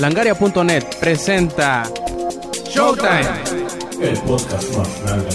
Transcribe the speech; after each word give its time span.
Langaria.net 0.00 0.82
presenta 0.98 1.82
Showtime. 2.64 3.20
El 4.00 4.18
podcast 4.20 4.74
más 4.74 5.02
grande. 5.02 5.28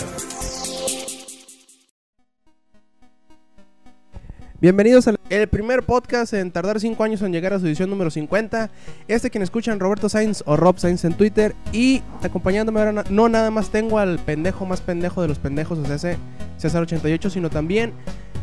Bienvenidos 4.60 5.08
al 5.08 5.20
el 5.30 5.48
primer 5.50 5.84
podcast 5.84 6.34
en 6.34 6.50
tardar 6.50 6.80
5 6.80 7.04
años 7.04 7.22
en 7.22 7.32
llegar 7.32 7.54
a 7.54 7.60
su 7.60 7.68
edición 7.68 7.92
número 7.92 8.10
50. 8.10 8.72
Este 9.08 9.30
quien 9.30 9.44
escuchan 9.44 9.80
Roberto 9.80 10.10
Sainz 10.10 10.42
o 10.48 10.58
Rob 10.58 10.80
Sainz 10.80 11.06
en 11.06 11.14
Twitter. 11.14 11.54
Y 11.72 12.02
acompañándome 12.24 12.80
ahora, 12.80 13.04
no 13.08 13.30
nada 13.30 13.52
más 13.52 13.70
tengo 13.70 14.00
al 14.00 14.18
pendejo 14.18 14.66
más 14.66 14.82
pendejo 14.82 15.22
de 15.22 15.28
los 15.28 15.38
pendejos, 15.38 15.78
o 15.78 15.86
sea, 15.86 15.94
ese 15.94 16.18
César88, 16.60 17.30
sino 17.30 17.52
también 17.52 17.94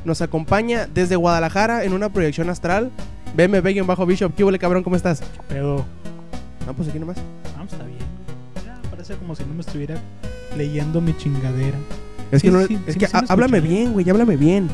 nos 0.05 0.23
acompaña 0.23 0.87
desde 0.87 1.17
Guadalajara 1.17 1.83
en 1.83 1.93
una 1.95 2.13
proyección 2.13 2.49
astral. 2.49 2.93
BMW 3.35 3.83
bajo 3.85 4.07
Bishop. 4.07 4.35
¿Qué 4.37 4.45
huele, 4.45 4.61
cabrón? 4.61 4.85
¿Cómo 4.85 4.95
estás? 4.95 5.23
Pero, 5.49 5.85
Ah, 6.69 6.73
pues 6.77 6.89
aquí 6.89 6.99
nomás. 6.99 7.17
vamos, 7.57 7.73
está 7.73 7.85
bien. 7.85 7.99
Ya, 8.65 8.81
parece 8.91 9.15
como 9.17 9.35
si 9.35 9.45
no 9.45 9.55
me 9.55 9.61
estuviera 9.61 9.97
leyendo 10.57 11.01
mi 11.01 11.17
chingadera. 11.17 11.77
Es 12.31 12.41
Sí, 12.41 12.49
que, 12.49 12.53
no- 12.53 12.67
sí, 12.67 12.79
es 12.87 12.95
sí, 12.95 12.99
que 12.99 13.09
háblame 13.29 13.61
bien, 13.61 13.93
güey, 13.93 14.09
háblame 14.09 14.37
bien. 14.37 14.69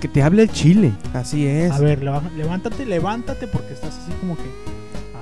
Que 0.00 0.08
te 0.08 0.22
hable 0.22 0.42
el 0.42 0.50
chile. 0.50 0.92
Así 1.14 1.46
es. 1.46 1.70
A 1.72 1.78
ver, 1.78 2.02
levántate, 2.02 2.84
levántate 2.84 3.46
porque 3.46 3.72
estás 3.72 3.90
así 3.98 4.12
como 4.20 4.36
que. 4.36 4.42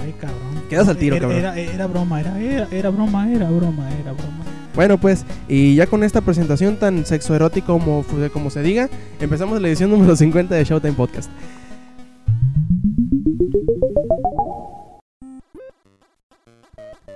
Ay, 0.00 0.12
cabrón. 0.20 0.62
Quedas 0.68 0.88
al 0.88 0.96
tiro, 0.96 1.14
era, 1.16 1.22
cabrón. 1.28 1.38
Era, 1.38 1.56
era 1.58 1.86
broma, 1.86 2.20
era, 2.20 2.40
era, 2.40 2.66
era 2.72 2.90
broma, 2.90 3.30
era 3.30 3.48
broma, 3.50 3.88
era 4.00 4.12
broma. 4.12 4.44
Bueno, 4.74 4.98
pues, 4.98 5.24
y 5.48 5.74
ya 5.76 5.86
con 5.86 6.02
esta 6.02 6.22
presentación 6.22 6.76
tan 6.78 7.04
sexoerótica 7.06 7.66
como, 7.66 8.04
como 8.32 8.50
se 8.50 8.62
diga, 8.62 8.88
empezamos 9.20 9.60
la 9.60 9.68
edición 9.68 9.90
número 9.90 10.16
50 10.16 10.54
de 10.54 10.64
Showtime 10.64 10.94
Podcast. 10.94 11.30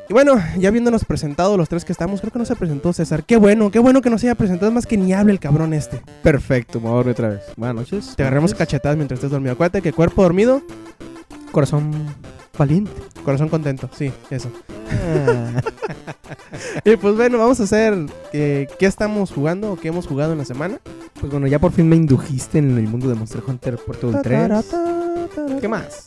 Y 0.09 0.13
bueno, 0.13 0.37
ya 0.57 0.69
habiéndonos 0.69 1.05
presentado 1.05 1.57
los 1.57 1.69
tres 1.69 1.85
que 1.85 1.93
estamos, 1.93 2.21
creo 2.21 2.33
que 2.33 2.39
no 2.39 2.45
se 2.45 2.55
presentó 2.55 2.93
César. 2.93 3.25
Qué 3.25 3.37
bueno, 3.37 3.71
qué 3.73 3.81
bueno 3.81 4.03
que 4.03 4.11
no 4.11 4.19
se 4.19 4.29
haya 4.29 4.37
presentado, 4.37 4.69
es 4.69 4.75
más 4.75 4.87
que 4.87 4.97
ni 4.97 5.13
hable 5.13 5.33
el 5.33 5.41
cabrón 5.41 5.73
este. 5.75 6.01
Perfecto, 6.23 6.81
me 6.81 6.89
voy 6.91 7.09
otra 7.09 7.31
vez. 7.31 7.41
Buenas 7.57 7.75
noches. 7.77 8.15
Te 8.17 8.23
agarramos 8.23 8.55
cachetadas 8.55 8.97
mientras 8.97 9.19
estés 9.19 9.33
dormido. 9.33 9.53
Acuérdate 9.55 9.83
que 9.83 9.93
cuerpo 9.93 10.23
dormido, 10.23 10.63
Corazón 11.51 11.91
valiente. 12.57 12.91
corazón 13.25 13.49
contento. 13.49 13.91
Sí, 13.97 14.13
eso. 14.31 14.51
Ah. 14.91 15.61
Y 16.85 16.97
pues 16.97 17.17
bueno, 17.17 17.39
vamos 17.39 17.59
a 17.61 17.65
hacer 17.65 17.95
eh, 18.33 18.69
qué 18.79 18.87
estamos 18.87 19.31
jugando 19.33 19.73
o 19.73 19.77
qué 19.77 19.89
hemos 19.89 20.07
jugado 20.07 20.33
en 20.33 20.39
la 20.39 20.45
semana. 20.45 20.79
pues 21.21 21.31
bueno, 21.31 21.47
ya 21.47 21.59
por 21.59 21.73
fin 21.73 21.89
me 21.89 21.97
indujiste 21.97 22.59
en 22.59 22.79
el 22.79 22.85
mundo 22.89 23.09
de 23.09 23.15
Monster 23.15 23.43
Hunter 23.47 23.77
Portal 23.77 24.21
3. 24.23 24.51
¿Qué 25.61 25.69
más? 25.69 26.07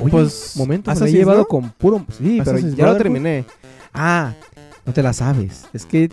Oye, 0.00 0.10
Pues, 0.10 0.52
momento, 0.56 0.92
me 0.92 1.00
lo 1.00 1.06
he 1.06 1.12
llevado 1.12 1.38
¿no? 1.40 1.44
con 1.46 1.70
puro... 1.70 2.04
Sí, 2.16 2.40
pero 2.44 2.58
ya 2.58 2.86
lo 2.86 2.96
terminé. 2.96 3.44
Ah, 3.92 4.34
no 4.86 4.92
te 4.92 5.02
la 5.02 5.12
sabes. 5.12 5.66
Es 5.72 5.84
que 5.86 6.10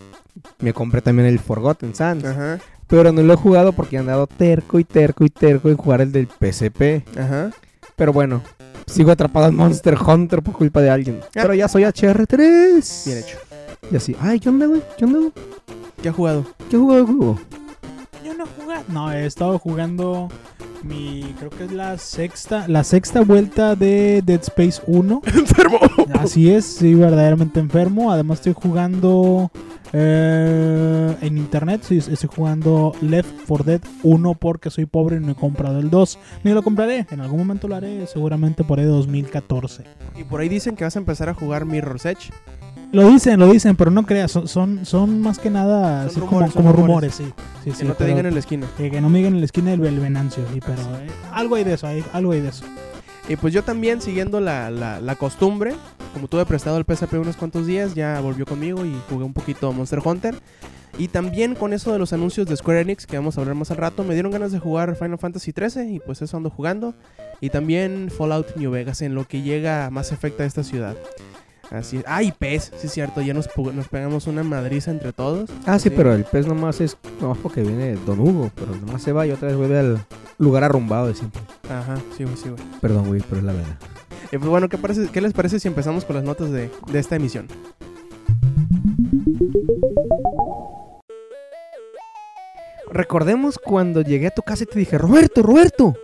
me 0.58 0.72
compré 0.72 1.00
también 1.00 1.28
el 1.28 1.38
Forgotten 1.38 1.94
Sands. 1.94 2.24
Ajá, 2.24 2.58
Pero 2.86 3.12
no 3.12 3.22
lo 3.22 3.32
he 3.34 3.36
jugado 3.36 3.72
porque 3.72 3.96
he 3.96 3.98
andado 3.98 4.26
terco 4.26 4.78
y 4.78 4.84
terco 4.84 5.24
y 5.24 5.30
terco 5.30 5.68
en 5.68 5.76
jugar 5.76 6.00
el 6.00 6.12
del 6.12 6.26
PSP. 6.28 7.04
ajá. 7.18 7.50
Pero 7.96 8.12
bueno, 8.12 8.42
sigo 8.86 9.10
atrapado 9.10 9.48
en 9.48 9.56
Monster 9.56 9.96
Hunter 10.00 10.42
por 10.42 10.54
culpa 10.54 10.80
de 10.80 10.90
alguien. 10.90 11.20
Ah. 11.22 11.28
Pero 11.32 11.54
ya 11.54 11.66
soy 11.68 11.82
HR3. 11.84 13.04
Bien 13.06 13.18
hecho. 13.18 13.36
Y 13.90 13.96
así, 13.96 14.16
ay, 14.20 14.38
¿qué 14.40 14.48
onda, 14.48 14.66
güey? 14.66 14.82
¿Qué 14.96 15.04
onda, 15.04 15.18
güey? 15.18 15.32
¿Qué 16.02 16.08
ha 16.08 16.12
jugado? 16.12 16.44
¿Qué 16.70 16.76
jugó 16.76 16.96
el 16.96 17.04
juego? 17.06 17.38
Yo 18.24 18.34
no 18.34 18.44
he 18.44 18.62
jugado. 18.62 18.84
No, 18.88 19.12
he 19.12 19.26
estado 19.26 19.58
jugando 19.58 20.28
mi. 20.82 21.34
Creo 21.38 21.50
que 21.50 21.64
es 21.64 21.72
la 21.72 21.98
sexta. 21.98 22.66
La 22.68 22.84
sexta 22.84 23.22
vuelta 23.22 23.76
de 23.76 24.22
Dead 24.24 24.40
Space 24.40 24.82
1. 24.86 25.22
Enfermo. 25.34 25.78
Así 26.18 26.50
es, 26.50 26.64
sí, 26.64 26.94
verdaderamente 26.94 27.60
enfermo. 27.60 28.10
Además 28.10 28.38
estoy 28.38 28.54
jugando 28.54 29.50
eh, 29.92 31.16
en 31.20 31.38
internet, 31.38 31.82
sí, 31.82 31.98
estoy 31.98 32.28
jugando 32.34 32.92
Left 33.00 33.30
4 33.46 33.64
Dead 33.64 33.80
1 34.02 34.34
porque 34.34 34.70
soy 34.70 34.86
pobre 34.86 35.16
y 35.16 35.20
no 35.20 35.32
he 35.32 35.34
comprado 35.34 35.78
el 35.78 35.90
2. 35.90 36.18
Ni 36.44 36.52
lo 36.52 36.62
compraré, 36.62 37.06
en 37.10 37.20
algún 37.20 37.38
momento 37.38 37.68
lo 37.68 37.76
haré, 37.76 38.06
seguramente 38.06 38.64
por 38.64 38.78
ahí 38.78 38.84
2014. 38.84 39.84
Y 40.16 40.24
por 40.24 40.40
ahí 40.40 40.48
dicen 40.48 40.76
que 40.76 40.84
vas 40.84 40.96
a 40.96 40.98
empezar 40.98 41.28
a 41.28 41.34
jugar 41.34 41.64
Mirror's 41.64 42.04
Edge. 42.04 42.30
Lo 42.90 43.08
dicen, 43.08 43.38
lo 43.38 43.50
dicen, 43.52 43.76
pero 43.76 43.90
no 43.90 44.06
creas, 44.06 44.32
son, 44.32 44.48
son, 44.48 44.86
son 44.86 45.20
más 45.20 45.38
que 45.38 45.50
nada 45.50 46.04
así 46.04 46.20
rumores, 46.20 46.52
como, 46.52 46.52
son 46.52 46.62
como 46.62 46.72
rumores. 46.72 47.18
rumores, 47.18 47.34
sí. 47.36 47.44
sí, 47.64 47.70
Que 47.70 47.76
sí, 47.76 47.84
no 47.84 47.94
te 47.94 48.06
digan 48.06 48.26
en 48.26 48.32
la 48.34 48.40
esquina. 48.40 48.66
que, 48.76 48.90
que 48.90 49.00
no 49.00 49.10
me 49.10 49.18
digan 49.18 49.34
en 49.34 49.40
la 49.40 49.46
esquina 49.46 49.70
del, 49.70 50.00
Venancio, 50.00 50.42
sí, 50.52 50.60
pero 50.64 50.80
eh, 50.96 51.10
algo 51.32 51.56
hay 51.56 51.64
de 51.64 51.74
eso, 51.74 51.86
hay, 51.86 52.02
algo 52.12 52.32
hay 52.32 52.40
de 52.40 52.48
eso. 52.48 52.64
Y 53.28 53.36
pues 53.36 53.52
yo 53.52 53.62
también, 53.62 54.00
siguiendo 54.00 54.40
la, 54.40 54.70
la, 54.70 55.00
la 55.00 55.14
costumbre, 55.16 55.74
como 56.14 56.28
tuve 56.28 56.46
prestado 56.46 56.78
el 56.78 56.84
PSP 56.84 57.14
unos 57.14 57.36
cuantos 57.36 57.66
días, 57.66 57.94
ya 57.94 58.18
volvió 58.20 58.46
conmigo 58.46 58.86
y 58.86 58.96
jugué 59.10 59.24
un 59.24 59.34
poquito 59.34 59.70
Monster 59.72 60.00
Hunter. 60.02 60.34
Y 60.96 61.08
también 61.08 61.54
con 61.54 61.74
eso 61.74 61.92
de 61.92 61.98
los 61.98 62.14
anuncios 62.14 62.46
de 62.46 62.56
Square 62.56 62.80
Enix, 62.80 63.06
que 63.06 63.18
vamos 63.18 63.36
a 63.36 63.42
hablar 63.42 63.54
más 63.54 63.70
al 63.70 63.76
rato, 63.76 64.02
me 64.02 64.14
dieron 64.14 64.32
ganas 64.32 64.50
de 64.50 64.58
jugar 64.58 64.96
Final 64.96 65.18
Fantasy 65.18 65.52
XIII 65.52 65.94
y 65.94 66.00
pues 66.00 66.22
eso 66.22 66.36
ando 66.38 66.48
jugando. 66.48 66.94
Y 67.40 67.50
también 67.50 68.10
Fallout 68.10 68.56
New 68.56 68.70
Vegas, 68.70 69.02
en 69.02 69.14
lo 69.14 69.24
que 69.24 69.42
llega 69.42 69.90
más 69.90 70.10
efecto 70.10 70.42
a 70.42 70.46
esta 70.46 70.64
ciudad. 70.64 70.96
Así 71.70 71.98
es. 71.98 72.04
Ah, 72.06 72.22
y 72.22 72.32
PES, 72.32 72.72
sí 72.76 72.86
es 72.86 72.92
cierto, 72.92 73.20
ya 73.20 73.34
nos, 73.34 73.48
nos 73.56 73.88
pegamos 73.88 74.26
una 74.26 74.42
madriza 74.42 74.90
entre 74.90 75.12
todos. 75.12 75.50
Ah, 75.66 75.78
sí, 75.78 75.90
pero 75.90 76.14
el 76.14 76.24
pez 76.24 76.46
nomás 76.46 76.80
es 76.80 76.96
nomás 77.20 77.38
porque 77.38 77.62
viene 77.62 77.96
Don 78.06 78.20
Hugo, 78.20 78.50
pero 78.54 78.74
nomás 78.74 79.02
se 79.02 79.12
va 79.12 79.26
y 79.26 79.30
otra 79.30 79.48
vez 79.48 79.56
vuelve 79.56 79.78
al 79.78 79.98
lugar 80.38 80.64
arrumbado 80.64 81.08
de 81.08 81.14
siempre. 81.14 81.42
Ajá, 81.68 81.96
sí, 82.16 82.24
güey, 82.24 82.36
sí, 82.36 82.48
güey. 82.48 82.62
Perdón, 82.80 83.08
güey, 83.08 83.22
pero 83.28 83.38
es 83.38 83.44
la 83.44 83.52
verdad. 83.52 83.76
Y 84.32 84.38
pues 84.38 84.48
bueno, 84.48 84.68
¿qué, 84.68 84.78
parece, 84.78 85.08
¿qué 85.08 85.20
les 85.20 85.32
parece 85.32 85.60
si 85.60 85.68
empezamos 85.68 86.04
con 86.04 86.16
las 86.16 86.24
notas 86.24 86.50
de, 86.50 86.70
de 86.90 86.98
esta 86.98 87.16
emisión? 87.16 87.48
Recordemos 92.90 93.58
cuando 93.58 94.00
llegué 94.00 94.28
a 94.28 94.30
tu 94.30 94.42
casa 94.42 94.64
y 94.64 94.66
te 94.66 94.78
dije, 94.78 94.96
Roberto, 94.96 95.42
Roberto, 95.42 95.94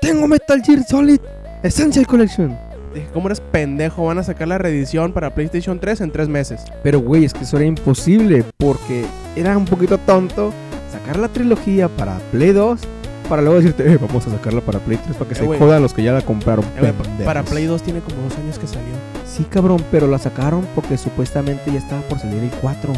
tengo 0.00 0.28
Metal 0.28 0.62
Gear 0.62 0.84
Solid 0.84 1.20
Essential 1.62 2.06
Collection. 2.06 2.56
Dije, 2.96 3.08
¿cómo 3.12 3.28
eres 3.28 3.40
pendejo? 3.40 4.04
Van 4.06 4.18
a 4.18 4.22
sacar 4.22 4.48
la 4.48 4.58
reedición 4.58 5.12
para 5.12 5.34
PlayStation 5.34 5.78
3 5.78 6.00
en 6.00 6.10
tres 6.10 6.28
meses. 6.28 6.62
Pero, 6.82 7.00
güey, 7.00 7.24
es 7.24 7.32
que 7.32 7.44
eso 7.44 7.56
era 7.56 7.66
imposible 7.66 8.44
porque 8.56 9.04
era 9.36 9.56
un 9.56 9.64
poquito 9.66 9.98
tonto 9.98 10.52
sacar 10.92 11.18
la 11.18 11.28
trilogía 11.28 11.88
para 11.88 12.18
Play 12.32 12.52
2 12.52 12.80
para 13.28 13.42
luego 13.42 13.56
decirte, 13.56 13.90
eh, 13.92 13.98
vamos 14.00 14.24
a 14.28 14.30
sacarla 14.30 14.60
para 14.60 14.78
Play 14.78 14.98
3 15.02 15.16
para 15.16 15.28
que 15.28 15.34
Eh, 15.34 15.38
se 15.38 15.58
jodan 15.58 15.82
los 15.82 15.92
que 15.92 16.02
ya 16.02 16.12
la 16.12 16.22
compraron. 16.22 16.64
Eh, 16.64 16.80
güey, 16.80 16.92
pa- 16.92 17.02
pendejos". 17.02 17.24
para 17.26 17.42
Play 17.42 17.64
2 17.66 17.82
tiene 17.82 18.00
como 18.00 18.22
dos 18.22 18.38
años 18.38 18.58
que 18.58 18.66
salió. 18.68 18.94
Sí, 19.26 19.44
cabrón, 19.44 19.82
pero 19.90 20.06
la 20.06 20.18
sacaron 20.18 20.64
porque 20.74 20.96
supuestamente 20.96 21.70
ya 21.72 21.78
estaba 21.78 22.00
por 22.02 22.18
salir 22.20 22.42
el 22.42 22.50
4. 22.60 22.92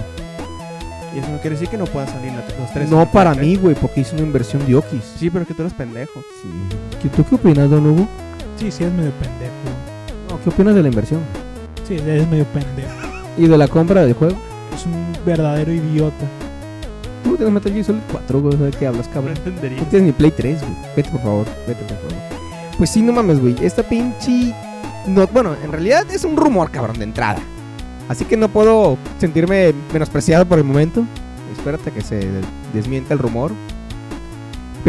Y 1.15 1.19
eso 1.21 1.29
no 1.33 1.39
quiere 1.41 1.57
decir 1.57 1.69
que 1.71 1.79
no 1.79 1.87
pueda 1.87 2.07
salir 2.07 2.31
la, 2.33 2.45
los 2.61 2.71
tres. 2.75 2.91
No 2.91 3.11
para 3.11 3.35
mí, 3.35 3.57
güey, 3.57 3.75
porque 3.75 4.03
hice 4.03 4.15
una 4.17 4.25
inversión 4.27 4.65
de 4.67 4.77
Okis. 4.77 5.03
Sí, 5.19 5.31
pero 5.31 5.43
es 5.43 5.49
que 5.49 5.55
tú 5.55 5.63
eres 5.63 5.73
pendejo. 5.73 6.21
Sí. 6.43 6.49
¿Qué- 7.03 7.09
¿Tú 7.09 7.25
qué 7.25 7.35
opinas, 7.35 7.71
don 7.71 7.87
Hugo? 7.87 8.07
Sí, 8.57 8.71
sí, 8.71 8.85
es 8.85 8.93
medio 8.93 9.11
pendejo. 9.13 9.78
No, 10.38 10.44
¿Qué 10.44 10.50
opinas 10.50 10.75
de 10.75 10.82
la 10.82 10.88
inversión? 10.88 11.21
Sí, 11.87 11.94
es 11.94 12.28
medio 12.28 12.44
pendejo. 12.47 12.88
¿Y 13.37 13.47
de 13.47 13.59
la 13.59 13.69
compra 13.69 14.04
del 14.04 14.15
juego? 14.15 14.37
Es 14.75 14.84
un 14.87 15.12
verdadero 15.25 15.72
idiota. 15.72 16.26
Tú 17.25 17.37
tienes 17.37 17.53
Metal 17.53 17.72
Gear 17.72 17.84
Solid 17.84 18.00
4, 18.12 18.41
güey, 18.41 18.56
¿de 18.56 18.71
qué 18.71 18.87
hablas, 18.87 19.09
cabrón? 19.09 19.37
entendería. 19.37 19.78
No 19.78 19.84
tienes 19.87 20.06
ni 20.06 20.12
Play 20.12 20.31
3, 20.31 20.60
güey. 20.60 20.72
Vete, 20.97 21.10
por 21.10 21.21
favor, 21.21 21.47
vete, 21.66 21.82
por 21.84 21.97
favor. 21.97 22.12
Pues 22.76 22.91
sí, 22.91 23.03
no 23.03 23.12
mames, 23.12 23.41
güey. 23.41 23.56
Esta 23.60 23.82
pinche... 23.82 24.54
No, 25.06 25.26
bueno, 25.28 25.56
en 25.65 25.72
realidad 25.72 26.04
es 26.10 26.25
un 26.25 26.37
rumor, 26.37 26.70
cabrón, 26.70 26.99
de 26.99 27.05
entrada. 27.05 27.41
Así 28.09 28.25
que 28.25 28.37
no 28.37 28.49
puedo 28.49 28.97
sentirme 29.19 29.75
menospreciado 29.93 30.47
por 30.47 30.59
el 30.59 30.65
momento. 30.65 31.05
Espérate 31.56 31.91
que 31.91 32.00
se 32.00 32.26
desmienta 32.72 33.15
el 33.15 33.19
rumor. 33.20 33.53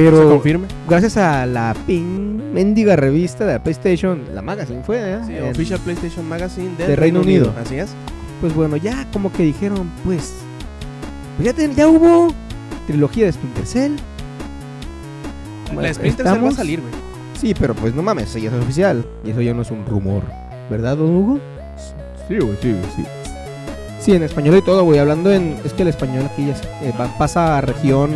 ¿Se 0.06 0.12
Pero 0.12 0.30
confirme? 0.30 0.68
gracias 0.88 1.18
a 1.18 1.46
la 1.46 1.76
pin 1.88 2.54
mendiga 2.54 2.96
revista 2.96 3.46
de 3.46 3.54
la 3.54 3.64
PlayStation, 3.64 4.22
la 4.34 4.42
Magazine 4.42 4.82
fue, 4.84 4.98
¿eh? 5.00 5.20
Sí, 5.26 5.36
En- 5.36 5.50
Official 5.52 5.80
PlayStation 5.80 6.28
Magazine 6.28 6.76
del 6.78 6.88
de 6.88 6.96
Reino 6.96 7.22
Unido. 7.22 7.54
Así 7.64 7.76
es. 7.76 7.90
Pues 8.42 8.54
bueno, 8.56 8.78
ya 8.78 9.06
como 9.12 9.32
que 9.32 9.44
dijeron, 9.44 9.90
pues, 10.06 10.34
pues 11.38 11.46
ya, 11.46 11.54
ten- 11.54 11.76
ya 11.76 11.88
hubo 11.88 12.34
trilogía 12.88 13.26
de 13.26 13.32
Splinter 13.34 13.66
Cell. 13.66 13.92
Bueno, 15.68 15.82
la 15.82 15.94
Splinter 15.94 16.26
Cell 16.28 16.44
va 16.44 16.50
a 16.50 16.52
salir, 16.52 16.82
güey. 16.82 16.94
Sí, 17.40 17.54
pero 17.58 17.74
pues 17.74 17.94
no 17.94 18.02
mames, 18.02 18.30
eso 18.30 18.40
ya 18.40 18.50
es 18.50 18.56
oficial. 18.56 19.06
Y 19.24 19.32
eso 19.32 19.42
ya 19.42 19.54
no 19.54 19.62
es 19.62 19.72
un 19.72 19.86
rumor. 19.86 20.24
¿Verdad, 20.70 20.98
don 20.98 21.10
Hugo? 21.16 21.40
Sí, 22.28 22.38
güey, 22.38 22.58
sí, 22.62 22.76
sí. 22.96 23.06
Sí, 24.00 24.14
en 24.14 24.24
español 24.24 24.58
y 24.58 24.62
todo, 24.62 24.84
güey. 24.84 25.00
Hablando 25.00 25.32
en. 25.32 25.58
Es 25.66 25.74
que 25.74 25.82
el 25.84 25.90
español 25.90 26.26
aquí 26.32 26.48
ya 26.48 26.56
se- 26.56 26.64
eh, 26.88 26.94
va- 27.00 27.16
pasa 27.18 27.58
a 27.58 27.62
región. 27.62 28.12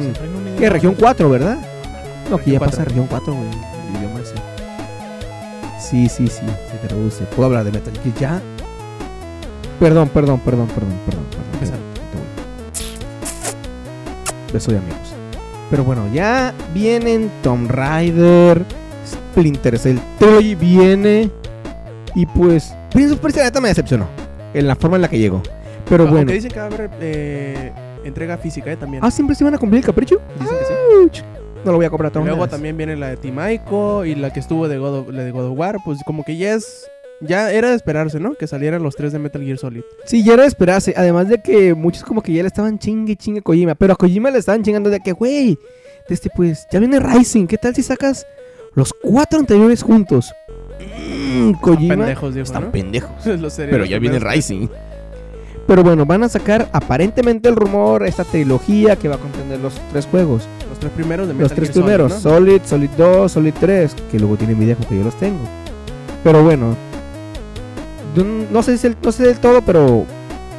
¿Qué? 0.57 0.69
Región 0.69 0.95
4, 0.97 1.29
¿verdad? 1.29 1.57
No, 2.29 2.37
Región 2.37 2.53
ya 2.53 2.59
pasa 2.59 2.85
región 2.85 3.07
4, 3.09 3.33
güey. 3.33 3.47
El 3.47 3.97
idioma 3.99 4.19
ese. 4.21 4.33
Sí, 5.79 6.09
sí, 6.09 6.27
sí, 6.27 6.41
se 6.71 6.87
traduce. 6.87 7.23
¿Puedo 7.25 7.45
hablar 7.47 7.63
de 7.65 7.71
Metal 7.71 7.93
Gear 8.03 8.15
ya? 8.19 8.41
Perdón, 9.79 10.09
perdón, 10.09 10.39
perdón, 10.39 10.67
perdón, 10.67 10.93
perdón. 11.05 11.25
perdón. 11.29 11.45
Empezar. 11.53 11.77
Beso 14.53 14.71
de 14.71 14.77
amigos. 14.77 14.97
Pero 15.69 15.83
bueno, 15.83 16.03
ya 16.13 16.53
vienen 16.73 17.31
Tomb 17.41 17.69
Raider, 17.69 18.63
Splinter 19.05 19.77
Cell 19.79 19.97
3 20.19 20.59
viene. 20.59 21.29
Y 22.15 22.25
pues, 22.27 22.73
Prince 22.91 23.13
of 23.13 23.19
Persia 23.19 23.43
neta 23.43 23.59
me 23.59 23.69
decepcionó. 23.69 24.07
En 24.53 24.67
la 24.67 24.75
forma 24.75 24.97
en 24.97 25.01
la 25.01 25.07
que 25.09 25.17
llegó. 25.17 25.41
Pero 25.89 26.03
Aunque 26.03 26.15
bueno. 26.17 26.31
dicen 26.31 26.51
que 26.51 26.59
va 26.59 26.65
a 26.65 26.67
haber 26.67 26.91
eh, 27.01 27.71
entrega 28.05 28.37
física 28.37 28.71
eh, 28.71 28.77
también. 28.77 29.03
Ah, 29.03 29.09
siempre 29.09 29.35
se 29.35 29.43
van 29.43 29.55
a 29.55 29.57
cumplir 29.57 29.79
el 29.79 29.85
capricho. 29.85 30.21
Dicen 30.39 30.55
que 31.11 31.17
sí. 31.17 31.23
No 31.65 31.71
lo 31.71 31.77
voy 31.77 31.85
a 31.85 31.89
comprar 31.89 32.11
todo. 32.11 32.23
luego 32.23 32.47
también 32.47 32.75
viene 32.77 32.95
la 32.95 33.09
de 33.09 33.17
Team 33.17 33.37
Ico 33.51 34.05
y 34.05 34.15
la 34.15 34.31
que 34.31 34.39
estuvo 34.39 34.67
de 34.67 34.77
God, 34.77 34.99
of, 34.99 35.09
la 35.09 35.23
de 35.23 35.31
God 35.31 35.51
of 35.51 35.57
War. 35.57 35.77
Pues 35.83 35.99
como 36.05 36.23
que 36.23 36.37
ya 36.37 36.53
es. 36.55 36.87
Ya 37.21 37.51
era 37.51 37.69
de 37.69 37.75
esperarse, 37.75 38.19
¿no? 38.19 38.33
Que 38.33 38.47
salieran 38.47 38.83
los 38.83 38.95
tres 38.97 39.13
de 39.13 39.19
Metal 39.19 39.41
Gear 39.41 39.57
Solid. 39.57 39.83
Sí, 40.03 40.23
ya 40.23 40.33
era 40.33 40.41
de 40.41 40.49
esperarse. 40.49 40.93
Además 40.97 41.29
de 41.29 41.41
que 41.41 41.73
muchos 41.73 42.03
como 42.03 42.21
que 42.21 42.33
ya 42.33 42.41
le 42.41 42.47
estaban 42.47 42.79
chingue 42.79 43.13
y 43.13 43.15
chingue 43.15 43.39
a 43.39 43.43
Kojima. 43.43 43.75
Pero 43.75 43.93
a 43.93 43.95
Kojima 43.95 44.29
le 44.29 44.39
estaban 44.39 44.61
chingando 44.61 44.89
de 44.89 44.99
que, 44.99 45.13
güey, 45.13 45.57
este 46.09 46.29
pues, 46.35 46.67
ya 46.69 46.79
viene 46.79 46.99
Rising. 46.99 47.47
¿Qué 47.47 47.57
tal 47.57 47.73
si 47.73 47.81
sacas 47.81 48.27
los 48.73 48.91
cuatro 48.93 49.39
anteriores 49.39 49.83
juntos? 49.83 50.33
Mmm, 50.81 51.53
Kojima. 51.61 51.95
Pendejos, 51.95 52.33
dijo, 52.33 52.43
Están 52.43 52.63
¿no? 52.65 52.71
pendejos. 52.71 53.11
Pero 53.57 53.85
ya 53.85 53.99
viene. 53.99 54.19
Rising. 54.19 54.67
Pero 55.65 55.81
bueno, 55.83 56.05
van 56.05 56.23
a 56.23 56.29
sacar 56.29 56.69
aparentemente 56.73 57.47
el 57.47 57.55
rumor, 57.55 58.05
esta 58.05 58.23
trilogía 58.25 58.97
que 58.97 59.07
va 59.07 59.15
a 59.15 59.17
contener 59.17 59.59
los 59.59 59.73
tres 59.91 60.05
juegos. 60.05 60.43
Los 60.69 60.79
tres 60.79 60.91
primeros 60.91 61.27
de 61.27 61.33
Metal 61.33 61.43
Los 61.49 61.53
tres 61.55 61.69
Gear 61.69 61.73
Solid, 61.73 61.85
primeros, 61.85 62.11
¿no? 62.11 62.19
Solid, 62.19 62.61
Solid 62.65 62.89
2, 62.97 63.31
Solid 63.31 63.53
3, 63.59 63.95
que 64.11 64.19
luego 64.19 64.35
tiene 64.35 64.53
envidia 64.53 64.75
porque 64.75 64.97
yo 64.97 65.03
los 65.05 65.15
tengo. 65.17 65.39
Pero 66.23 66.43
bueno, 66.43 66.75
no 68.51 68.61
sé, 68.63 68.77
si 68.77 68.87
el- 68.87 68.97
no 69.01 69.11
sé 69.11 69.23
del 69.23 69.37
todo, 69.39 69.61
pero 69.61 70.05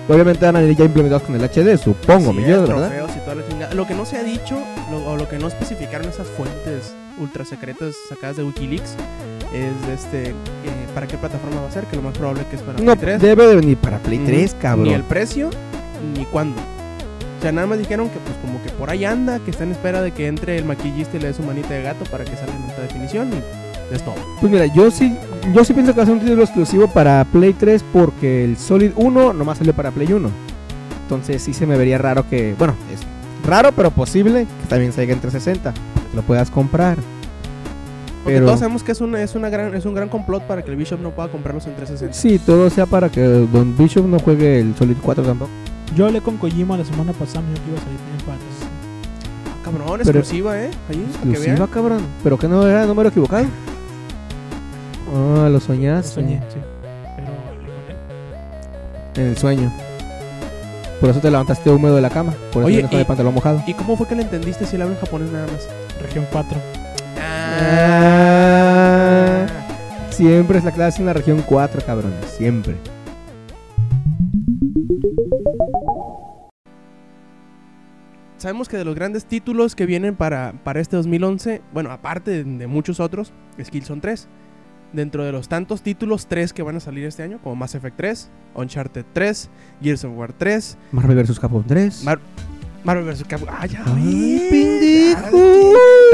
obviamente 0.09 0.45
van 0.47 0.57
a 0.57 0.61
venir 0.61 0.77
ya 0.77 0.85
implementados 0.85 1.23
con 1.25 1.35
el 1.35 1.43
HD, 1.45 1.77
supongo, 1.79 2.31
Sí, 2.33 2.39
mi 2.39 2.45
Dios, 2.45 2.67
¿verdad? 2.69 2.91
y 3.15 3.19
toda 3.21 3.35
la 3.37 3.49
chingada. 3.49 3.75
Lo 3.75 3.87
que 3.87 3.95
no 3.95 4.05
se 4.07 4.17
ha 4.17 4.23
dicho, 4.23 4.57
lo- 4.91 5.07
o 5.07 5.17
lo 5.17 5.29
que 5.29 5.39
no 5.39 5.49
especificaron 5.49 6.09
esas 6.09 6.27
fuentes 6.29 6.95
ultra 7.19 7.45
secretas 7.45 7.95
sacadas 8.09 8.37
de 8.39 8.45
Wikileaks, 8.45 8.97
es 9.55 9.87
de 9.87 9.95
este, 9.95 10.31
eh, 10.31 10.35
para 10.95 11.07
qué 11.07 11.17
plataforma 11.17 11.61
va 11.61 11.69
a 11.69 11.71
ser, 11.71 11.85
que 11.85 11.97
lo 11.97 12.03
más 12.03 12.17
probable 12.17 12.45
que 12.51 12.57
es 12.57 12.63
para 12.63 12.79
No, 12.79 12.97
Play 12.97 13.19
3. 13.19 13.23
debe 13.23 13.47
de 13.47 13.57
venir 13.57 13.77
para 13.79 13.99
Play 13.99 14.19
Ujú. 14.19 14.27
3, 14.27 14.57
cabrón. 14.61 14.85
Ni 14.89 14.93
el 14.95 15.03
precio, 15.05 15.51
ni 16.17 16.25
cuándo. 16.27 16.61
O 17.39 17.43
sea, 17.43 17.53
nada 17.53 17.67
más 17.67 17.79
dijeron 17.79 18.09
que 18.09 18.19
pues 18.19 18.37
como 18.43 18.63
que 18.63 18.71
por 18.71 18.89
ahí 18.91 19.05
anda, 19.05 19.39
que 19.39 19.51
está 19.51 19.65
en 19.65 19.73
espera 19.73 20.01
de 20.03 20.13
que 20.13 20.27
entre 20.29 20.57
el 20.57 20.65
maquillista 20.65 21.17
y 21.17 21.21
le 21.21 21.27
dé 21.29 21.35
su 21.35 21.43
manita 21.43 21.75
de 21.75 21.83
gato 21.83 22.05
para 22.11 22.25
que 22.25 22.37
salga 22.37 22.55
en 22.57 22.63
alta 22.63 22.83
definición 22.83 23.31
y 23.33 23.95
es 23.95 24.03
todo. 24.03 24.15
Pues 24.41 24.51
mira, 24.51 24.65
yo 24.67 24.91
sí, 24.91 25.15
yo 25.53 25.63
sí 25.65 25.75
pienso 25.75 25.93
que 25.93 25.99
va 25.99 26.03
a 26.05 26.07
ser 26.07 26.15
un 26.15 26.21
título 26.21 26.43
exclusivo 26.43 26.89
para 26.89 27.23
Play 27.27 27.53
3 27.53 27.85
porque 27.93 28.45
el 28.45 28.57
Solid 28.57 28.93
1 28.97 29.35
nomás 29.35 29.59
salió 29.59 29.75
para 29.75 29.91
Play 29.91 30.11
1. 30.13 30.31
Entonces 31.03 31.43
sí 31.43 31.53
se 31.53 31.67
me 31.67 31.77
vería 31.77 31.99
raro 31.99 32.27
que, 32.31 32.55
bueno, 32.59 32.75
es 32.93 33.01
raro 33.47 33.73
pero 33.73 33.91
posible 33.91 34.47
que 34.63 34.69
también 34.69 34.93
salga 34.93 35.13
en 35.13 35.21
360, 35.21 35.75
para 35.95 36.09
que 36.09 36.17
lo 36.17 36.23
puedas 36.23 36.51
comprar. 36.51 36.97
Porque 38.25 38.37
Pero- 38.39 38.47
todos 38.47 38.61
sabemos 38.61 38.83
que 38.83 38.93
es, 38.93 39.01
una, 39.03 39.23
es, 39.23 39.35
una 39.35 39.51
gran, 39.51 39.75
es 39.75 39.85
un 39.85 39.95
gran 39.95 40.09
complot 40.09 40.45
para 40.45 40.63
que 40.63 40.71
el 40.71 40.77
Bishop 40.77 40.99
no 41.01 41.11
pueda 41.11 41.29
comprarlos 41.29 41.67
en 41.67 41.75
360. 41.77 42.15
Sí, 42.19 42.39
todo 42.45 42.71
sea 42.71 42.87
para 42.87 43.11
que 43.11 43.21
Don 43.23 43.77
Bishop 43.77 44.07
no 44.07 44.19
juegue 44.19 44.61
el 44.61 44.75
Solid 44.77 44.97
4 45.03 45.23
tampoco. 45.25 45.51
Yo 45.95 46.07
hablé 46.07 46.21
con 46.23 46.39
Kojima 46.39 46.77
la 46.79 46.85
semana 46.85 47.13
pasada, 47.13 47.43
me 47.43 47.51
dijo 47.53 47.63
que 47.65 47.71
iba 47.71 47.79
a 47.79 47.83
salir 47.85 47.99
en 48.19 48.25
para 48.25 48.39
Ah, 49.47 49.57
cabrón, 49.63 50.01
Pero- 50.05 50.19
exclusiva, 50.21 50.59
¿eh? 50.59 50.71
Ahí, 50.89 50.97
para 50.97 50.97
que 50.97 51.05
Exclusiva, 51.29 51.55
vean. 51.57 51.67
cabrón. 51.69 52.01
¿Pero 52.23 52.39
que 52.39 52.49
no 52.49 52.67
era 52.67 52.83
el 52.83 52.89
número 52.89 53.11
equivocado? 53.11 53.45
Ah, 55.15 55.45
lo 55.45 55.51
Lo 55.51 55.61
soñaste. 55.61 56.15
soñé, 56.15 56.41
sí. 56.53 56.59
Pero. 57.17 57.29
En 59.23 59.27
el 59.31 59.37
sueño. 59.39 59.73
Por 61.01 61.11
eso 61.11 61.21
te 61.21 61.31
levantaste 61.31 61.71
húmedo 61.71 61.97
de 61.97 62.03
la 62.03 62.11
cama. 62.11 62.33
Por 62.53 62.63
eso 62.63 62.67
Oye, 62.69 62.89
y- 62.91 62.97
el 62.97 63.07
pantalón 63.07 63.35
mojado. 63.35 63.63
¿Y 63.67 63.75
cómo 63.75 63.97
fue 63.97 64.07
que 64.09 64.15
le 64.15 64.23
entendiste 64.23 64.65
si 64.67 64.77
él 64.77 64.83
habla 64.83 64.95
en 64.95 65.01
japonés 65.01 65.31
nada 65.31 65.47
más? 65.47 65.69
Región 66.01 66.27
4. 66.33 66.59
Ah, 68.17 69.47
siempre 70.11 70.59
es 70.59 70.65
la 70.65 70.73
clase 70.73 71.01
en 71.01 71.07
la 71.07 71.13
región 71.13 71.43
4, 71.47 71.83
cabrón. 71.85 72.13
Siempre. 72.37 72.77
Sabemos 78.37 78.69
que 78.69 78.77
de 78.77 78.85
los 78.85 78.95
grandes 78.95 79.25
títulos 79.25 79.75
que 79.75 79.87
vienen 79.87 80.17
para, 80.17 80.53
para 80.65 80.81
este 80.81 80.97
2011, 80.97 81.63
bueno, 81.73 81.91
aparte 81.91 82.31
de, 82.31 82.45
de 82.45 82.67
muchos 82.67 83.01
otros, 83.01 83.33
Skillzone 83.63 84.01
3. 84.01 84.29
Dentro 84.93 85.25
de 85.25 85.33
los 85.33 85.49
tantos 85.49 85.83
títulos, 85.83 86.27
3 86.29 86.53
que 86.53 86.63
van 86.63 86.77
a 86.77 86.81
salir 86.81 87.05
este 87.05 87.23
año, 87.23 87.41
como 87.43 87.57
Mass 87.57 87.75
Effect 87.75 87.97
3, 87.97 88.31
Uncharted 88.55 89.05
3, 89.13 89.51
Gears 89.83 90.05
of 90.05 90.13
War 90.17 90.33
3, 90.33 90.77
Marvel 90.93 91.21
vs. 91.23 91.41
Capcom 91.41 91.65
3. 91.65 92.05
Mar- 92.05 92.21
Marvel 92.85 93.05
vs. 93.05 93.25
Capcom. 93.27 93.49
¡Ah, 93.51 93.67
ya 93.67 93.83
Ay, 93.87 94.39
ves! 94.41 94.51
pendejo. 94.51 95.39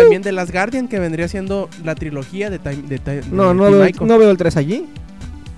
También 0.00 0.23
de 0.23 0.32
Las 0.32 0.50
Guardian, 0.52 0.88
que 0.88 0.99
vendría 0.99 1.29
siendo 1.29 1.69
la 1.85 1.94
trilogía 1.94 2.50
de 2.50 2.58
Time. 2.58 2.82
De, 2.88 2.99
Ti- 2.99 3.29
No, 3.31 3.49
de 3.49 3.55
no 3.55 3.70
veo, 3.70 3.87
Ico. 3.88 4.06
no 4.06 4.19
veo 4.19 4.31
el 4.31 4.37
3 4.37 4.56
allí. 4.56 4.87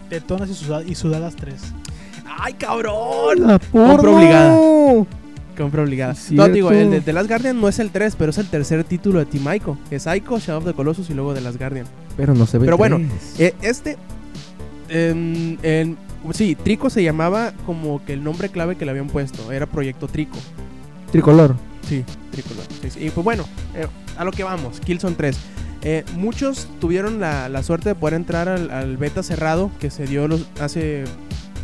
Tetonas 0.08 0.50
y, 0.50 0.54
suda- 0.54 0.82
y 0.84 0.94
sudadas 0.94 1.34
3. 1.36 1.54
¡Ay, 2.38 2.54
cabrón! 2.54 3.46
La 3.46 3.58
Compra 3.58 4.10
obligada. 4.10 4.56
Compra 5.56 5.82
obligada. 5.82 6.14
No, 6.30 6.48
digo, 6.48 6.70
el 6.70 6.90
de 6.90 7.00
The 7.02 7.12
Last 7.12 7.28
Guardian 7.28 7.60
no 7.60 7.68
es 7.68 7.78
el 7.78 7.90
3, 7.90 8.16
pero 8.16 8.30
es 8.30 8.38
el 8.38 8.46
tercer 8.48 8.84
título 8.84 9.18
de 9.18 9.26
Team 9.26 9.54
Ico. 9.54 9.78
Es 9.90 10.06
Ico, 10.06 10.38
Shadow 10.38 10.58
of 10.60 10.64
the 10.66 10.72
Colossus 10.74 11.08
y 11.10 11.14
luego 11.14 11.34
The 11.34 11.40
Last 11.42 11.58
Guardian. 11.58 11.86
Pero 12.16 12.34
no 12.34 12.46
se 12.46 12.58
ve 12.58 12.64
Pero 12.66 12.76
bueno. 12.78 13.00
Eh, 13.38 13.54
este. 13.62 13.96
en- 14.88 15.58
en- 15.62 15.96
sí, 16.32 16.54
Trico 16.54 16.90
se 16.90 17.02
llamaba 17.02 17.52
como 17.66 18.04
que 18.04 18.12
el 18.12 18.22
nombre 18.24 18.48
clave 18.48 18.76
que 18.76 18.84
le 18.84 18.90
habían 18.90 19.08
puesto. 19.08 19.50
Era 19.52 19.66
Proyecto 19.66 20.08
Trico. 20.08 20.36
Tricolor. 21.10 21.54
Sí, 21.88 22.04
Tricolor. 22.30 22.64
Sí, 22.80 22.90
sí. 22.90 23.06
Y 23.06 23.10
pues 23.10 23.24
bueno, 23.24 23.44
eh, 23.74 23.86
a 24.16 24.24
lo 24.24 24.30
que 24.32 24.44
vamos. 24.44 24.80
Killzone 24.80 25.14
3. 25.16 25.36
Eh, 25.84 26.04
muchos 26.16 26.68
tuvieron 26.80 27.18
la, 27.20 27.48
la 27.48 27.62
suerte 27.62 27.88
de 27.90 27.94
poder 27.96 28.14
entrar 28.14 28.48
al, 28.48 28.70
al 28.70 28.96
beta 28.96 29.22
cerrado 29.22 29.70
que 29.80 29.90
se 29.90 30.06
dio 30.06 30.28
los, 30.28 30.46
hace 30.60 31.04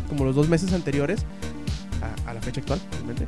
como 0.09 0.25
los 0.25 0.35
dos 0.35 0.49
meses 0.49 0.73
anteriores 0.73 1.21
a, 2.25 2.29
a 2.29 2.33
la 2.33 2.41
fecha 2.41 2.59
actual, 2.59 2.79
realmente. 2.91 3.27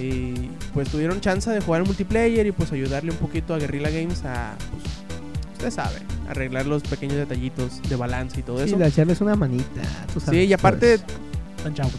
Y 0.00 0.50
pues 0.74 0.88
tuvieron 0.90 1.20
chance 1.20 1.50
de 1.50 1.60
jugar 1.60 1.80
en 1.80 1.88
multiplayer 1.88 2.46
y 2.46 2.52
pues 2.52 2.70
ayudarle 2.70 3.10
un 3.10 3.16
poquito 3.16 3.52
a 3.52 3.58
Guerrilla 3.58 3.90
Games 3.90 4.24
a, 4.24 4.54
pues, 4.70 4.84
ustedes 5.54 5.74
saben, 5.74 6.04
arreglar 6.28 6.66
los 6.66 6.84
pequeños 6.84 7.16
detallitos 7.16 7.82
de 7.88 7.96
balance 7.96 8.38
y 8.38 8.42
todo 8.44 8.58
Sí, 8.58 8.64
eso. 8.70 8.78
la 8.78 8.86
echarles 8.86 9.20
una 9.20 9.34
manita. 9.34 9.82
tú 10.14 10.20
Sí, 10.20 10.26
sabes, 10.26 10.48
y 10.48 10.52
aparte, 10.52 10.98
pues. 11.00 11.16
Están 11.56 11.74
chavos. 11.74 11.94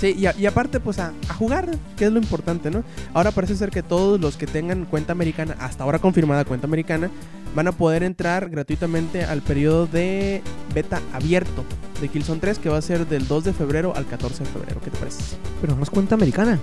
Sí, 0.00 0.14
y, 0.16 0.26
a- 0.26 0.34
y 0.38 0.46
aparte, 0.46 0.78
pues 0.78 0.98
a, 1.00 1.12
a 1.28 1.34
jugar, 1.34 1.68
que 1.96 2.04
es 2.06 2.12
lo 2.12 2.18
importante, 2.20 2.70
¿no? 2.70 2.84
Ahora 3.14 3.32
parece 3.32 3.56
ser 3.56 3.70
que 3.70 3.82
todos 3.82 4.20
los 4.20 4.36
que 4.36 4.46
tengan 4.46 4.84
cuenta 4.84 5.12
americana, 5.12 5.56
hasta 5.58 5.82
ahora 5.84 5.98
confirmada 5.98 6.44
cuenta 6.44 6.66
americana, 6.68 7.10
van 7.54 7.66
a 7.66 7.72
poder 7.72 8.02
entrar 8.04 8.48
gratuitamente 8.48 9.24
al 9.24 9.42
periodo 9.42 9.86
de 9.86 10.40
beta 10.72 11.00
abierto 11.12 11.64
de 12.00 12.08
Killzone 12.08 12.38
3, 12.40 12.60
que 12.60 12.68
va 12.68 12.78
a 12.78 12.82
ser 12.82 13.08
del 13.08 13.26
2 13.26 13.44
de 13.44 13.52
febrero 13.52 13.92
al 13.96 14.06
14 14.06 14.44
de 14.44 14.50
febrero. 14.50 14.80
¿Qué 14.80 14.90
te 14.90 14.98
parece? 14.98 15.36
Pero 15.60 15.74
no 15.74 15.82
es 15.82 15.90
cuenta 15.90 16.14
americana. 16.14 16.60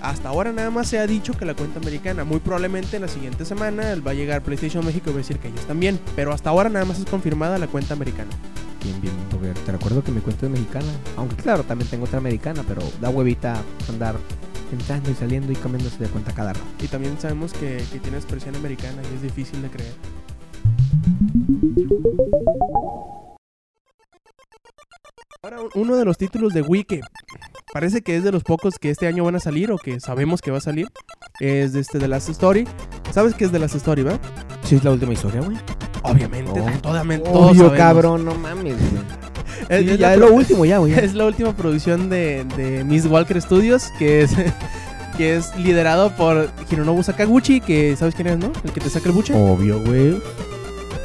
Hasta 0.00 0.28
ahora 0.28 0.52
nada 0.52 0.70
más 0.70 0.86
se 0.88 0.98
ha 0.98 1.06
dicho 1.06 1.32
que 1.32 1.44
la 1.44 1.54
cuenta 1.54 1.80
americana. 1.80 2.22
Muy 2.24 2.38
probablemente 2.40 2.96
en 2.96 3.02
la 3.02 3.08
siguiente 3.08 3.44
semana 3.44 3.94
va 4.06 4.12
a 4.12 4.14
llegar 4.14 4.42
PlayStation 4.42 4.84
México 4.84 5.10
y 5.10 5.12
va 5.12 5.16
a 5.18 5.22
decir 5.22 5.38
que 5.38 5.48
ellos 5.48 5.64
también. 5.66 5.98
Pero 6.14 6.32
hasta 6.32 6.50
ahora 6.50 6.68
nada 6.68 6.84
más 6.84 6.98
es 7.00 7.06
confirmada 7.06 7.58
la 7.58 7.66
cuenta 7.66 7.94
americana. 7.94 8.30
Bien, 8.82 9.00
bien, 9.00 9.14
porque 9.30 9.48
te 9.48 9.72
recuerdo 9.72 10.02
que 10.02 10.10
mi 10.12 10.20
cuenta 10.20 10.46
es 10.46 10.52
mexicana. 10.52 10.92
Aunque 11.16 11.36
claro, 11.36 11.62
también 11.62 11.88
tengo 11.88 12.04
otra 12.04 12.18
americana, 12.18 12.64
pero 12.66 12.82
da 13.00 13.10
huevita 13.10 13.62
andar 13.88 14.16
entrando 14.72 15.10
y 15.10 15.14
saliendo 15.14 15.52
y 15.52 15.56
cambiándose 15.56 15.98
de 15.98 16.08
cuenta 16.08 16.32
cada 16.34 16.52
rato. 16.54 16.64
Y 16.82 16.88
también 16.88 17.18
sabemos 17.20 17.52
que, 17.52 17.84
que 17.92 17.98
tiene 18.00 18.16
expresión 18.16 18.56
americana 18.56 19.00
y 19.10 19.14
es 19.16 19.22
difícil 19.22 19.62
de 19.62 19.68
creer. 19.70 19.94
Ahora, 25.42 25.60
un- 25.60 25.70
uno 25.74 25.96
de 25.96 26.04
los 26.04 26.16
títulos 26.18 26.52
de 26.52 26.62
Wii 26.62 26.84
que 26.84 27.00
parece 27.72 28.02
que 28.02 28.16
es 28.16 28.24
de 28.24 28.30
los 28.32 28.44
pocos 28.44 28.78
que 28.78 28.90
este 28.90 29.06
año 29.08 29.24
van 29.24 29.34
a 29.36 29.40
salir 29.40 29.72
o 29.72 29.76
que 29.78 29.98
sabemos 30.00 30.40
que 30.40 30.50
va 30.50 30.58
a 30.58 30.60
salir 30.60 30.86
es 31.40 31.72
de 31.72 31.80
este 31.80 31.98
The 31.98 32.08
Last 32.08 32.28
Story. 32.28 32.66
¿Sabes 33.12 33.34
qué 33.34 33.44
es 33.46 33.52
The 33.52 33.58
Last 33.58 33.74
Story, 33.74 34.02
va? 34.02 34.18
Sí, 34.62 34.76
es 34.76 34.84
la 34.84 34.92
última 34.92 35.12
historia, 35.12 35.40
güey. 35.40 35.56
Obviamente, 36.02 36.60
Oh. 36.60 36.70
totalmente, 36.80 37.30
todos 37.30 37.50
Obvio, 37.52 37.74
cabrón, 37.76 38.24
no 38.24 38.34
mames, 38.34 38.74
güey. 38.76 39.02
Es, 39.68 39.80
Sí, 39.84 39.90
es 39.90 39.98
ya 39.98 40.14
es 40.14 40.18
lo 40.20 40.32
último, 40.32 40.64
ya, 40.64 40.78
güey. 40.78 40.92
es 40.94 41.14
la 41.14 41.26
última 41.26 41.52
producción 41.56 42.08
de, 42.10 42.44
de 42.56 42.84
Miss 42.84 43.06
Walker 43.06 43.40
Studios, 43.40 43.84
que 43.98 44.22
es, 44.22 44.32
que 45.16 45.36
es 45.36 45.54
liderado 45.56 46.10
por 46.16 46.50
Hironobu 46.70 47.02
Sakaguchi, 47.02 47.60
que 47.60 47.94
sabes 47.96 48.14
quién 48.14 48.28
es, 48.28 48.38
¿no? 48.38 48.50
El 48.64 48.72
que 48.72 48.80
te 48.80 48.90
saca 48.90 49.08
el 49.08 49.14
buche. 49.14 49.32
Obvio, 49.34 49.80
güey. 49.80 50.20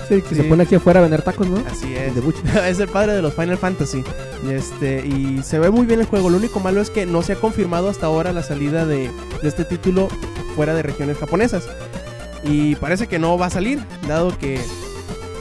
Sí, 0.07 0.13
el 0.15 0.23
que 0.23 0.29
Sí. 0.29 0.35
se 0.35 0.43
pone 0.45 0.63
aquí 0.63 0.75
afuera 0.75 0.99
a 0.99 1.03
vender 1.03 1.21
tacos, 1.21 1.47
¿no? 1.49 1.61
Así 1.69 1.93
El 1.93 2.03
es. 2.09 2.15
de 2.15 2.21
Buche. 2.21 2.39
es 2.69 2.79
el 2.79 2.87
padre 2.87 3.11
de 3.13 3.21
los 3.21 3.33
Final 3.33 3.57
Fantasy. 3.57 4.03
Y, 4.47 4.51
este, 4.53 5.05
y 5.05 5.41
se 5.43 5.59
ve 5.59 5.69
muy 5.69 5.85
bien 5.85 5.99
el 5.99 6.05
juego. 6.05 6.29
Lo 6.29 6.37
único 6.37 6.61
malo 6.61 6.79
es 6.81 6.89
que 6.89 7.05
no 7.05 7.21
se 7.21 7.33
ha 7.33 7.35
confirmado 7.35 7.89
hasta 7.89 8.05
ahora 8.05 8.31
la 8.31 8.41
salida 8.41 8.85
de, 8.85 9.11
de 9.41 9.47
este 9.49 9.65
título 9.65 10.07
fuera 10.55 10.73
de 10.73 10.81
regiones 10.81 11.17
japonesas. 11.17 11.67
Y 12.45 12.75
parece 12.75 13.07
que 13.07 13.19
no 13.19 13.37
va 13.37 13.47
a 13.47 13.49
salir, 13.49 13.79
dado 14.07 14.35
que. 14.37 14.61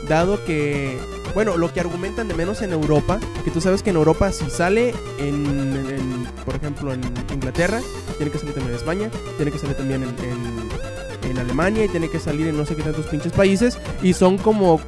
Dado 0.08 0.44
que. 0.44 0.98
Bueno, 1.34 1.56
lo 1.58 1.72
que 1.72 1.80
argumentan 1.80 2.28
de 2.28 2.34
menos 2.34 2.62
en 2.62 2.72
Europa, 2.72 3.18
que 3.44 3.50
tú 3.50 3.60
sabes 3.60 3.82
que 3.82 3.90
en 3.90 3.96
Europa 3.96 4.32
si 4.32 4.48
sale 4.48 4.94
en, 5.18 5.44
en- 5.46 6.26
por 6.46 6.54
ejemplo, 6.54 6.92
en 6.94 7.02
Inglaterra, 7.32 7.80
tiene 8.16 8.32
que 8.32 8.38
salir 8.38 8.54
también 8.54 8.70
en 8.72 8.76
España, 8.78 9.10
tiene 9.36 9.50
que 9.52 9.58
salir 9.58 9.76
también 9.76 10.02
en, 10.02 10.08
en- 10.24 11.38
Alemania 11.38 11.84
y 11.84 11.88
tiene 11.88 12.08
que 12.08 12.18
salir 12.18 12.46
en 12.48 12.56
no 12.56 12.64
sé 12.64 12.74
qué 12.74 12.82
tantos 12.82 13.06
pinches 13.08 13.32
países. 13.32 13.78
Y 14.02 14.14
son 14.14 14.38
como 14.38 14.80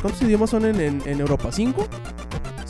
¿Cuántos 0.00 0.20
idiomas 0.22 0.50
son 0.50 0.64
en, 0.64 0.80
en 0.80 1.20
Europa? 1.20 1.52
¿Cinco? 1.52 1.86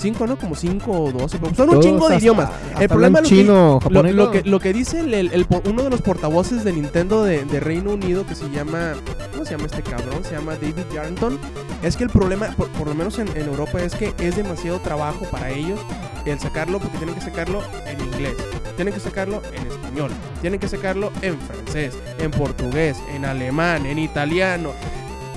¿Cinco, 0.03 0.27
no? 0.27 0.37
Como 0.37 0.55
cinco 0.57 0.91
o 0.91 1.13
doce. 1.13 1.39
Son 1.39 1.49
un 1.49 1.55
Todos 1.55 1.85
chingo 1.85 2.09
de 2.09 2.15
hasta- 2.17 2.19
idiomas. 2.19 2.51
hasta 2.51 2.83
El 2.83 2.89
problema 2.89 3.21
lo 3.21 3.23
que- 3.23 3.29
chino, 3.29 3.55
Lo, 3.55 3.81
japonés. 3.81 4.15
lo 4.17 4.25
no. 4.25 4.31
que, 4.33 4.43
lo 4.43 4.59
que 4.61 4.73
dice 4.73 4.99
el, 5.01 5.15
el- 5.15 5.31
el 5.33 5.47
uno 5.71 5.83
de 5.85 5.91
los 5.91 6.03
portavoces 6.03 6.65
de 6.65 6.73
Nintendo 6.73 7.23
de, 7.25 7.45
de 7.45 7.61
Reino 7.61 7.93
Unido, 7.93 8.27
que 8.27 8.35
se 8.35 8.51
llama. 8.51 8.95
¿Cómo 9.31 9.45
se 9.45 9.53
llama 9.53 9.67
este 9.67 9.83
cabrón? 9.83 10.25
Se 10.25 10.33
llama 10.33 10.55
David 10.55 10.75
Yarrington. 10.93 11.39
Es 11.85 11.97
que 11.97 12.05
el 12.05 12.11
problema, 12.11 12.49
por, 12.57 12.69
por 12.69 12.89
lo 12.89 12.95
menos 12.95 13.19
en, 13.21 13.29
en 13.37 13.47
Europa, 13.47 13.81
es 13.81 13.95
que 13.95 14.13
es 14.19 14.37
demasiado 14.37 14.81
trabajo 14.81 15.25
para 15.31 15.51
ellos 15.51 15.79
el 16.27 16.39
sacarlo, 16.41 16.79
porque 16.81 16.99
tienen 16.99 17.15
que 17.15 17.21
sacarlo 17.21 17.61
en 17.87 18.01
inglés, 18.01 18.35
tienen 18.77 18.95
que 18.95 19.01
sacarlo 19.01 19.41
en 19.53 19.67
español, 19.67 20.11
tienen 20.41 20.61
que 20.61 20.69
sacarlo 20.69 21.11
en 21.23 21.37
francés, 21.41 21.95
en 22.19 22.31
portugués, 22.31 22.97
en 23.15 23.25
alemán, 23.25 23.87
en 23.87 23.99
italiano. 23.99 24.71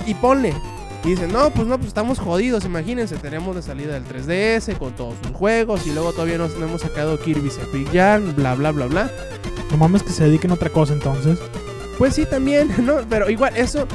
Y 0.06 0.14
ponle. 0.14 0.52
Y 1.04 1.10
dicen, 1.10 1.32
no, 1.32 1.50
pues 1.50 1.68
no, 1.68 1.76
pues 1.76 1.88
estamos 1.88 2.18
jodidos, 2.18 2.64
imagínense, 2.64 3.16
tenemos 3.16 3.54
de 3.54 3.62
salida 3.62 3.96
el 3.96 4.04
3DS 4.04 4.76
con 4.76 4.92
todos 4.94 5.14
sus 5.22 5.36
juegos 5.36 5.86
y 5.86 5.92
luego 5.92 6.12
todavía 6.12 6.38
no, 6.38 6.46
hemos 6.46 6.80
sacado 6.80 7.18
Kirby's 7.20 7.58
Epic 7.58 7.92
Yarn, 7.92 8.34
bla, 8.34 8.54
bla, 8.54 8.72
bla, 8.72 8.86
bla. 8.86 9.10
No 9.70 9.76
mames 9.76 10.02
que 10.02 10.10
se 10.10 10.24
dediquen 10.24 10.50
a 10.50 10.54
otra 10.54 10.70
cosa 10.70 10.94
entonces. 10.94 11.38
Pues 11.98 12.14
sí, 12.14 12.26
también, 12.26 12.74
¿no? 12.84 12.96
Pero 13.08 13.30
igual, 13.30 13.56
eso. 13.56 13.86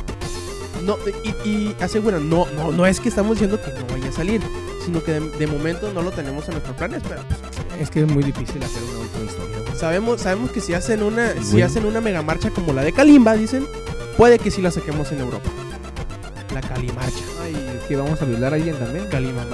No, 0.86 0.98
y, 1.24 1.50
y 1.50 1.76
aseguran, 1.80 2.30
no, 2.30 2.48
no, 2.56 2.72
no 2.72 2.86
es 2.86 3.00
que 3.00 3.10
estamos 3.10 3.34
diciendo 3.34 3.60
que 3.62 3.72
no 3.72 3.86
vaya 3.92 4.10
a 4.10 4.12
salir, 4.12 4.42
sino 4.84 5.04
que 5.04 5.12
de, 5.14 5.20
de 5.20 5.48
momento 5.48 5.92
no 5.94 6.02
lo 6.02 6.12
tenemos 6.12 6.48
en 6.48 6.54
nuestros 6.54 6.76
planes, 6.76 7.04
pero 7.08 7.22
pues, 7.28 7.40
Es 7.80 7.90
que 7.92 8.02
es 8.02 8.08
muy 8.08 8.24
difícil 8.24 8.64
hacer 8.64 8.82
una 8.84 9.00
última 9.00 9.26
historia. 9.26 9.76
sabemos, 9.76 10.22
sabemos 10.22 10.50
que 10.52 10.60
si 10.60 10.74
hacen 10.74 11.04
una, 11.04 11.34
si 11.44 11.62
hacen 11.62 11.86
una 11.86 12.02
mega 12.02 12.24
marcha 12.24 12.50
como 12.50 12.74
la 12.74 12.84
de 12.84 12.94
Kalimba, 12.94 13.36
dicen, 13.36 13.68
puede 14.18 14.40
que 14.40 14.50
sí 14.50 14.62
la 14.62 14.72
saquemos 14.72 15.12
en 15.12 15.20
Europa. 15.20 15.50
La 16.54 16.62
Kalimarcha. 16.62 17.24
Ay, 17.42 17.56
que 17.88 17.96
vamos 17.96 18.22
a 18.22 18.26
violar 18.26 18.54
a 18.54 18.56
alguien 18.58 18.76
también. 18.76 19.08
Kalima 19.08 19.46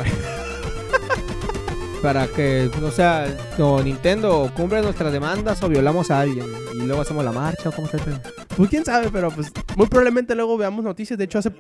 Para 2.02 2.28
que, 2.28 2.70
o 2.82 2.92
sea, 2.92 3.28
no, 3.58 3.82
Nintendo 3.82 4.52
cumple 4.56 4.82
nuestras 4.82 5.12
demandas 5.12 5.62
o 5.64 5.70
violamos 5.70 6.12
a 6.12 6.22
alguien. 6.22 6.46
Y 6.76 6.82
luego 6.86 7.02
hacemos 7.02 7.24
la 7.26 7.32
marcha 7.32 7.70
o 7.70 7.72
cómo 7.72 7.88
está 7.88 7.98
el 7.98 8.04
pedo. 8.04 8.20
Pues 8.56 8.70
quién 8.70 8.86
sabe, 8.86 9.10
pero 9.12 9.30
pues 9.32 9.52
muy 9.76 9.88
probablemente 9.88 10.36
luego 10.36 10.58
veamos 10.58 10.84
noticias. 10.84 11.18
De 11.18 11.26
hecho, 11.26 11.40
hace, 11.40 11.52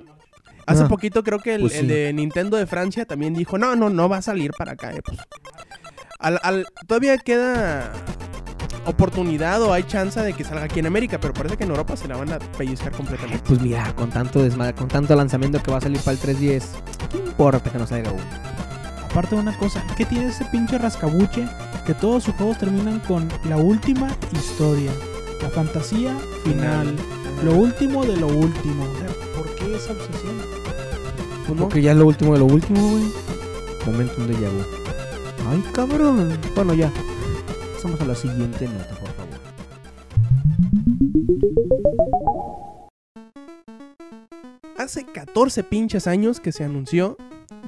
hace 0.65 0.83
Ah, 0.83 0.87
poquito 0.87 1.23
creo 1.23 1.39
que 1.39 1.55
el, 1.55 1.61
pues 1.61 1.75
el 1.75 1.87
de 1.87 2.13
Nintendo 2.13 2.57
de 2.57 2.65
Francia 2.67 3.05
también 3.05 3.33
dijo, 3.33 3.57
no, 3.57 3.75
no, 3.75 3.89
no 3.89 4.07
va 4.09 4.17
a 4.17 4.21
salir 4.21 4.51
para 4.57 4.73
acá. 4.73 4.93
eh, 4.93 5.01
pues. 5.03 5.17
Al- 6.19 6.39
al- 6.43 6.67
todavía 6.87 7.17
queda 7.19 7.91
oportunidad 8.87 9.61
o 9.61 9.73
hay 9.73 9.83
chance 9.83 10.19
de 10.19 10.33
que 10.33 10.43
salga 10.43 10.65
aquí 10.65 10.79
en 10.79 10.87
América, 10.87 11.19
pero 11.19 11.33
parece 11.33 11.57
que 11.57 11.63
en 11.63 11.69
Europa 11.69 11.95
se 11.95 12.07
la 12.07 12.17
van 12.17 12.31
a 12.31 12.39
pellizcar 12.39 12.91
completamente. 12.91 13.43
Pues 13.45 13.61
mira, 13.61 13.93
con 13.95 14.09
tanto 14.09 14.41
desmadre, 14.41 14.73
con 14.73 14.87
tanto 14.87 15.15
lanzamiento 15.15 15.61
que 15.61 15.71
va 15.71 15.77
a 15.77 15.81
salir 15.81 15.99
para 15.99 16.13
el 16.13 16.19
310, 16.19 16.71
¿qué 17.11 17.17
importa 17.17 17.71
que 17.71 17.77
no 17.77 17.87
salga 17.87 18.11
uno? 18.11 18.23
Aparte 19.09 19.35
de 19.35 19.41
una 19.41 19.57
cosa, 19.57 19.83
¿qué 19.95 20.05
tiene 20.05 20.27
ese 20.27 20.45
pinche 20.45 20.77
rascabuche? 20.77 21.47
Que 21.85 21.93
todos 21.93 22.25
sus 22.25 22.35
juegos 22.35 22.57
terminan 22.57 22.99
con 23.01 23.27
la 23.45 23.57
última 23.57 24.15
historia, 24.33 24.91
la 25.41 25.49
fantasía 25.49 26.15
final, 26.43 26.95
lo 27.43 27.53
último 27.53 28.05
de 28.05 28.17
lo 28.17 28.27
último. 28.27 28.83
O 28.83 28.97
sea, 28.97 29.07
¿Por 29.35 29.55
qué 29.55 29.75
esa 29.75 29.93
obsesión? 29.93 30.35
Pues 31.45 31.57
no. 31.59 31.63
Porque 31.63 31.81
ya 31.81 31.91
es 31.91 31.97
lo 31.97 32.07
último 32.07 32.33
de 32.33 32.39
lo 32.39 32.45
último, 32.45 32.89
güey. 32.91 33.03
Momento 33.85 34.27
de 34.27 34.33
vu. 34.33 34.63
Ay, 35.49 35.63
cabrón. 35.71 36.37
Bueno, 36.55 36.73
ya. 36.73 36.91
Pasamos 37.77 38.01
a 38.01 38.05
la 38.05 38.15
siguiente 38.15 38.67
nota, 38.67 38.95
por 38.95 39.09
favor. 39.09 39.37
Hace 44.77 45.05
14 45.05 45.63
pinches 45.63 46.07
años 46.07 46.39
que 46.39 46.51
se 46.51 46.63
anunció 46.63 47.17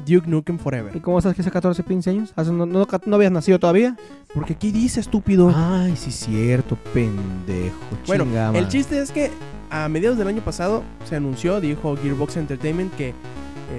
Duke 0.07 0.27
Nukem 0.27 0.55
¿Y 0.55 0.59
Forever. 0.59 1.01
cómo 1.01 1.21
sabes 1.21 1.35
que 1.35 1.41
hace 1.41 1.51
14, 1.51 1.83
15 1.83 2.09
años? 2.09 2.33
¿Hace- 2.35 2.51
no, 2.51 2.65
no, 2.65 2.87
no 3.05 3.15
habías 3.15 3.31
nacido 3.31 3.59
todavía? 3.59 3.95
Porque 4.33 4.53
aquí 4.53 4.71
dice 4.71 4.99
estúpido. 4.99 5.51
Ay, 5.55 5.95
sí, 5.95 6.11
cierto, 6.11 6.75
pendejo. 6.93 7.77
Bueno, 8.07 8.25
El 8.55 8.67
chiste 8.67 8.99
es 8.99 9.11
que 9.11 9.29
a 9.69 9.87
mediados 9.89 10.17
del 10.17 10.27
año 10.27 10.41
pasado 10.41 10.83
se 11.07 11.15
anunció, 11.15 11.61
dijo 11.61 11.95
Gearbox 11.97 12.37
Entertainment 12.37 12.93
que 12.95 13.13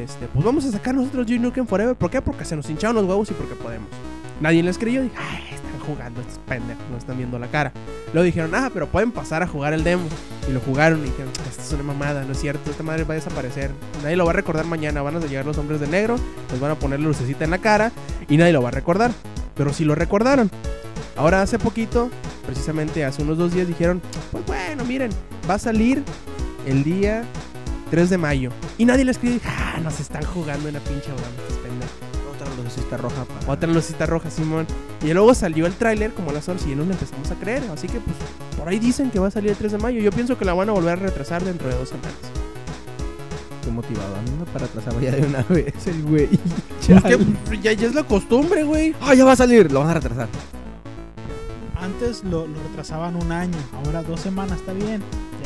este, 0.01 0.27
pues 0.29 0.45
vamos 0.45 0.65
a 0.65 0.71
sacar 0.71 0.95
nosotros 0.95 1.27
Duke 1.27 1.41
Nukem 1.41 1.67
Forever. 1.67 1.97
¿Por 1.97 2.11
qué? 2.11 2.23
Porque 2.23 2.45
se 2.45 2.55
nos 2.55 2.71
hincharon 2.71 2.95
los 2.97 3.07
huevos 3.07 3.29
y 3.31 3.35
porque 3.35 3.57
podemos. 3.57 3.89
Nadie 4.41 4.63
les 4.63 4.79
creyó. 4.79 5.03
Dije, 5.03 5.15
ay, 5.19 5.43
jugando 5.90 6.20
estos 6.20 6.38
pendejos, 6.47 6.82
no 6.90 6.97
están 6.97 7.16
viendo 7.16 7.38
la 7.38 7.49
cara. 7.49 7.73
Luego 8.12 8.25
dijeron, 8.25 8.54
ah, 8.54 8.70
pero 8.73 8.88
pueden 8.88 9.12
pasar 9.12 9.42
a 9.42 9.47
jugar 9.47 9.73
el 9.73 9.85
demo. 9.85 10.04
Y 10.49 10.52
lo 10.52 10.61
jugaron 10.61 11.00
y 11.00 11.04
dijeron, 11.04 11.30
esta 11.49 11.62
es 11.62 11.73
una 11.73 11.82
mamada, 11.82 12.25
no 12.25 12.32
es 12.32 12.40
cierto, 12.40 12.70
esta 12.70 12.82
madre 12.82 13.04
va 13.04 13.14
a 13.14 13.16
desaparecer. 13.16 13.70
Nadie 14.02 14.16
lo 14.16 14.25
va 14.25 14.30
a 14.30 14.35
recordar 14.35 14.66
mañana. 14.66 15.02
Van 15.02 15.16
a 15.16 15.20
llegar 15.20 15.44
los 15.44 15.59
hombres 15.59 15.80
de 15.80 15.87
negro, 15.87 16.16
les 16.50 16.61
van 16.61 16.70
a 16.70 16.75
poner 16.76 17.00
la 17.00 17.06
lucecita 17.06 17.44
en 17.44 17.50
la 17.50 17.59
cara 17.59 17.92
y 18.28 18.37
nadie 18.37 18.52
lo 18.52 18.62
va 18.62 18.68
a 18.68 18.73
recordar. 18.73 19.12
Pero 19.54 19.73
sí 19.73 19.85
lo 19.85 19.94
recordaron. 19.94 20.50
Ahora 21.16 21.42
hace 21.42 21.59
poquito, 21.59 22.11
precisamente 22.47 23.04
hace 23.04 23.23
unos 23.23 23.37
dos 23.37 23.52
días, 23.52 23.68
dijeron, 23.68 24.00
pues 24.32 24.44
bueno, 24.47 24.85
miren, 24.85 25.11
va 25.49 25.54
a 25.54 25.59
salir 25.59 26.02
el 26.66 26.82
día 26.82 27.25
3 27.90 28.11
de 28.11 28.18
mayo. 28.18 28.50
Y 28.78 28.85
nadie 28.85 29.04
les 29.04 29.18
creyó, 29.18 29.40
ah, 29.44 29.78
nos 29.82 30.00
están 30.00 30.25
jugando 30.25 30.68
en 30.68 30.75
la 30.75 30.80
pinche. 30.80 31.11
Otra 31.12 31.70
lucecita 32.71 32.97
roja 32.97 33.25
para... 33.25 33.53
Otra 33.53 33.69
lucita 33.69 34.07
roja, 34.07 34.31
Simón. 34.31 34.67
Y 35.03 35.12
luego 35.12 35.35
salió 35.35 35.67
el 35.67 35.75
tráiler 35.75 36.12
como 36.12 36.31
a 36.31 36.33
las 36.35 36.49
horas 36.49 36.65
y 36.67 36.71
ya 36.71 36.77
nos 36.77 36.87
lo 36.87 36.93
empezamos 36.93 37.31
a 37.31 37.35
creer. 37.35 37.62
Así 37.73 37.89
que 37.89 38.00
pues 38.00 38.17
por 38.57 38.69
ahí 38.69 38.79
dicen 38.79 39.11
que 39.11 39.19
va 39.19 39.29
a 39.29 39.31
salir 39.31 39.50
el 39.50 39.57
3 39.57 39.73
de 39.73 39.79
mayo. 39.79 40.00
Yo 40.00 40.12
pienso 40.12 40.39
que 40.39 40.45
la 40.45 40.55
van 40.55 40.69
a 40.69 40.73
volver 40.73 40.93
a 40.93 40.97
retrasar 40.97 41.43
dentro 41.45 41.69
de 41.69 41.75
dos 41.77 41.89
semanas. 41.89 42.15
Estoy 43.57 43.73
motivado, 43.73 44.17
ando 44.17 44.45
para 44.47 44.67
atrasarlo 44.67 45.00
ya 45.00 45.11
de 45.12 45.27
una 45.27 45.43
vez 45.49 45.87
el 45.87 46.03
güey. 46.03 46.29
Pues 46.91 47.05
que 47.05 47.19
pues, 47.19 47.62
ya, 47.62 47.73
ya 47.73 47.87
es 47.87 47.95
la 47.95 48.03
costumbre, 48.03 48.65
güey. 48.65 48.97
¡Ah, 49.00 49.15
ya 49.15 49.25
va 49.25 49.33
a 49.33 49.37
salir! 49.37 49.71
Lo 49.71 49.81
van 49.81 49.91
a 49.91 49.95
retrasar. 49.95 50.29
Antes 51.81 52.25
lo, 52.25 52.49
lo 52.49 52.62
retrasaban 52.65 53.15
un 53.15 53.31
año, 53.31 53.57
ahora 53.73 54.03
dos 54.03 54.19
semanas 54.19 54.59
está 54.59 54.73
bien. 54.73 55.00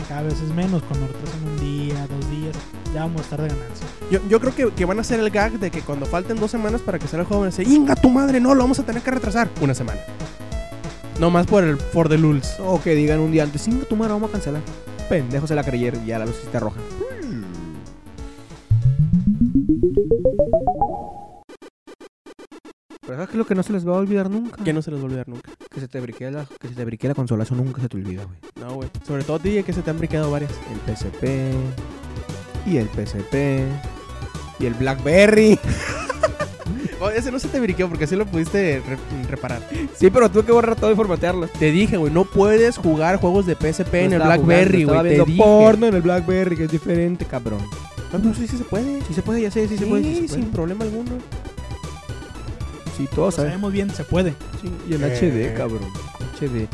Cada 0.09 0.23
vez 0.23 0.41
es 0.41 0.55
menos, 0.55 0.83
cuando 0.83 1.07
retrasan 1.07 1.45
un 1.45 1.59
día, 1.59 2.07
dos 2.07 2.31
días, 2.31 2.55
ya 2.93 3.01
vamos 3.01 3.23
a 3.23 3.25
estar 3.25 3.41
de 3.41 3.49
ganancia. 3.49 3.87
Yo, 4.11 4.21
yo 4.29 4.39
creo 4.41 4.55
que, 4.55 4.71
que 4.75 4.85
van 4.85 4.99
a 4.99 5.01
hacer 5.01 5.19
el 5.19 5.31
gag 5.31 5.59
de 5.59 5.71
que 5.71 5.81
cuando 5.81 6.05
falten 6.05 6.39
dos 6.39 6.51
semanas 6.51 6.83
para 6.83 6.99
que 6.99 7.09
salga 7.09 7.23
el 7.23 7.27
juego 7.27 7.41
van 7.43 7.53
a 7.53 7.57
decir, 7.57 7.67
¡Inga 7.73 7.97
tu 7.97 8.11
madre! 8.11 8.39
No, 8.39 8.55
lo 8.55 8.63
vamos 8.63 8.79
a 8.79 8.83
tener 8.85 9.03
que 9.03 9.11
retrasar 9.11 9.49
una 9.61 9.75
semana. 9.75 10.01
No 11.19 11.31
más 11.31 11.47
por 11.47 11.65
el 11.65 11.79
For 11.79 12.09
the 12.09 12.19
Lulz. 12.19 12.59
O 12.61 12.83
que 12.83 12.95
digan 12.95 13.21
un 13.21 13.33
día 13.33 13.45
antes, 13.45 13.63
cinco 13.63 13.87
tu 13.87 13.97
madre, 13.97 14.13
vamos 14.13 14.31
a 14.31 14.33
cancelar. 14.33 14.63
Pendejo 15.09 15.47
se 15.47 15.55
la 15.55 15.65
creyeron, 15.65 16.05
ya 16.05 16.19
la 16.19 16.27
lucecita 16.27 16.61
roja. 16.61 16.81
Pero 23.01 23.15
¿sabes 23.17 23.29
qué 23.29 23.33
es 23.33 23.39
lo 23.39 23.47
que 23.47 23.55
no 23.55 23.63
se 23.63 23.73
les 23.73 23.87
va 23.87 23.93
a 23.93 23.99
olvidar 23.99 24.31
nunca? 24.31 24.63
Que 24.65 24.73
no 24.73 24.83
se 24.83 24.91
los 24.91 25.01
va 25.01 25.05
a 25.05 25.07
olvidar 25.07 25.29
nunca. 25.29 25.51
Que 25.75 25.81
se 25.81 25.89
te 25.89 26.01
briquee 26.01 26.31
la, 26.31 26.47
que 26.61 26.69
se 26.69 26.75
te 26.75 26.85
briquee 26.85 27.09
la 27.09 27.15
consola, 27.15 27.43
eso 27.43 27.55
nunca 27.57 27.83
se 27.83 27.89
te 27.89 27.97
olvida, 27.97 28.25
güey. 28.25 28.39
No, 28.69 28.75
güey. 28.77 28.89
Sobre 29.07 29.25
todo 29.25 29.39
ti, 29.41 29.61
que 29.65 29.73
se 29.73 29.83
te 29.83 29.91
han 29.91 29.99
briqueado 29.99 30.31
varias. 30.31 30.53
El 30.73 30.95
PSP 30.95 31.25
y 32.67 32.77
el 32.77 32.89
PSP 32.89 33.35
y 34.61 34.67
el 34.67 34.75
BlackBerry. 34.75 35.59
Oh, 37.01 37.11
ese 37.11 37.31
no 37.31 37.39
se 37.39 37.49
te 37.49 37.61
briqueó 37.61 37.89
porque 37.89 38.05
así 38.05 38.17
lo 38.17 38.25
pudiste 38.25 38.81
re- 38.89 39.29
reparar. 39.29 39.61
Sí, 39.99 40.09
pero 40.09 40.31
tuve 40.31 40.45
que 40.47 40.53
borrar 40.53 40.75
todo 40.75 40.91
y 40.91 40.95
formatearlo. 40.95 41.49
Te 41.49 41.71
dije, 41.71 41.99
güey, 41.99 42.11
no 42.11 42.25
puedes 42.25 42.79
jugar 42.79 43.19
juegos 43.19 43.45
de 43.45 43.55
PSP 43.57 43.95
en 43.95 44.13
el 44.15 44.21
BlackBerry, 44.23 44.85
güey. 44.85 45.03
Te 45.03 45.25
dije. 45.25 45.37
porno 45.37 45.87
en 45.89 45.95
el 45.97 46.01
BlackBerry, 46.01 46.57
que 46.57 46.65
es 46.65 46.71
diferente, 46.71 47.27
cabrón. 47.27 47.59
No, 48.11 48.21
no, 48.21 48.35
sí, 48.35 48.47
sí 48.47 48.57
se 48.57 48.65
puede. 48.65 49.03
Sí 49.03 49.13
se 49.13 49.21
puede, 49.21 49.43
ya 49.43 49.51
sé, 49.51 49.69
sí 49.69 49.77
se 49.77 49.85
puede. 49.85 50.03
Sí, 50.05 50.29
sin 50.29 50.29
puede. 50.45 50.53
problema 50.53 50.85
alguno. 50.85 51.11
Sí, 52.97 53.09
todo 53.15 53.27
Lo 53.27 53.31
sabe. 53.33 53.49
sabemos 53.49 53.73
bien, 53.73 53.91
se 53.91 54.05
puede. 54.05 54.35
Sí, 54.63 54.71
y 54.89 54.95
en 54.95 55.05
Eh. 55.05 55.17
HD, 55.53 55.55
cabrón. 55.57 55.89
HD. 56.41 56.69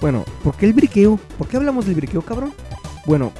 Bueno, 0.00 0.24
¿por 0.42 0.56
qué 0.56 0.66
el 0.66 0.72
briqueo? 0.72 1.18
¿Por 1.38 1.48
qué 1.48 1.56
hablamos 1.56 1.86
del 1.86 1.94
briqueo, 1.94 2.22
cabrón? 2.22 2.52
Bueno, 3.06 3.32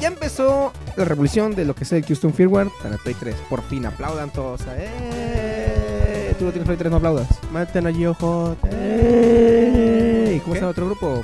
ya 0.00 0.08
empezó 0.08 0.72
la 0.96 1.04
revolución 1.04 1.54
de 1.54 1.64
lo 1.64 1.74
que 1.74 1.84
es 1.84 1.92
el 1.92 2.04
Custom 2.04 2.32
Firmware 2.32 2.68
para 2.82 2.94
el 2.96 3.00
Play 3.00 3.16
3. 3.18 3.34
Por 3.48 3.62
fin, 3.62 3.86
aplaudan 3.86 4.30
todos. 4.32 4.60
¡Eh! 4.76 6.34
Tú 6.38 6.44
no 6.46 6.50
tienes 6.50 6.66
Play 6.66 6.76
3, 6.78 6.90
no 6.90 6.96
aplaudas. 6.98 7.28
Maten 7.52 7.86
a 7.86 7.92
GeoHot. 7.92 8.58
¡Eh! 8.70 10.34
¿Y 10.36 10.40
cómo 10.40 10.54
se 10.54 10.60
llama 10.60 10.70
otro 10.72 10.86
grupo? 10.86 11.22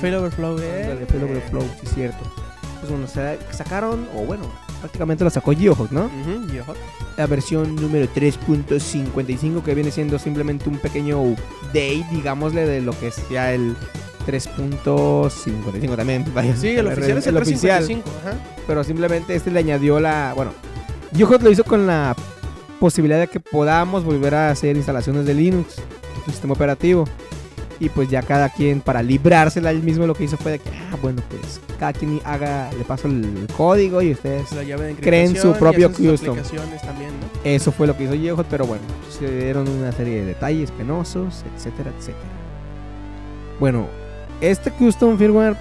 Fail 0.00 0.14
Overflow. 0.14 0.52
Ándale, 0.58 1.06
Fail 1.06 1.24
Over 1.24 1.42
Flow, 1.50 1.62
sí 1.62 1.86
es 1.86 1.94
cierto. 1.94 2.18
Pues 2.80 2.90
bueno, 2.90 3.06
se 3.06 3.38
sacaron, 3.50 4.06
o 4.16 4.20
bueno, 4.24 4.44
prácticamente 4.80 5.24
lo 5.24 5.30
sacó 5.30 5.52
GeoHot, 5.52 5.90
¿no? 5.90 6.06
Ujú, 6.06 6.48
GeoHot. 6.50 6.76
la 7.16 7.26
versión 7.26 7.76
número 7.76 8.06
3.55 8.14 9.62
que 9.62 9.74
viene 9.74 9.90
siendo 9.90 10.18
simplemente 10.18 10.68
un 10.68 10.78
pequeño 10.78 11.20
update, 11.20 12.06
digámosle, 12.12 12.66
de 12.66 12.80
lo 12.80 12.98
que 12.98 13.08
es 13.08 13.28
ya 13.28 13.52
el 13.52 13.74
3.55 14.26 15.96
también. 15.96 16.24
vaya, 16.34 16.56
Sí, 16.56 16.68
el 16.68 16.86
oficial 16.86 17.18
es 17.18 17.26
el, 17.26 17.36
el 17.36 17.42
oficial. 17.42 17.84
355. 17.84 18.10
Ajá. 18.20 18.38
Pero 18.66 18.84
simplemente 18.84 19.34
este 19.34 19.50
le 19.50 19.60
añadió 19.60 20.00
la, 20.00 20.32
bueno, 20.36 20.52
Yohot 21.12 21.42
lo 21.42 21.50
hizo 21.50 21.64
con 21.64 21.86
la 21.86 22.14
posibilidad 22.78 23.18
de 23.18 23.28
que 23.28 23.40
podamos 23.40 24.04
volver 24.04 24.34
a 24.34 24.50
hacer 24.50 24.76
instalaciones 24.76 25.26
de 25.26 25.34
Linux, 25.34 25.76
tu 26.24 26.30
sistema 26.30 26.54
operativo. 26.54 27.04
Y 27.80 27.88
pues 27.90 28.08
ya 28.08 28.22
cada 28.22 28.48
quien, 28.48 28.80
para 28.80 29.02
librársela 29.02 29.70
él 29.70 29.82
mismo, 29.82 30.06
lo 30.06 30.14
que 30.14 30.24
hizo 30.24 30.36
fue 30.36 30.52
de 30.52 30.58
que, 30.58 30.70
ah, 30.70 30.96
bueno, 31.00 31.22
pues 31.28 31.60
cada 31.78 31.92
quien 31.92 32.20
haga, 32.24 32.70
le 32.76 32.84
paso 32.84 33.06
el 33.06 33.46
código 33.56 34.02
y 34.02 34.12
ustedes. 34.12 34.50
La 34.52 34.64
llave 34.64 34.86
de 34.86 34.94
Creen 34.96 35.36
su 35.36 35.52
propio 35.52 35.92
custom. 35.92 36.30
aplicaciones 36.30 36.82
también, 36.82 37.10
¿no? 37.10 37.26
Eso 37.44 37.70
fue 37.70 37.86
lo 37.86 37.96
que 37.96 38.04
hizo 38.04 38.14
Yehot, 38.14 38.46
pero 38.50 38.66
bueno, 38.66 38.82
se 39.16 39.30
dieron 39.30 39.68
una 39.68 39.92
serie 39.92 40.20
de 40.20 40.26
detalles 40.26 40.72
penosos, 40.72 41.44
etcétera, 41.54 41.92
etcétera. 41.96 42.18
Bueno, 43.60 43.86
este 44.40 44.72
custom 44.72 45.16
firmware, 45.16 45.56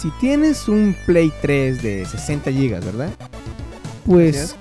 si 0.00 0.10
tienes 0.20 0.68
un 0.68 0.96
Play 1.04 1.30
3 1.42 1.82
de 1.82 2.06
60 2.06 2.50
GB, 2.50 2.84
¿verdad? 2.84 3.10
Pues, 4.06 4.36
es. 4.36 4.56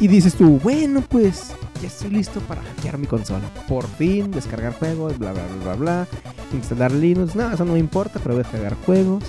y 0.00 0.08
dices 0.08 0.34
tú, 0.34 0.58
bueno, 0.62 1.02
pues 1.08 1.52
ya 1.80 1.88
estoy 1.88 2.10
listo 2.10 2.40
para 2.40 2.62
hackear 2.62 2.98
mi 2.98 3.06
consola. 3.06 3.48
Por 3.68 3.86
fin, 3.86 4.30
descargar 4.30 4.72
juegos, 4.78 5.18
bla, 5.18 5.32
bla, 5.32 5.42
bla, 5.46 5.64
bla, 5.64 5.74
bla. 5.74 6.06
Instalar 6.52 6.92
Linux, 6.92 7.34
no, 7.34 7.52
eso 7.52 7.64
no 7.64 7.72
me 7.74 7.78
importa, 7.78 8.18
pero 8.22 8.34
voy 8.34 8.40
a 8.40 8.42
descargar 8.44 8.76
juegos. 8.86 9.24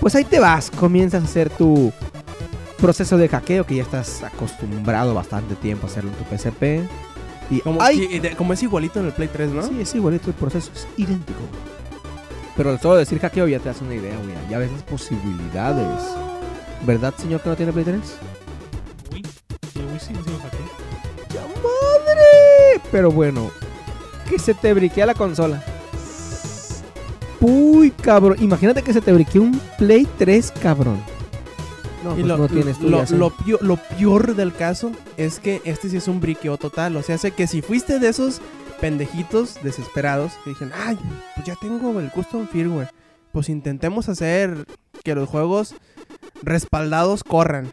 Pues 0.00 0.14
ahí 0.14 0.24
te 0.24 0.40
vas, 0.40 0.70
comienzas 0.70 1.22
a 1.22 1.24
hacer 1.26 1.48
tu 1.50 1.92
proceso 2.78 3.16
de 3.16 3.28
hackeo 3.28 3.64
que 3.64 3.76
ya 3.76 3.82
estás 3.82 4.22
acostumbrado 4.24 5.14
bastante 5.14 5.54
tiempo 5.54 5.86
a 5.86 5.90
hacerlo 5.90 6.10
en 6.10 6.16
tu 6.16 6.24
PSP. 6.36 6.62
Y 7.50 7.60
Como, 7.60 7.80
¡ay! 7.82 8.08
y 8.10 8.18
de- 8.18 8.34
como 8.34 8.52
es 8.54 8.62
igualito 8.62 8.98
en 9.00 9.06
el 9.06 9.12
Play 9.12 9.28
3, 9.32 9.50
¿no? 9.50 9.62
Sí, 9.62 9.80
es 9.80 9.94
igualito, 9.94 10.28
el 10.28 10.34
proceso 10.34 10.70
es 10.74 10.86
idéntico. 10.96 11.40
Pero 12.56 12.76
solo 12.78 12.96
decir 12.96 13.18
hackeo 13.20 13.46
ya 13.48 13.58
te 13.60 13.68
das 13.68 13.80
una 13.80 13.94
idea, 13.94 14.16
güey. 14.16 14.34
Ya 14.50 14.58
ves 14.58 14.70
las 14.72 14.82
posibilidades. 14.82 16.02
¿Verdad, 16.86 17.14
señor, 17.16 17.40
que 17.40 17.48
no 17.48 17.56
tiene 17.56 17.72
Play 17.72 17.84
3? 17.84 18.00
Pero 22.92 23.10
bueno, 23.10 23.50
que 24.28 24.38
se 24.38 24.54
te 24.54 24.72
briquea 24.74 25.06
la 25.06 25.14
consola. 25.14 25.62
Uy, 27.40 27.90
cabrón. 27.90 28.36
Imagínate 28.40 28.82
que 28.82 28.92
se 28.92 29.00
te 29.00 29.12
briquea 29.12 29.40
un 29.40 29.60
Play 29.78 30.06
3, 30.18 30.52
cabrón. 30.62 31.02
No, 32.04 32.12
Y 32.12 32.14
pues 32.16 32.26
lo, 32.26 32.38
no 32.38 32.48
tienes 32.48 32.78
tú 32.78 32.88
lo, 32.88 33.06
sé. 33.06 33.16
lo 33.16 33.30
pio- 33.30 33.60
lo 33.60 33.76
peor 33.76 34.34
del 34.36 34.52
caso 34.52 34.92
es 35.16 35.38
que 35.40 35.60
este 35.64 35.88
sí 35.88 35.96
es 35.96 36.08
un 36.08 36.20
briqueo 36.20 36.56
total. 36.56 36.96
O 36.96 37.02
sea, 37.02 37.14
hace 37.16 37.30
que 37.32 37.46
si 37.46 37.62
fuiste 37.62 37.98
de 37.98 38.08
esos 38.08 38.40
pendejitos 38.80 39.54
desesperados 39.62 40.32
que 40.44 40.50
dijeron, 40.50 40.72
ay, 40.84 40.98
pues 41.34 41.46
ya 41.46 41.54
tengo 41.60 41.98
el 42.00 42.10
custom 42.10 42.46
firmware. 42.48 42.90
Pues 43.32 43.48
intentemos 43.48 44.08
hacer 44.08 44.66
que 45.04 45.14
los 45.14 45.28
juegos 45.28 45.74
respaldados 46.42 47.24
corran. 47.24 47.72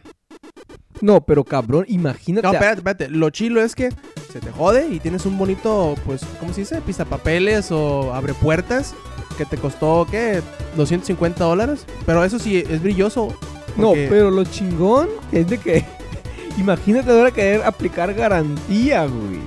No, 1.00 1.20
pero 1.22 1.44
cabrón, 1.44 1.84
imagínate. 1.88 2.46
No, 2.46 2.52
espérate, 2.52 2.78
espérate. 2.78 3.08
Lo 3.08 3.30
chilo 3.30 3.62
es 3.62 3.74
que 3.74 3.88
se 4.32 4.40
te 4.40 4.50
jode 4.52 4.88
y 4.90 5.00
tienes 5.00 5.24
un 5.26 5.38
bonito, 5.38 5.94
pues, 6.04 6.20
¿cómo 6.38 6.52
se 6.52 6.60
dice? 6.62 6.80
Pisapapeles 6.82 7.72
o 7.72 8.12
abre 8.14 8.34
puertas 8.34 8.94
que 9.38 9.44
te 9.46 9.56
costó, 9.56 10.06
¿qué? 10.10 10.42
250 10.76 11.42
dólares. 11.44 11.86
Pero 12.06 12.24
eso 12.24 12.38
sí, 12.38 12.58
es 12.58 12.82
brilloso. 12.82 13.28
No, 13.76 13.92
pero 13.92 14.30
lo 14.30 14.44
chingón 14.44 15.08
es 15.32 15.48
de 15.48 15.58
que. 15.58 15.84
Imagínate 16.58 17.10
ahora 17.10 17.30
querer 17.30 17.62
aplicar 17.62 18.12
garantía, 18.12 19.06
güey. 19.06 19.38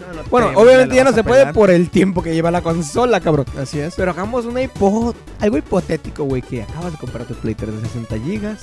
No, 0.00 0.14
no 0.14 0.22
te- 0.22 0.30
Bueno, 0.30 0.50
te 0.50 0.56
obviamente 0.56 0.94
ya 0.94 1.02
no 1.04 1.12
se 1.12 1.24
puede 1.24 1.52
por 1.52 1.70
el 1.70 1.88
tiempo 1.90 2.22
que 2.22 2.34
lleva 2.34 2.50
la 2.50 2.60
consola, 2.60 3.18
cabrón. 3.20 3.46
Así 3.58 3.80
es. 3.80 3.94
Pero 3.96 4.10
hagamos 4.12 4.44
una 4.44 4.62
hipo 4.62 5.14
algo 5.40 5.56
hipotético, 5.56 6.24
güey, 6.24 6.42
que 6.42 6.62
acabas 6.62 6.92
de 6.92 6.98
comprar 6.98 7.26
tu 7.26 7.34
Play 7.34 7.54
3 7.54 7.74
de 7.74 7.88
60 7.88 8.16
GB. 8.16 8.56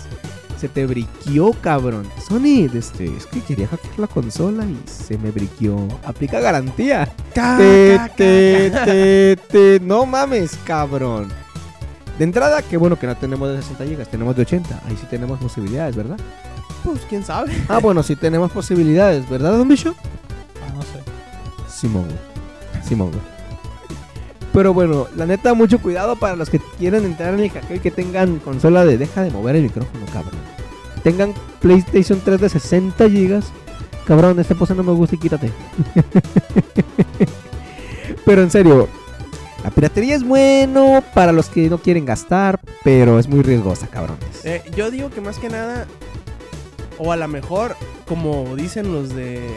Se 0.60 0.68
te 0.68 0.86
briqueó, 0.86 1.54
cabrón. 1.54 2.06
Sony, 2.28 2.68
este, 2.74 3.06
es 3.16 3.26
que 3.28 3.40
quería 3.42 3.68
hackear 3.68 3.98
la 4.00 4.08
consola 4.08 4.66
y 4.66 4.78
se 4.90 5.18
me 5.18 5.32
briqueó. 5.32 5.88
Aplica 6.04 6.40
garantía. 6.42 7.06
Te, 7.34 7.98
te, 8.18 8.72
ca- 8.74 8.86
te, 8.86 9.38
te. 9.50 9.80
No 9.80 10.06
mames, 10.06 10.58
cabrón. 10.66 11.30
De 12.18 12.26
entrada, 12.26 12.62
qué 12.62 12.76
bueno 12.76 13.00
que 13.00 13.08
no 13.08 13.16
tenemos 13.16 13.48
de 13.50 13.62
60 13.62 13.86
GB, 13.86 14.06
tenemos 14.08 14.36
de 14.36 14.42
80. 14.42 14.82
Ahí 14.86 14.98
sí 15.00 15.08
tenemos 15.10 15.40
posibilidades, 15.40 15.96
¿verdad? 15.96 16.18
Pues 16.84 17.00
quién 17.08 17.24
sabe. 17.24 17.54
Ah, 17.70 17.78
bueno, 17.80 18.04
sí 18.04 18.18
tenemos 18.18 18.52
posibilidades, 18.52 19.30
¿verdad, 19.30 19.54
Don 19.58 19.68
Bicho? 19.70 19.96
Ah, 20.68 20.74
no 20.76 20.82
sé. 20.82 21.00
Simón. 21.74 22.08
Simón. 22.86 23.12
Pero 24.54 24.74
bueno, 24.74 25.08
la 25.16 25.26
neta, 25.26 25.54
mucho 25.54 25.80
cuidado 25.80 26.16
para 26.16 26.36
los 26.36 26.50
que 26.50 26.60
quieren 26.78 27.06
entrar 27.06 27.34
en 27.34 27.42
el 27.42 27.50
hackeo 27.50 27.78
y 27.78 27.80
que 27.80 27.92
tengan 27.92 28.40
consola 28.40 28.84
de 28.86 28.98
deja 28.98 29.24
de 29.24 29.32
mover 29.32 29.56
el 29.56 29.64
micrófono, 29.64 30.06
cabrón. 30.08 30.40
Tengan 31.04 31.34
PlayStation 31.60 32.20
3 32.24 32.42
de 32.42 32.50
60 32.50 33.08
GB. 33.08 33.44
Cabrón, 34.06 34.40
esta 34.40 34.56
pose 34.56 34.74
no 34.74 34.84
me 34.84 34.92
gusta 34.92 35.16
y 35.16 35.20
quítate. 35.20 35.52
pero 38.26 38.42
en 38.42 38.50
serio, 38.50 38.90
la 39.64 39.70
piratería 39.70 40.16
es 40.16 40.24
bueno 40.24 41.04
para 41.14 41.32
los 41.32 41.48
que 41.50 41.70
no 41.70 41.78
quieren 41.78 42.06
gastar, 42.06 42.60
pero 42.84 43.20
es 43.20 43.28
muy 43.28 43.44
riesgosa, 43.44 43.88
cabrones. 43.88 44.46
Eh, 44.46 44.64
yo 44.76 44.90
digo 44.90 45.12
que 45.12 45.22
más 45.22 45.38
que 45.38 45.50
nada, 45.50 45.86
o 46.98 47.12
a 47.12 47.18
lo 47.18 47.28
mejor, 47.28 47.76
como 48.08 48.56
dicen 48.56 48.92
los 48.92 49.10
de 49.16 49.48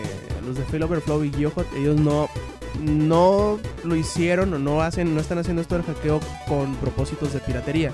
los 0.47 0.57
de 0.57 0.65
Fail 0.65 0.83
Overflow 0.83 1.25
y 1.25 1.33
Geohot, 1.33 1.67
ellos 1.77 1.97
no 1.97 2.29
no 2.81 3.59
lo 3.85 3.97
hicieron 3.97 4.53
o 4.55 4.59
no 4.59 4.83
hacen, 4.83 5.15
no 5.15 5.21
están 5.21 5.39
haciendo 5.39 5.63
esto 5.63 5.75
del 5.77 5.85
hackeo 5.85 6.21
con 6.49 6.75
propósitos 6.77 7.33
de 7.33 7.41
piratería, 7.41 7.91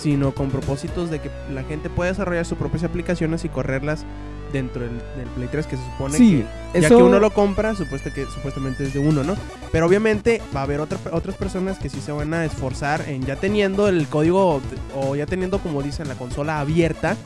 sino 0.00 0.32
con 0.32 0.50
propósitos 0.50 1.10
de 1.10 1.20
que 1.20 1.30
la 1.52 1.62
gente 1.64 1.88
pueda 1.90 2.10
desarrollar 2.10 2.44
sus 2.46 2.58
propias 2.58 2.84
aplicaciones 2.84 3.44
y 3.44 3.48
correrlas 3.48 4.04
dentro 4.52 4.82
del, 4.82 4.98
del 5.16 5.26
Play 5.34 5.48
3 5.50 5.66
que 5.66 5.76
se 5.76 5.84
supone 5.84 6.16
Sí, 6.16 6.44
que 6.72 6.80
ya 6.80 6.86
eso- 6.86 6.96
que 6.98 7.02
uno 7.02 7.18
lo 7.18 7.30
compra, 7.32 7.74
supuesta 7.74 8.12
que, 8.14 8.24
supuestamente 8.26 8.84
es 8.84 8.92
de 8.94 9.00
uno, 9.00 9.24
¿no? 9.24 9.34
Pero 9.72 9.86
obviamente 9.86 10.40
va 10.54 10.60
a 10.60 10.62
haber 10.62 10.78
otra- 10.80 10.98
otras 11.10 11.34
personas 11.36 11.78
que 11.80 11.88
sí 11.88 12.00
se 12.00 12.12
van 12.12 12.32
a 12.34 12.44
esforzar 12.44 13.08
en 13.08 13.24
ya 13.26 13.34
teniendo 13.34 13.88
el 13.88 14.06
código 14.06 14.60
o 14.94 15.16
ya 15.16 15.26
teniendo, 15.26 15.58
como 15.58 15.82
dicen, 15.82 16.06
la 16.06 16.14
consola 16.14 16.60
abierta. 16.60 17.16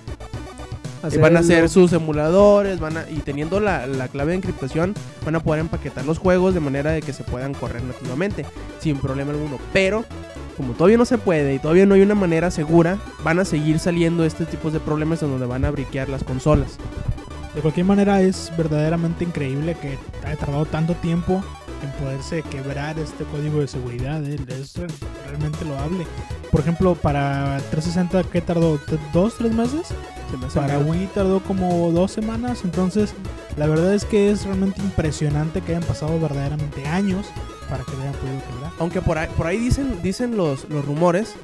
Van 1.21 1.37
a 1.37 1.41
hacer 1.41 1.69
sus 1.69 1.93
emuladores, 1.93 2.81
van 2.81 2.97
a, 2.97 3.11
y 3.11 3.17
teniendo 3.21 3.61
la, 3.61 3.87
la 3.87 4.09
clave 4.09 4.33
de 4.33 4.37
encriptación, 4.37 4.95
van 5.25 5.37
a 5.37 5.41
poder 5.41 5.61
empaquetar 5.61 6.05
los 6.05 6.19
juegos 6.19 6.55
de 6.55 6.61
manera 6.61 6.91
de 6.91 7.03
que 7.03 7.13
se 7.13 7.25
puedan 7.25 7.55
correr 7.55 7.83
nativamente, 7.83 8.45
sin 8.81 8.99
problema 8.99 9.33
alguno. 9.33 9.59
Pero, 9.73 10.05
como 10.57 10.73
todavía 10.73 10.99
no 10.99 11.05
se 11.05 11.19
puede 11.19 11.55
y 11.55 11.59
todavía 11.59 11.87
no 11.87 11.95
hay 11.95 12.03
una 12.03 12.15
manera 12.15 12.51
segura, 12.51 12.99
van 13.23 13.39
a 13.39 13.45
seguir 13.45 13.79
saliendo 13.79 14.25
este 14.25 14.45
tipo 14.45 14.71
de 14.71 14.81
problemas 14.81 15.23
en 15.23 15.31
donde 15.31 15.47
van 15.47 15.65
a 15.65 15.71
briquear 15.71 16.09
las 16.09 16.25
consolas. 16.25 16.79
De 17.55 17.63
cualquier 17.63 17.87
manera 17.87 18.21
es 18.21 18.53
verdaderamente 18.57 19.25
increíble 19.25 19.77
que 19.81 19.99
haya 20.25 20.37
tardado 20.37 20.67
tanto 20.67 20.95
tiempo 20.95 21.43
en 21.83 21.91
poderse 22.03 22.43
quebrar 22.43 22.99
este 22.99 23.25
código 23.25 23.61
de 23.61 23.69
seguridad. 23.69 24.23
eh, 24.25 24.39
Es 24.49 24.75
re- 24.77 24.87
realmente 25.27 25.65
loable. 25.65 26.07
Por 26.51 26.61
ejemplo, 26.61 26.95
para 26.95 27.59
360, 27.71 28.25
¿qué 28.31 28.41
tardó? 28.41 28.79
¿T- 28.79 28.99
¿Dos, 29.13 29.35
tres 29.39 29.53
meses? 29.53 29.89
Se 30.31 30.37
me 30.37 30.47
Para. 30.47 30.79
Wii 30.79 31.07
tardó 31.15 31.41
como 31.41 31.91
dos 31.93 32.13
semanas. 32.13 32.61
Entonces, 32.65 33.15
la 33.57 33.67
verdad 33.67 33.95
es 33.95 34.05
que 34.05 34.31
es 34.31 34.45
realmente 34.45 34.81
impresionante 34.83 35.61
que 35.61 35.75
hayan 35.75 35.87
pasado 35.89 36.19
verdaderamente 36.21 36.87
años 36.87 37.27
para 37.69 37.85
que 37.85 37.93
lo 37.93 38.01
hayan 38.03 38.15
podido 38.15 38.41
quebrar. 38.51 38.73
Aunque 38.79 39.01
por 39.03 39.19
ahí, 39.19 39.29
por 39.37 39.47
ahí 39.47 39.59
dicen, 39.59 40.01
dicen 40.03 40.37
los, 40.37 40.69
los 40.71 40.85
rumores, 40.85 41.35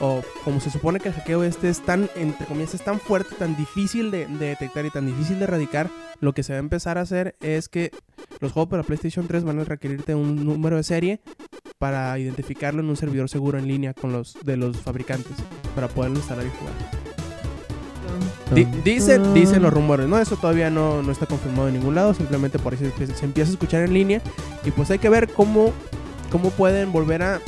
o 0.00 0.22
como 0.44 0.60
se 0.60 0.70
supone 0.70 1.00
que 1.00 1.08
el 1.08 1.14
hackeo 1.14 1.42
este 1.42 1.68
es 1.68 1.80
tan, 1.80 2.08
entre 2.16 2.46
comillas, 2.46 2.74
es 2.74 2.84
tan 2.84 3.00
fuerte, 3.00 3.34
tan 3.36 3.56
difícil 3.56 4.10
de, 4.10 4.26
de 4.26 4.46
detectar 4.48 4.84
y 4.84 4.90
tan 4.90 5.06
difícil 5.06 5.38
de 5.38 5.44
erradicar, 5.44 5.88
lo 6.20 6.32
que 6.34 6.42
se 6.42 6.52
va 6.52 6.58
a 6.58 6.60
empezar 6.60 6.98
a 6.98 7.02
hacer 7.02 7.34
es 7.40 7.68
que 7.68 7.90
los 8.40 8.52
juegos 8.52 8.68
para 8.70 8.82
PlayStation 8.82 9.26
3 9.26 9.44
van 9.44 9.58
a 9.60 9.64
requerirte 9.64 10.14
un 10.14 10.44
número 10.44 10.76
de 10.76 10.82
serie 10.82 11.20
para 11.78 12.18
identificarlo 12.18 12.80
en 12.82 12.88
un 12.90 12.96
servidor 12.96 13.28
seguro 13.28 13.58
en 13.58 13.66
línea 13.68 13.94
con 13.94 14.12
los 14.12 14.36
de 14.44 14.56
los 14.56 14.76
fabricantes 14.78 15.32
para 15.74 15.88
poderlo 15.88 16.18
instalar 16.18 16.44
y 16.46 16.50
jugar. 16.58 16.74
Di- 18.54 18.64
dicen, 18.84 19.34
dicen 19.34 19.62
los 19.62 19.72
rumores, 19.72 20.06
no, 20.06 20.18
eso 20.18 20.36
todavía 20.36 20.70
no, 20.70 21.02
no 21.02 21.10
está 21.10 21.26
confirmado 21.26 21.68
en 21.68 21.74
ningún 21.74 21.94
lado, 21.94 22.14
simplemente 22.14 22.58
por 22.58 22.74
eso 22.74 22.84
se, 22.96 23.06
se 23.08 23.24
empieza 23.24 23.50
a 23.50 23.54
escuchar 23.54 23.82
en 23.82 23.92
línea 23.92 24.20
y 24.64 24.70
pues 24.70 24.90
hay 24.90 24.98
que 25.00 25.08
ver 25.08 25.28
cómo, 25.32 25.72
cómo 26.30 26.50
pueden 26.50 26.92
volver 26.92 27.22
a 27.22 27.40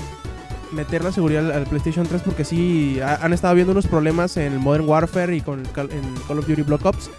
meter 0.72 1.02
la 1.04 1.12
seguridad 1.12 1.46
al, 1.46 1.52
al 1.52 1.66
PlayStation 1.66 2.06
3 2.06 2.22
porque 2.22 2.44
sí 2.44 3.00
ha- 3.00 3.16
han 3.24 3.32
estado 3.32 3.54
viendo 3.54 3.72
unos 3.72 3.86
problemas 3.86 4.36
en 4.36 4.56
Modern 4.58 4.88
Warfare 4.88 5.34
y 5.36 5.40
con 5.40 5.60
en 5.60 6.14
Call 6.26 6.38
of 6.38 6.46
Duty 6.46 6.62
Black 6.62 6.84
Ops. 6.84 7.10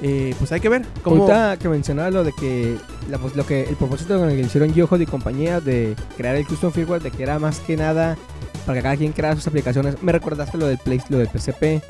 Eh, 0.00 0.34
pues 0.38 0.52
hay 0.52 0.60
que 0.60 0.68
ver 0.68 0.84
cómo... 1.02 1.22
Ahorita 1.24 1.56
que 1.56 1.68
mencionaba 1.68 2.10
lo 2.10 2.22
de 2.22 2.32
que, 2.32 2.76
la, 3.10 3.18
pues, 3.18 3.34
lo 3.34 3.44
que 3.44 3.64
el 3.64 3.74
propósito 3.76 4.16
con 4.18 4.30
el 4.30 4.36
que 4.36 4.42
hicieron 4.42 4.72
Yohod 4.72 5.00
y 5.00 5.06
compañía 5.06 5.60
de 5.60 5.96
crear 6.16 6.36
el 6.36 6.46
custom 6.46 6.70
firmware, 6.70 7.02
de 7.02 7.10
que 7.10 7.22
era 7.22 7.38
más 7.40 7.58
que 7.58 7.76
nada 7.76 8.16
para 8.64 8.78
que 8.78 8.82
cada 8.84 8.96
quien 8.96 9.12
creara 9.12 9.34
sus 9.34 9.46
aplicaciones. 9.48 10.00
Me 10.02 10.12
recordaste 10.12 10.56
lo 10.56 10.66
del 10.66 10.78
Play, 10.78 11.00
lo 11.08 11.18
del 11.18 11.26
PCP. 11.28 11.82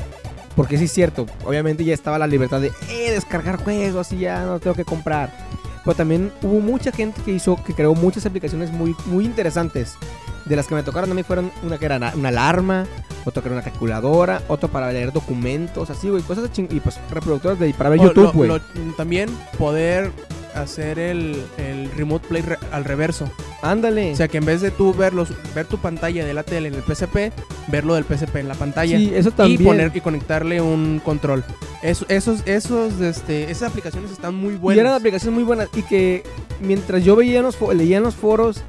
Porque 0.56 0.76
sí 0.78 0.84
es 0.84 0.92
cierto, 0.92 1.26
obviamente 1.44 1.84
ya 1.84 1.94
estaba 1.94 2.18
la 2.18 2.26
libertad 2.26 2.60
de 2.60 2.72
eh, 2.90 3.12
descargar 3.12 3.62
juegos 3.62 4.10
y 4.12 4.18
ya 4.20 4.44
no 4.44 4.58
tengo 4.58 4.74
que 4.74 4.84
comprar. 4.84 5.32
Pero 5.84 5.94
también 5.94 6.32
hubo 6.42 6.58
mucha 6.60 6.90
gente 6.90 7.20
que 7.22 7.30
hizo, 7.32 7.62
que 7.62 7.74
creó 7.74 7.94
muchas 7.94 8.26
aplicaciones 8.26 8.72
muy, 8.72 8.96
muy 9.06 9.24
interesantes. 9.24 9.94
De 10.48 10.56
las 10.56 10.66
que 10.66 10.74
me 10.74 10.82
tocaron 10.82 11.10
a 11.10 11.14
mí 11.14 11.22
fueron 11.22 11.50
una 11.62 11.78
que 11.78 11.84
era 11.84 11.98
na- 11.98 12.12
una 12.16 12.28
alarma, 12.30 12.86
otra 13.24 13.42
que 13.42 13.48
era 13.48 13.56
una 13.56 13.64
calculadora, 13.64 14.42
otro 14.48 14.68
para 14.70 14.90
leer 14.92 15.12
documentos, 15.12 15.90
así, 15.90 16.08
güey, 16.08 16.22
cosas 16.22 16.44
de 16.44 16.50
ching- 16.52 16.72
y 16.74 16.80
pues 16.80 16.98
reproductores 17.10 17.58
de 17.58 17.72
para 17.74 17.90
ver 17.90 18.00
o 18.00 18.04
YouTube, 18.04 18.32
güey. 18.32 18.50
también 18.96 19.28
poder 19.58 20.10
hacer 20.54 20.98
el, 20.98 21.42
el 21.58 21.90
Remote 21.92 22.26
Play 22.28 22.42
re- 22.42 22.58
al 22.72 22.84
reverso. 22.84 23.30
Ándale. 23.62 24.12
O 24.12 24.16
sea, 24.16 24.28
que 24.28 24.38
en 24.38 24.44
vez 24.44 24.60
de 24.60 24.70
tú 24.70 24.94
ver, 24.94 25.12
los, 25.12 25.28
ver 25.54 25.66
tu 25.66 25.78
pantalla 25.78 26.24
de 26.24 26.32
la 26.32 26.42
tele 26.44 26.68
en 26.68 26.74
el 26.74 26.82
PSP, 26.82 27.32
verlo 27.68 27.94
del 27.94 28.04
PSP 28.04 28.36
en 28.36 28.48
la 28.48 28.54
pantalla. 28.54 28.96
sí, 28.96 29.12
eso 29.14 29.28
y 29.28 29.32
también. 29.32 29.64
poner 29.64 29.92
y 29.94 30.00
conectarle 30.00 30.60
un 30.60 31.00
control. 31.04 31.44
Eso- 31.82 32.06
esos, 32.08 32.40
esos, 32.46 33.00
este, 33.00 33.50
esas 33.50 33.70
aplicaciones 33.70 34.10
están 34.10 34.34
muy 34.34 34.54
Y 34.54 34.56
buenas. 34.56 34.80
eran 34.80 34.94
aplicaciones 34.94 35.34
muy 35.34 35.44
buenas. 35.44 35.68
Y 35.76 35.82
que 35.82 36.22
mientras 36.60 37.04
yo 37.04 37.14
veía 37.16 37.42
los, 37.42 37.56
leía 37.74 37.98
en 37.98 38.04
los 38.04 38.14
foros, 38.14 38.62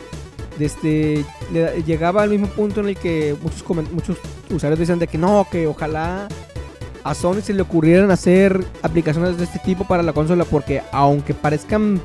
este, 0.66 1.26
le- 1.54 1.84
llegaba 1.84 2.24
al 2.24 2.30
mismo 2.30 2.48
punto 2.48 2.82
en 2.82 2.90
el 2.90 2.98
que 2.98 3.36
muchos, 3.92 4.18
usuarios 4.50 4.80
decían 4.80 5.00
de 5.00 5.08
que 5.08 5.18
no, 5.18 5.48
que 5.52 5.68
ojalá 5.68 6.28
a 7.04 7.14
Sony 7.16 7.42
se 7.42 7.54
le 7.54 7.62
ocurrieran 7.62 8.12
hacer 8.12 8.64
aplicaciones 8.82 9.38
de 9.38 9.46
este 9.46 9.60
tipo 9.60 9.86
para 9.86 10.04
la 10.04 10.14
consola. 10.14 10.46
Porque 10.46 10.82
aunque 10.92 11.34
parezcan 11.34 12.02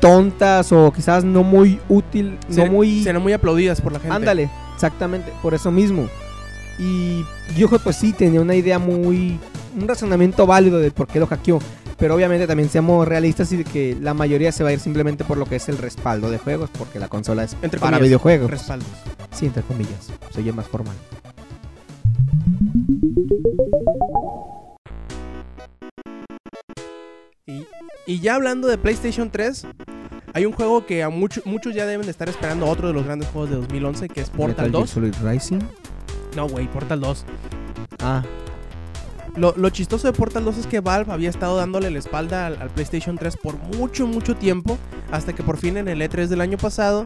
tontas 0.00 0.70
o 0.72 0.92
quizás 0.92 1.24
no 1.24 1.42
muy 1.42 1.80
útil, 1.88 2.38
no 2.48 2.66
muy... 2.66 3.02
serán 3.02 3.22
muy 3.22 3.32
aplaudidas 3.32 3.80
por 3.80 3.92
la 3.92 3.98
gente. 4.00 4.14
Ándale, 4.14 4.50
exactamente, 4.74 5.32
por 5.42 5.54
eso 5.54 5.70
mismo. 5.70 6.08
Y 6.78 7.24
yo 7.56 7.68
pues 7.68 7.96
sí, 7.96 8.12
tenía 8.12 8.40
una 8.40 8.54
idea 8.54 8.78
muy... 8.78 9.38
Un 9.78 9.86
razonamiento 9.86 10.46
válido 10.46 10.78
de 10.78 10.90
por 10.90 11.06
qué 11.06 11.20
lo 11.20 11.26
hackeó. 11.26 11.60
Pero 11.98 12.14
obviamente 12.14 12.46
también 12.46 12.68
seamos 12.68 13.06
realistas 13.08 13.52
y 13.52 13.64
que 13.64 13.96
la 14.00 14.14
mayoría 14.14 14.52
se 14.52 14.62
va 14.62 14.70
a 14.70 14.72
ir 14.72 14.80
simplemente 14.80 15.24
por 15.24 15.36
lo 15.36 15.46
que 15.46 15.56
es 15.56 15.68
el 15.68 15.78
respaldo 15.78 16.30
de 16.30 16.38
juegos, 16.38 16.70
porque 16.76 17.00
la 17.00 17.08
consola 17.08 17.42
es 17.42 17.54
Entre 17.60 17.80
para 17.80 17.96
comillas, 17.96 18.02
videojuegos. 18.02 18.50
Respaldos. 18.50 18.88
Sí, 19.32 19.46
entre 19.46 19.62
comillas. 19.62 20.08
Se 20.32 20.40
oye 20.40 20.52
más 20.52 20.68
formal. 20.68 20.94
Y, 27.46 27.66
y 28.06 28.20
ya 28.20 28.36
hablando 28.36 28.68
de 28.68 28.78
PlayStation 28.78 29.30
3, 29.30 29.66
hay 30.34 30.46
un 30.46 30.52
juego 30.52 30.86
que 30.86 31.02
a 31.02 31.08
muchos 31.08 31.44
muchos 31.46 31.74
ya 31.74 31.84
deben 31.84 32.06
de 32.06 32.12
estar 32.12 32.28
esperando, 32.28 32.66
otro 32.66 32.86
de 32.88 32.94
los 32.94 33.04
grandes 33.04 33.28
juegos 33.30 33.50
de 33.50 33.56
2011, 33.56 34.08
que 34.08 34.20
es 34.20 34.30
Portal 34.30 34.48
Metal 34.48 34.70
Gear 34.70 34.82
2. 34.82 34.90
Solid 34.90 35.14
Rising. 35.24 35.58
No, 36.36 36.46
güey, 36.48 36.68
Portal 36.68 37.00
2. 37.00 37.24
Ah, 38.00 38.22
Lo, 39.38 39.54
lo 39.56 39.70
chistoso 39.70 40.06
de 40.08 40.12
Portal 40.12 40.44
2 40.44 40.58
es 40.58 40.66
que 40.66 40.80
Valve 40.80 41.12
había 41.12 41.30
estado 41.30 41.56
dándole 41.56 41.90
la 41.90 41.98
espalda 41.98 42.46
al, 42.46 42.70
PlayStation 42.70 43.16
3 43.16 43.36
por 43.36 43.56
mucho, 43.56 44.06
mucho 44.06 44.34
tiempo, 44.34 44.78
hasta 45.12 45.32
que 45.32 45.42
por 45.44 45.58
fin 45.58 45.76
en 45.76 45.86
el 45.86 46.00
E3 46.02 46.26
del 46.26 46.40
año 46.40 46.58
pasado 46.58 47.04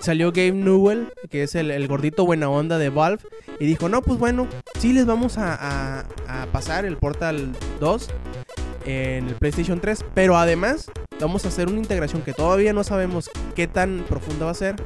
salió 0.00 0.32
Gabe 0.32 0.52
Newell, 0.52 1.12
que 1.30 1.42
es 1.42 1.54
el, 1.54 1.86
gordito 1.86 2.24
buena 2.24 2.48
onda 2.48 2.78
de 2.78 2.88
Valve, 2.88 3.22
y 3.60 3.66
dijo, 3.66 3.88
no, 3.90 4.00
pues 4.00 4.18
bueno, 4.18 4.46
sí 4.78 4.92
les 4.94 5.04
vamos 5.04 5.36
a- 5.38 6.06
a 6.28 6.46
pasar 6.46 6.86
el 6.86 6.96
Portal 6.96 7.52
2 7.78 8.08
en 8.86 9.28
el 9.28 9.34
PlayStation 9.34 9.78
3, 9.80 10.04
pero 10.14 10.38
además 10.38 10.90
vamos 11.20 11.44
a 11.44 11.48
hacer 11.48 11.68
una 11.68 11.78
integración 11.78 12.22
que 12.22 12.32
todavía 12.32 12.72
no 12.72 12.84
sabemos 12.84 13.30
qué 13.54 13.66
tan 13.66 14.04
profunda 14.08 14.46
va 14.46 14.52
a 14.52 14.54
ser 14.54 14.76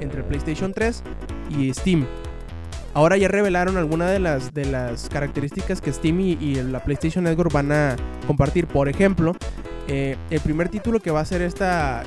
entre 0.00 0.20
el 0.20 0.26
PlayStation 0.26 0.72
3 0.74 1.02
y 1.48 1.72
Steam. 1.72 2.06
Ahora 2.96 3.18
ya 3.18 3.28
revelaron 3.28 3.76
algunas 3.76 4.10
de 4.54 4.64
las, 4.64 5.10
características 5.10 5.82
que 5.82 5.92
Steam 5.92 6.18
y, 6.18 6.54
la 6.54 6.82
PlayStation 6.82 7.24
Network 7.24 7.52
van 7.52 7.70
a 7.70 7.94
compartir. 8.26 8.66
Por 8.66 8.88
ejemplo, 8.88 9.36
eh, 9.86 10.16
el 10.30 10.40
primer 10.40 10.70
título 10.70 10.98
que 11.00 11.10
va 11.10 11.18
a 11.18 11.22
hacer 11.22 11.42
esta, 11.42 12.02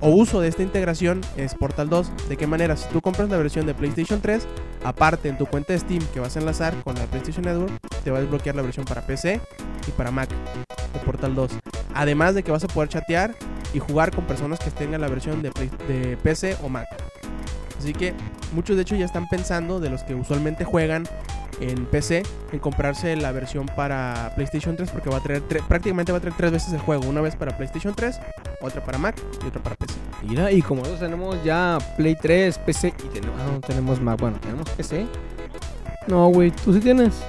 o 0.00 0.08
uso 0.08 0.40
de 0.40 0.48
esta 0.48 0.62
integración 0.62 1.20
es 1.36 1.54
Portal 1.54 1.90
2. 1.90 2.12
¿De 2.30 2.38
qué 2.38 2.46
manera? 2.46 2.78
Si 2.78 2.88
tú 2.88 3.02
compras 3.02 3.28
la 3.28 3.36
versión 3.36 3.66
de 3.66 3.74
PlayStation 3.74 4.22
3, 4.22 4.48
aparte 4.84 5.28
en 5.28 5.36
tu 5.36 5.44
cuenta 5.44 5.74
de 5.74 5.80
Steam 5.80 6.02
que 6.14 6.20
vas 6.20 6.34
a 6.34 6.40
enlazar 6.40 6.74
con 6.82 6.94
la 6.94 7.04
PlayStation 7.04 7.44
Network, 7.44 7.78
te 8.02 8.10
va 8.10 8.16
a 8.16 8.20
desbloquear 8.22 8.56
la 8.56 8.62
versión 8.62 8.86
para 8.86 9.02
PC 9.02 9.38
y 9.86 9.90
para 9.90 10.10
Mac 10.10 10.30
de 10.30 11.00
Portal 11.00 11.34
2. 11.34 11.50
Además 11.92 12.34
de 12.34 12.42
que 12.42 12.50
vas 12.50 12.64
a 12.64 12.68
poder 12.68 12.88
chatear 12.88 13.34
y 13.74 13.80
jugar 13.80 14.14
con 14.14 14.24
personas 14.24 14.60
que 14.60 14.70
tengan 14.70 15.02
la 15.02 15.08
versión 15.08 15.42
de 15.42 16.16
PC 16.22 16.56
o 16.62 16.70
Mac. 16.70 16.86
Así 17.80 17.94
que 17.94 18.12
muchos 18.52 18.76
de 18.76 18.82
hecho 18.82 18.94
ya 18.94 19.06
están 19.06 19.26
pensando, 19.26 19.80
de 19.80 19.88
los 19.88 20.02
que 20.04 20.14
usualmente 20.14 20.64
juegan 20.64 21.04
en 21.60 21.86
PC, 21.86 22.22
en 22.52 22.58
comprarse 22.58 23.16
la 23.16 23.32
versión 23.32 23.64
para 23.74 24.32
PlayStation 24.34 24.76
3 24.76 24.90
porque 24.90 25.08
va 25.08 25.16
a 25.16 25.22
traer 25.22 25.42
prácticamente 25.42 26.12
va 26.12 26.18
a 26.18 26.20
traer 26.20 26.36
tres 26.36 26.52
veces 26.52 26.74
el 26.74 26.80
juego. 26.80 27.08
Una 27.08 27.22
vez 27.22 27.36
para 27.36 27.56
PlayStation 27.56 27.94
3, 27.94 28.20
otra 28.60 28.84
para 28.84 28.98
Mac 28.98 29.16
y 29.42 29.48
otra 29.48 29.62
para 29.62 29.76
PC. 29.76 29.94
mira, 30.24 30.52
y 30.52 30.60
como 30.60 30.80
nosotros 30.80 31.00
tenemos 31.00 31.42
ya 31.42 31.78
Play 31.96 32.16
3, 32.20 32.58
PC 32.58 32.88
y 32.88 33.08
tenemos, 33.08 33.40
ah, 33.40 33.50
no 33.50 33.60
tenemos 33.60 33.98
Mac, 34.00 34.20
bueno, 34.20 34.38
tenemos 34.40 34.68
PC. 34.70 35.06
No, 36.06 36.28
güey, 36.28 36.50
tú 36.50 36.74
sí 36.74 36.80
tienes. 36.80 37.22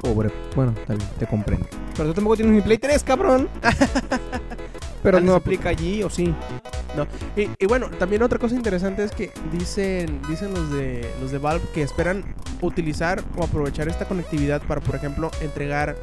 Pobre, 0.00 0.30
bueno, 0.54 0.72
está 0.78 0.94
bien, 0.94 1.08
te 1.18 1.26
comprendo. 1.26 1.66
Pero 1.94 2.08
tú 2.08 2.14
tampoco 2.14 2.36
tienes 2.36 2.54
mi 2.54 2.62
Play 2.62 2.78
3, 2.78 3.04
cabrón. 3.04 3.50
Pero 5.02 5.20
no 5.20 5.34
aplica 5.34 5.68
allí, 5.68 6.02
¿o 6.02 6.08
sí? 6.08 6.34
Y, 7.36 7.48
y 7.58 7.66
bueno, 7.66 7.90
también 7.90 8.22
otra 8.22 8.38
cosa 8.38 8.54
interesante 8.54 9.04
es 9.04 9.12
que 9.12 9.30
dicen, 9.52 10.20
dicen 10.28 10.52
los 10.52 10.70
de 10.70 11.10
los 11.20 11.30
de 11.30 11.38
Valve 11.38 11.64
que 11.74 11.82
esperan 11.82 12.24
utilizar 12.62 13.22
o 13.36 13.44
aprovechar 13.44 13.88
esta 13.88 14.06
conectividad 14.06 14.62
para, 14.62 14.80
por 14.80 14.94
ejemplo, 14.94 15.30
entregar 15.40 15.96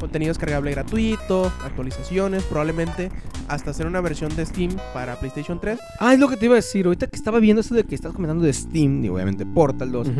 contenido 0.00 0.30
descargable 0.30 0.70
gratuito, 0.72 1.52
actualizaciones, 1.62 2.42
probablemente 2.44 3.10
hasta 3.46 3.70
hacer 3.70 3.86
una 3.86 4.00
versión 4.00 4.34
de 4.34 4.46
Steam 4.46 4.76
para 4.94 5.16
PlayStation 5.16 5.60
3. 5.60 5.78
Ah, 5.98 6.14
es 6.14 6.18
lo 6.18 6.28
que 6.28 6.36
te 6.36 6.46
iba 6.46 6.54
a 6.54 6.56
decir. 6.56 6.86
Ahorita 6.86 7.06
que 7.06 7.16
estaba 7.16 7.38
viendo 7.38 7.60
eso 7.60 7.74
de 7.74 7.84
que 7.84 7.94
estás 7.94 8.12
comentando 8.12 8.44
de 8.44 8.52
Steam 8.52 9.04
y 9.04 9.08
obviamente 9.08 9.44
Portal 9.44 9.92
2. 9.92 10.10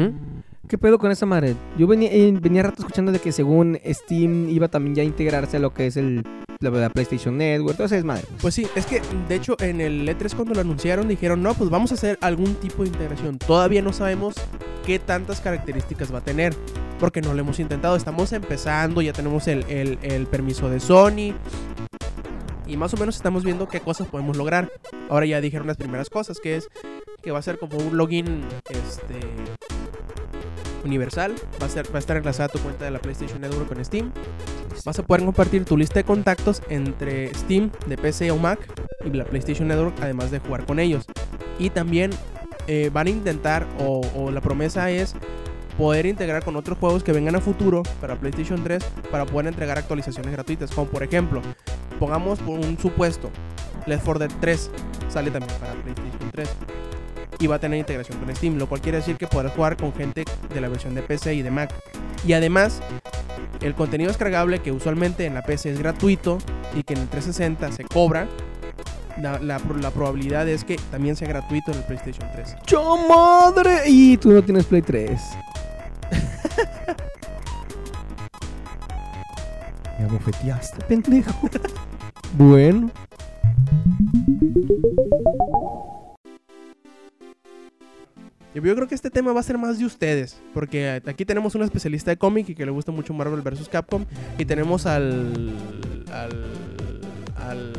¿Qué 0.68 0.78
pedo 0.78 0.98
con 0.98 1.10
esa 1.10 1.26
madre? 1.26 1.56
Yo 1.76 1.88
venía, 1.88 2.10
eh, 2.12 2.32
venía 2.40 2.62
rato 2.62 2.82
escuchando 2.82 3.10
de 3.10 3.18
que 3.18 3.32
según 3.32 3.78
Steam 3.84 4.48
iba 4.50 4.68
también 4.68 4.94
ya 4.94 5.02
a 5.02 5.06
integrarse 5.06 5.56
a 5.56 5.60
lo 5.60 5.74
que 5.74 5.86
es 5.86 5.96
el 5.96 6.24
la, 6.60 6.70
la 6.70 6.90
PlayStation 6.90 7.36
Network. 7.36 7.72
Entonces 7.72 7.98
es 7.98 8.04
madre. 8.04 8.24
Pues 8.40 8.54
sí, 8.54 8.66
es 8.74 8.86
que 8.86 9.00
de 9.28 9.34
hecho 9.34 9.56
en 9.60 9.80
el 9.80 10.06
E3 10.08 10.34
cuando 10.34 10.54
lo 10.54 10.60
anunciaron 10.60 11.08
dijeron, 11.08 11.42
no, 11.42 11.54
pues 11.54 11.70
vamos 11.70 11.90
a 11.90 11.94
hacer 11.94 12.18
algún 12.20 12.54
tipo 12.56 12.82
de 12.82 12.88
integración. 12.88 13.38
Todavía 13.38 13.82
no 13.82 13.92
sabemos 13.92 14.34
qué 14.84 14.98
tantas 14.98 15.40
características 15.40 16.12
va 16.12 16.18
a 16.18 16.24
tener, 16.24 16.54
porque 16.98 17.20
no 17.22 17.32
lo 17.34 17.40
hemos 17.40 17.58
intentado. 17.60 17.96
Estamos 17.96 18.32
empezando, 18.32 19.00
ya 19.02 19.12
tenemos 19.12 19.48
el, 19.48 19.64
el- 19.68 19.98
el 20.02 20.26
permiso 20.26 20.68
de 20.68 20.80
Sony. 20.80 21.34
Y 22.66 22.76
más 22.76 22.94
o 22.94 22.96
menos 22.98 23.16
estamos 23.16 23.42
viendo 23.42 23.66
qué 23.66 23.80
cosas 23.80 24.06
podemos 24.06 24.36
lograr. 24.36 24.70
Ahora 25.08 25.26
ya 25.26 25.40
dijeron 25.40 25.66
las 25.66 25.76
primeras 25.76 26.08
cosas, 26.08 26.38
que 26.38 26.56
es 26.56 26.68
que 27.22 27.32
va 27.32 27.38
a 27.40 27.42
ser 27.42 27.58
como 27.58 27.76
un 27.78 27.96
login 27.96 28.42
este 28.70 29.18
universal. 30.84 31.34
Va 31.60 31.66
a, 31.66 31.68
ser, 31.68 31.86
va 31.92 31.96
a 31.96 31.98
estar 31.98 32.16
enlazada 32.16 32.48
tu 32.48 32.58
cuenta 32.58 32.84
de 32.84 32.90
la 32.90 32.98
PlayStation 32.98 33.40
Network 33.40 33.68
con 33.68 33.84
Steam. 33.84 34.12
Vas 34.84 34.98
a 34.98 35.02
poder 35.02 35.24
compartir 35.24 35.64
tu 35.64 35.76
lista 35.76 36.00
de 36.00 36.04
contactos 36.04 36.62
entre 36.68 37.34
Steam 37.34 37.70
de 37.86 37.96
PC 37.96 38.30
o 38.30 38.36
Mac 38.36 38.60
y 39.04 39.10
la 39.10 39.24
PlayStation 39.24 39.68
Network, 39.68 39.94
además 40.00 40.30
de 40.30 40.38
jugar 40.38 40.64
con 40.64 40.78
ellos. 40.78 41.06
Y 41.58 41.70
también 41.70 42.10
eh, 42.66 42.90
van 42.92 43.06
a 43.06 43.10
intentar, 43.10 43.66
o, 43.78 44.00
o 44.14 44.30
la 44.30 44.40
promesa 44.40 44.90
es 44.90 45.14
poder 45.76 46.06
integrar 46.06 46.44
con 46.44 46.56
otros 46.56 46.78
juegos 46.78 47.02
que 47.02 47.12
vengan 47.12 47.36
a 47.36 47.40
futuro 47.40 47.82
para 48.00 48.16
PlayStation 48.16 48.62
3 48.62 48.84
para 49.10 49.26
poder 49.26 49.46
entregar 49.46 49.78
actualizaciones 49.78 50.32
gratuitas. 50.32 50.70
Como 50.70 50.90
por 50.90 51.02
ejemplo, 51.02 51.40
pongamos 51.98 52.38
por 52.40 52.58
un 52.58 52.78
supuesto, 52.78 53.30
Left 53.86 54.04
4 54.04 54.26
Dead 54.26 54.38
3 54.40 54.70
sale 55.08 55.30
también 55.30 55.58
para 55.58 55.72
PlayStation 55.74 56.30
3 56.30 56.48
y 57.40 57.46
va 57.48 57.56
a 57.56 57.58
tener 57.58 57.78
integración 57.78 58.18
con 58.18 58.34
Steam, 58.36 58.56
lo 58.58 58.68
cual 58.68 58.80
quiere 58.80 58.98
decir 58.98 59.16
que 59.16 59.26
podrás 59.26 59.52
jugar 59.54 59.76
con 59.76 59.92
gente 59.94 60.24
de 60.54 60.60
la 60.60 60.68
versión 60.68 60.94
de 60.94 61.02
PC 61.02 61.34
y 61.34 61.42
de 61.42 61.50
Mac. 61.50 61.72
Y 62.26 62.34
además, 62.34 62.80
el 63.62 63.74
contenido 63.74 64.08
descargable 64.08 64.60
que 64.60 64.70
usualmente 64.72 65.24
en 65.26 65.34
la 65.34 65.42
PC 65.42 65.70
es 65.72 65.78
gratuito 65.78 66.38
y 66.74 66.82
que 66.82 66.92
en 66.94 67.00
el 67.00 67.08
360 67.08 67.72
se 67.72 67.84
cobra, 67.84 68.28
la, 69.20 69.38
la 69.38 69.58
pro- 69.58 69.76
la 69.76 69.90
probabilidad 69.90 70.46
es 70.48 70.64
que 70.64 70.76
también 70.90 71.16
sea 71.16 71.28
gratuito 71.28 71.72
en 71.72 71.78
el 71.78 71.84
PlayStation 71.84 72.28
3. 72.32 72.56
¡Yo 72.66 72.96
madre! 73.08 73.82
Y 73.86 74.16
tú 74.18 74.30
no 74.32 74.42
tienes 74.42 74.66
Play 74.66 74.82
3. 74.82 75.20
Me 79.98 80.04
abofeteaste, 80.04 80.84
pendejo. 80.84 81.32
bueno. 82.34 82.90
Y 88.62 88.66
Yo 88.68 88.74
creo 88.76 88.86
que 88.88 88.94
este 88.94 89.10
tema 89.10 89.32
va 89.32 89.40
a 89.40 89.42
ser 89.42 89.58
más 89.58 89.78
de 89.78 89.84
ustedes, 89.84 90.36
porque 90.54 91.02
aquí 91.06 91.24
tenemos 91.24 91.54
un 91.54 91.62
especialista 91.62 92.10
de 92.10 92.16
cómic 92.16 92.48
y 92.50 92.54
que 92.54 92.64
le 92.64 92.70
gusta 92.70 92.92
mucho 92.92 93.12
Marvel 93.14 93.40
vs. 93.42 93.68
Capcom, 93.68 94.04
y 94.38 94.44
tenemos 94.44 94.86
al... 94.86 95.52
al... 96.12 96.46
al 97.48 97.72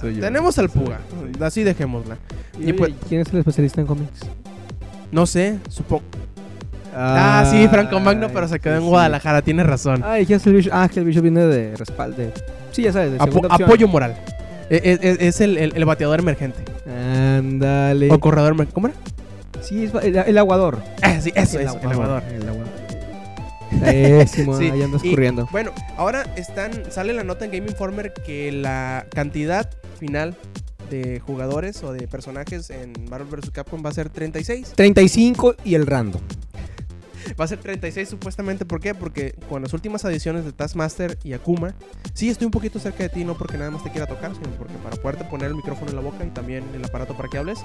soy 0.00 0.14
yo. 0.16 0.20
tenemos 0.20 0.58
al 0.58 0.68
Puga, 0.68 1.00
así 1.40 1.64
dejémosla. 1.64 2.16
Y 2.60 2.70
Y 2.70 2.72
pues- 2.72 2.92
¿Quién 3.08 3.22
es 3.22 3.32
el 3.32 3.38
especialista 3.40 3.80
en 3.80 3.86
cómics? 3.86 4.20
No 5.10 5.26
sé, 5.26 5.58
supongo... 5.68 6.02
Ah, 6.94 7.46
sí, 7.50 7.68
Franco 7.68 8.00
Magno, 8.00 8.28
pero 8.32 8.48
se 8.48 8.58
quedó 8.58 8.76
en 8.76 8.86
Guadalajara, 8.86 9.42
tienes 9.42 9.66
razón. 9.66 10.02
Ay, 10.04 10.26
¿qué 10.26 10.34
es 10.34 10.46
el 10.46 10.54
bicho? 10.54 10.70
Ah, 10.72 10.88
que 10.88 10.98
el 11.00 11.06
bicho 11.06 11.22
viene 11.22 11.42
de 11.46 11.76
respaldo. 11.76 12.22
Sí, 12.72 12.82
ya 12.82 12.92
sabes, 12.92 13.12
de 13.12 13.18
Apo- 13.18 13.26
segunda 13.26 13.48
opción. 13.48 13.68
apoyo 13.68 13.88
moral. 13.88 14.16
E- 14.70 14.76
e- 14.84 14.98
Es, 15.08 15.20
es 15.20 15.40
el, 15.40 15.58
el- 15.58 15.72
el 15.76 15.84
bateador 15.84 16.18
emergente. 16.18 16.58
Ándale. 17.38 18.10
O 18.10 18.18
corredor 18.18 18.52
emergente. 18.52 18.74
¿Cómo 18.74 18.88
era? 18.88 18.96
Sí, 19.68 19.84
es 19.84 19.94
el, 19.94 20.16
el 20.16 20.38
aguador. 20.38 20.78
Ah, 21.02 21.20
sí, 21.20 21.30
eso, 21.34 21.58
El 21.58 21.66
eso, 21.66 21.78
el 21.82 21.92
aguador. 21.92 22.22
El 22.24 22.48
aguador. 22.48 22.68
Sí, 24.28 24.70
ahí 24.70 24.82
y- 25.02 25.10
corriendo. 25.10 25.48
Bueno, 25.52 25.72
ahora 25.96 26.22
están, 26.36 26.90
sale 26.90 27.12
la 27.12 27.22
nota 27.24 27.44
en 27.44 27.50
Game 27.50 27.68
Informer 27.68 28.12
que 28.14 28.50
la 28.50 29.06
cantidad 29.14 29.68
final 29.98 30.34
de 30.90 31.20
jugadores 31.20 31.82
o 31.82 31.92
de 31.92 32.08
personajes 32.08 32.70
en 32.70 32.92
Marvel 33.10 33.28
vs. 33.28 33.50
Capcom 33.50 33.84
va 33.84 33.90
a 33.90 33.92
ser 33.92 34.08
36. 34.08 34.72
35 34.74 35.56
y 35.64 35.74
el 35.74 35.86
random. 35.86 36.22
Va 37.38 37.44
a 37.44 37.48
ser 37.48 37.58
36 37.58 38.08
supuestamente, 38.08 38.64
¿por 38.64 38.80
qué? 38.80 38.94
Porque 38.94 39.32
con 39.48 39.62
las 39.62 39.72
últimas 39.72 40.04
adiciones 40.04 40.44
de 40.44 40.52
Taskmaster 40.52 41.18
y 41.24 41.32
Akuma, 41.32 41.74
sí 42.14 42.28
estoy 42.28 42.46
un 42.46 42.50
poquito 42.50 42.78
cerca 42.78 43.02
de 43.04 43.08
ti, 43.08 43.24
no 43.24 43.36
porque 43.36 43.58
nada 43.58 43.70
más 43.70 43.82
te 43.84 43.90
quiera 43.90 44.06
tocar, 44.06 44.34
sino 44.34 44.48
porque 44.56 44.74
para 44.74 44.96
poderte 44.96 45.24
poner 45.24 45.48
el 45.48 45.54
micrófono 45.56 45.90
en 45.90 45.96
la 45.96 46.02
boca 46.02 46.24
y 46.24 46.30
también 46.30 46.64
el 46.74 46.84
aparato 46.84 47.14
para 47.16 47.28
que 47.28 47.38
hables. 47.38 47.58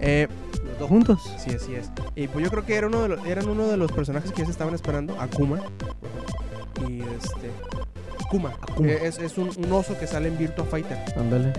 Eh, 0.00 0.28
Los 0.70 0.78
dos 0.78 0.88
juntos. 0.88 1.20
sí, 1.38 1.50
así 1.54 1.74
es. 1.74 1.90
Y 2.14 2.28
pues 2.28 2.44
yo 2.44 2.50
creo 2.50 2.64
que 2.64 2.74
era 2.74 2.86
uno 2.86 3.02
de 3.02 3.08
los, 3.08 3.26
eran 3.26 3.48
uno 3.48 3.68
de 3.68 3.76
los 3.76 3.90
personajes 3.92 4.30
que 4.32 4.38
ya 4.40 4.44
se 4.46 4.50
estaban 4.52 4.74
esperando, 4.74 5.20
Akuma. 5.20 5.60
Y 6.88 7.00
este... 7.00 7.50
Akuma. 8.24 8.50
Akuma. 8.60 8.88
Eh, 8.88 9.00
Es, 9.04 9.18
es 9.18 9.38
un, 9.38 9.50
un 9.56 9.72
oso 9.72 9.98
que 9.98 10.06
sale 10.06 10.28
en 10.28 10.36
Virtua 10.38 10.64
Fighter. 10.64 10.98
Ándale. 11.16 11.52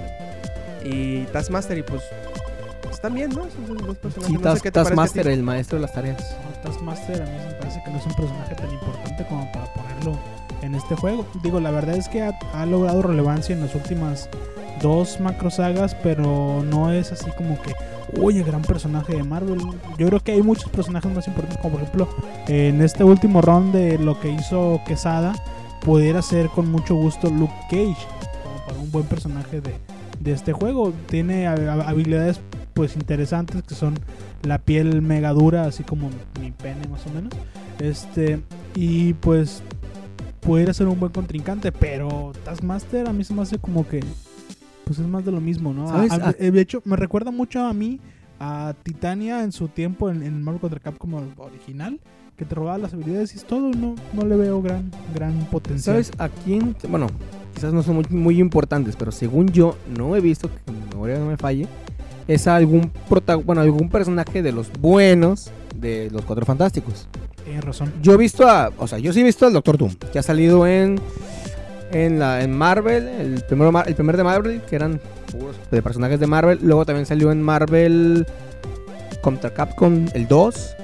Y 0.84 1.24
Taskmaster 1.34 1.78
y 1.78 1.84
pues... 1.84 2.02
Están 2.92 3.14
bien, 3.14 3.30
¿no? 3.30 3.46
Esos 3.46 3.68
son 3.68 3.78
los 3.88 3.98
personajes. 3.98 4.36
Sí, 4.36 4.44
no 4.44 4.56
sé. 4.56 4.72
Taskmaster, 4.72 5.28
el 5.28 5.44
maestro 5.44 5.78
de 5.78 5.82
las 5.84 5.94
tareas. 5.94 6.36
No, 6.44 6.70
Taskmaster 6.70 7.22
a 7.22 7.26
mí 7.26 7.38
me 7.48 7.54
parece 7.54 7.82
que 7.84 7.92
no 7.92 7.98
es 7.98 8.06
un 8.06 8.14
personaje 8.14 8.56
tan 8.56 8.72
importante 8.72 9.26
como 9.28 9.52
para 9.52 9.74
ponerlo 9.74 10.18
en 10.62 10.76
este 10.76 10.96
juego. 10.96 11.26
Digo, 11.44 11.60
la 11.60 11.72
verdad 11.72 11.96
es 11.96 12.08
que 12.10 12.24
ha, 12.24 12.38
ha 12.54 12.66
logrado 12.66 13.02
relevancia 13.02 13.54
en 13.54 13.62
las 13.62 13.76
últimas 13.76 14.30
dos 14.82 15.20
macro 15.20 15.50
sagas, 15.50 15.96
pero 15.96 16.64
no 16.64 16.92
es 16.92 17.12
así 17.12 17.30
como 17.32 17.60
que, 17.62 17.74
oye, 18.20 18.44
gran 18.44 18.62
personaje 18.62 19.16
de 19.16 19.24
Marvel. 19.24 19.60
Yo 19.98 20.08
creo 20.08 20.20
que 20.20 20.34
hay 20.34 20.42
muchos 20.42 20.70
personajes 20.70 21.12
más 21.12 21.28
importantes, 21.28 21.62
como 21.62 21.76
por 21.76 21.84
ejemplo, 21.84 22.10
en 22.48 22.82
este 22.82 23.04
último 23.04 23.42
round 23.42 23.74
de 23.74 23.98
lo 23.98 24.20
que 24.20 24.30
hizo 24.30 24.82
Quesada, 24.86 25.34
pudiera 25.82 26.22
ser 26.22 26.50
con 26.50 26.70
mucho 26.72 26.96
gusto 26.96 27.30
Luke 27.30 27.54
Cage, 27.70 28.08
como 28.44 28.66
para 28.66 28.80
un 28.80 28.92
buen 28.92 29.06
personaje 29.06 29.62
de, 29.62 29.76
de 30.20 30.32
este 30.32 30.54
juego. 30.54 30.94
Tiene 31.10 31.48
ha- 31.48 31.54
ha- 31.54 31.90
habilidades 31.90 32.40
pues 32.74 32.96
interesantes 32.96 33.64
que 33.64 33.74
son 33.76 33.96
la 34.44 34.60
piel 34.60 35.02
mega 35.02 35.32
dura, 35.34 35.66
así 35.66 35.84
como 35.84 36.10
mi 36.40 36.52
pene 36.52 36.88
más 36.90 37.06
o 37.08 37.10
menos. 37.12 37.34
Este, 37.80 38.40
y 38.76 39.14
pues 39.16 39.62
pudiera 40.40 40.74
ser 40.74 40.88
un 40.88 41.00
buen 41.00 41.12
contrincante, 41.12 41.72
pero 41.72 42.32
Taskmaster 42.46 43.08
a 43.10 43.14
mí 43.14 43.24
se 43.24 43.34
me 43.34 43.42
hace 43.42 43.58
como 43.60 43.88
que 43.88 44.02
pues 44.86 45.00
es 45.00 45.08
más 45.08 45.26
de 45.26 45.32
lo 45.32 45.42
mismo, 45.42 45.74
¿no? 45.74 45.88
¿Sabes? 45.90 46.12
A- 46.14 46.16
a- 46.16 46.30
Ah. 46.30 46.34
de 46.34 46.62
hecho, 46.62 46.82
me 46.86 46.96
recuerda 46.96 47.30
mucho 47.32 47.62
a 47.66 47.74
mí 47.74 48.00
a 48.40 48.74
Titania 48.84 49.44
en 49.44 49.52
su 49.52 49.68
tiempo 49.68 50.10
en, 50.10 50.24
en 50.24 50.42
Marvel 50.42 50.62
contra 50.62 50.80
Capcom 50.80 51.14
original, 51.38 52.00
que 52.38 52.46
te 52.46 52.56
robaba 52.56 52.78
las 52.78 52.94
habilidades 52.94 53.34
y 53.34 53.38
es 53.38 53.46
todo, 53.46 53.72
no, 53.72 53.96
no 54.14 54.26
le 54.26 54.36
veo 54.38 54.62
gran, 54.62 54.90
gran 55.14 55.34
potencial. 55.52 55.96
¿Sabes 56.06 56.12
a 56.20 56.30
quién? 56.30 56.76
Bueno, 56.88 57.08
quizás 57.58 57.74
no 57.74 57.82
son 57.82 57.96
muy, 57.96 58.06
muy 58.12 58.40
importantes, 58.40 58.96
pero 58.96 59.12
según 59.12 59.48
yo, 59.50 59.76
no 59.98 60.16
he 60.16 60.22
visto, 60.22 60.48
que 60.48 60.72
mi 60.72 60.78
memoria 60.92 61.18
no 61.18 61.26
me 61.26 61.38
falle, 61.38 61.68
es 62.28 62.46
algún 62.46 62.92
bueno, 63.46 63.62
algún 63.62 63.90
personaje 63.90 64.44
de 64.44 64.52
los 64.52 64.72
buenos 64.80 65.50
de 65.76 66.12
los 66.12 66.22
Cuatro 66.22 66.46
Fantásticos. 66.46 67.08
Tienes 67.44 67.64
razón. 67.64 67.92
Yo 68.04 68.14
he 68.14 68.18
visto 68.18 68.48
a, 68.48 68.72
o 68.78 68.88
sea, 68.88 69.00
yo 69.00 69.12
sí 69.12 69.22
he 69.22 69.24
visto 69.24 69.48
al 69.48 69.54
Doctor 69.54 69.76
Doom, 69.76 69.96
que 70.12 70.20
ha 70.20 70.24
salido 70.24 70.68
en 70.68 71.02
en 71.92 72.20
la 72.20 72.44
en 72.44 72.56
Marvel, 72.56 73.08
el 73.08 73.42
primero 73.42 73.74
el 73.88 73.96
primer 73.96 74.18
de 74.18 74.24
Marvel, 74.24 74.62
que 74.62 74.76
eran 74.76 75.02
de 75.72 75.82
personajes 75.82 76.20
de 76.20 76.28
Marvel, 76.28 76.60
luego 76.62 76.86
también 76.86 77.08
salió 77.08 77.32
en 77.32 77.42
Marvel 77.42 78.28
contra 79.22 79.52
Capcom 79.52 80.06
el 80.14 80.28
2 80.28 80.76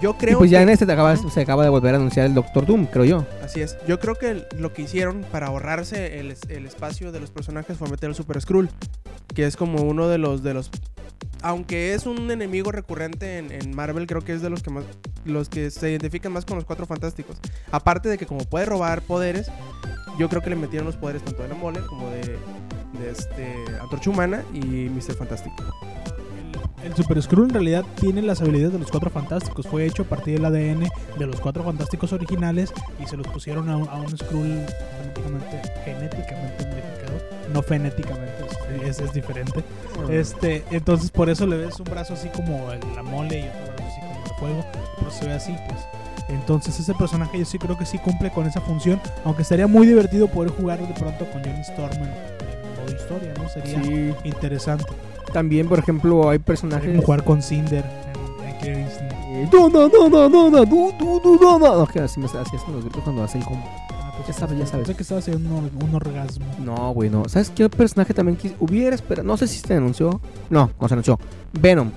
Y 0.00 0.36
pues 0.36 0.50
ya 0.50 0.58
que- 0.58 0.62
en 0.64 0.68
este 0.70 0.86
te 0.86 0.92
acaba- 0.92 1.16
se 1.16 1.40
acaba 1.40 1.64
de 1.64 1.70
volver 1.70 1.94
a 1.94 1.98
anunciar 1.98 2.26
el 2.26 2.34
Doctor 2.34 2.64
Doom, 2.66 2.86
creo 2.86 3.04
yo. 3.04 3.26
Así 3.42 3.60
es. 3.60 3.76
Yo 3.86 3.98
creo 3.98 4.14
que 4.16 4.46
lo 4.58 4.72
que 4.72 4.82
hicieron 4.82 5.24
para 5.32 5.46
ahorrarse 5.48 6.18
el, 6.20 6.30
es- 6.30 6.42
el 6.48 6.66
espacio 6.66 7.12
de 7.12 7.20
los 7.20 7.30
personajes 7.30 7.76
fue 7.76 7.88
meter 7.88 8.08
el 8.08 8.14
Super 8.14 8.40
Skrull, 8.40 8.68
que 9.34 9.46
es 9.46 9.56
como 9.56 9.82
uno 9.82 10.08
de 10.08 10.18
los 10.18 10.42
de 10.42 10.54
los 10.54 10.70
aunque 11.42 11.94
es 11.94 12.06
un 12.06 12.30
enemigo 12.32 12.72
recurrente 12.72 13.38
en, 13.38 13.52
en 13.52 13.74
Marvel, 13.74 14.06
creo 14.08 14.22
que 14.22 14.32
es 14.32 14.42
de 14.42 14.50
los 14.50 14.62
que 14.62 14.70
más 14.70 14.84
los 15.24 15.48
que 15.48 15.70
se 15.70 15.90
identifican 15.90 16.32
más 16.32 16.44
con 16.44 16.56
los 16.56 16.64
Cuatro 16.64 16.84
Fantásticos. 16.86 17.36
Aparte 17.70 18.08
de 18.08 18.18
que 18.18 18.26
como 18.26 18.40
puede 18.44 18.64
robar 18.66 19.02
poderes, 19.02 19.48
yo 20.18 20.28
creo 20.28 20.42
que 20.42 20.50
le 20.50 20.56
metieron 20.56 20.86
los 20.86 20.96
poderes 20.96 21.22
tanto 21.22 21.42
de 21.42 21.48
la 21.48 21.54
mole 21.54 21.80
como 21.86 22.08
de, 22.10 22.22
de 22.22 23.10
este 23.10 23.54
Antorcha 23.80 24.10
Humana 24.10 24.42
y 24.52 24.88
Mr. 24.88 25.14
Fantástico. 25.14 25.54
El 26.84 26.94
Super 26.94 27.20
Skrull 27.20 27.44
en 27.48 27.50
realidad 27.54 27.84
tiene 28.00 28.22
las 28.22 28.40
habilidades 28.40 28.72
de 28.72 28.78
los 28.78 28.90
Cuatro 28.90 29.10
Fantásticos. 29.10 29.66
Fue 29.66 29.84
hecho 29.84 30.02
a 30.02 30.06
partir 30.06 30.34
del 30.40 30.44
ADN 30.44 30.88
de 31.18 31.26
los 31.26 31.40
Cuatro 31.40 31.64
Fantásticos 31.64 32.12
originales 32.12 32.72
y 33.02 33.06
se 33.06 33.16
los 33.16 33.26
pusieron 33.26 33.68
a 33.68 33.76
un, 33.76 33.88
a 33.88 33.96
un 33.96 34.16
Skrull 34.16 34.64
genéticamente, 35.04 35.62
genéticamente 35.84 36.66
modificado. 36.66 37.18
No 37.52 37.62
fenéticamente, 37.62 38.32
es, 38.84 39.00
es- 39.00 39.12
diferente. 39.12 39.64
Este, 40.10 40.64
entonces 40.70 41.10
por 41.10 41.28
eso 41.30 41.46
le 41.46 41.56
ves 41.56 41.78
un 41.80 41.84
brazo 41.86 42.14
así 42.14 42.28
como 42.28 42.68
la 42.94 43.02
mole 43.02 43.40
y 43.40 43.48
otro 43.48 43.74
brazo 43.74 43.84
así 43.90 44.00
como 44.00 44.24
el 44.24 44.34
fuego. 44.38 44.64
Pero 44.98 45.10
se 45.10 45.26
ve 45.26 45.32
así, 45.32 45.56
pues. 45.68 45.80
Entonces 46.28 46.78
ese 46.78 46.94
personaje 46.94 47.38
yo 47.38 47.44
sí 47.44 47.58
creo 47.58 47.76
que 47.76 47.86
sí 47.86 47.98
cumple 47.98 48.30
con 48.30 48.46
esa 48.46 48.60
función. 48.60 49.00
Aunque 49.24 49.44
sería 49.44 49.66
muy 49.66 49.86
divertido 49.86 50.28
poder 50.28 50.52
jugar 50.52 50.78
de 50.78 50.94
pronto 50.94 51.28
con 51.30 51.42
Johnny 51.42 51.60
Storm 51.62 51.92
en, 51.94 52.02
en 52.04 52.76
modo 52.76 52.94
historia, 52.94 53.32
¿no? 53.36 53.48
Sería 53.48 53.82
Sí. 53.82 54.14
interesante. 54.24 54.84
También, 55.32 55.68
por 55.68 55.78
ejemplo, 55.78 56.28
hay 56.30 56.38
personajes 56.38 56.90
como 56.90 57.02
jugar 57.02 57.24
con 57.24 57.42
Cinder. 57.42 57.84
Eh, 58.62 59.48
No, 59.52 59.68
no, 59.68 59.88
no, 59.88 60.08
no, 60.08 60.28
no, 60.28 60.50
no, 60.50 60.50
no, 60.50 60.64
no, 60.66 60.92
no, 60.98 61.20
no, 61.40 61.58
no. 61.58 61.76
No, 61.78 61.86
que 61.86 62.00
así 62.00 62.18
me 62.18 62.26
así 62.26 62.36
hacen 62.38 62.72
los 62.72 62.82
gritos 62.84 63.02
cuando 63.04 63.22
hacen 63.22 63.42
combo. 63.42 63.62
Ah, 63.92 64.12
pues 64.16 64.26
Ya 64.28 64.32
sabes, 64.34 64.58
ya 64.58 64.66
sabes. 64.66 64.86
Pensé 64.86 64.96
que 64.96 65.02
estaba 65.02 65.20
haciendo 65.20 65.48
un, 65.54 65.64
or- 65.64 65.84
un 65.84 65.94
orgasmo. 65.94 66.46
No, 66.64 66.92
güey, 66.92 67.08
no. 67.10 67.28
¿Sabes 67.28 67.50
qué 67.50 67.68
personaje 67.68 68.14
también 68.14 68.36
quis- 68.38 68.54
hubiera 68.58 68.94
esperado? 68.94 69.26
No 69.26 69.36
sé 69.36 69.46
si 69.46 69.58
se 69.60 69.74
anunció. 69.74 70.20
No, 70.50 70.70
no 70.80 70.88
se 70.88 70.94
anunció. 70.94 71.18
Venom. 71.52 71.90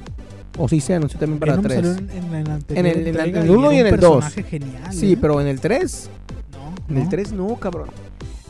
O 0.58 0.68
sí 0.68 0.82
se 0.82 0.94
anunció 0.94 1.18
también 1.20 1.40
para 1.40 1.54
Venom 1.56 1.66
3. 1.68 1.76
salió 1.78 1.92
en, 1.98 2.10
en 2.26 2.36
el 2.36 2.52
anterior 2.52 2.86
En 2.86 2.86
el- 2.86 3.08
en 3.08 3.16
el- 3.20 3.30
en 3.30 3.38
el 3.44 3.50
uno 3.50 3.72
era 3.72 3.76
y 3.76 3.80
en 3.80 3.88
el 3.88 4.00
dos. 4.00 4.24
personaje 4.26 4.44
genial. 4.44 4.94
Sí, 4.94 5.14
¿eh? 5.14 5.18
pero 5.20 5.42
en 5.42 5.48
el 5.48 5.60
3. 5.60 6.10
No, 6.52 6.74
En 6.90 6.98
el 6.98 7.04
no. 7.06 7.10
3 7.10 7.32
no, 7.32 7.56
cabrón. 7.56 7.88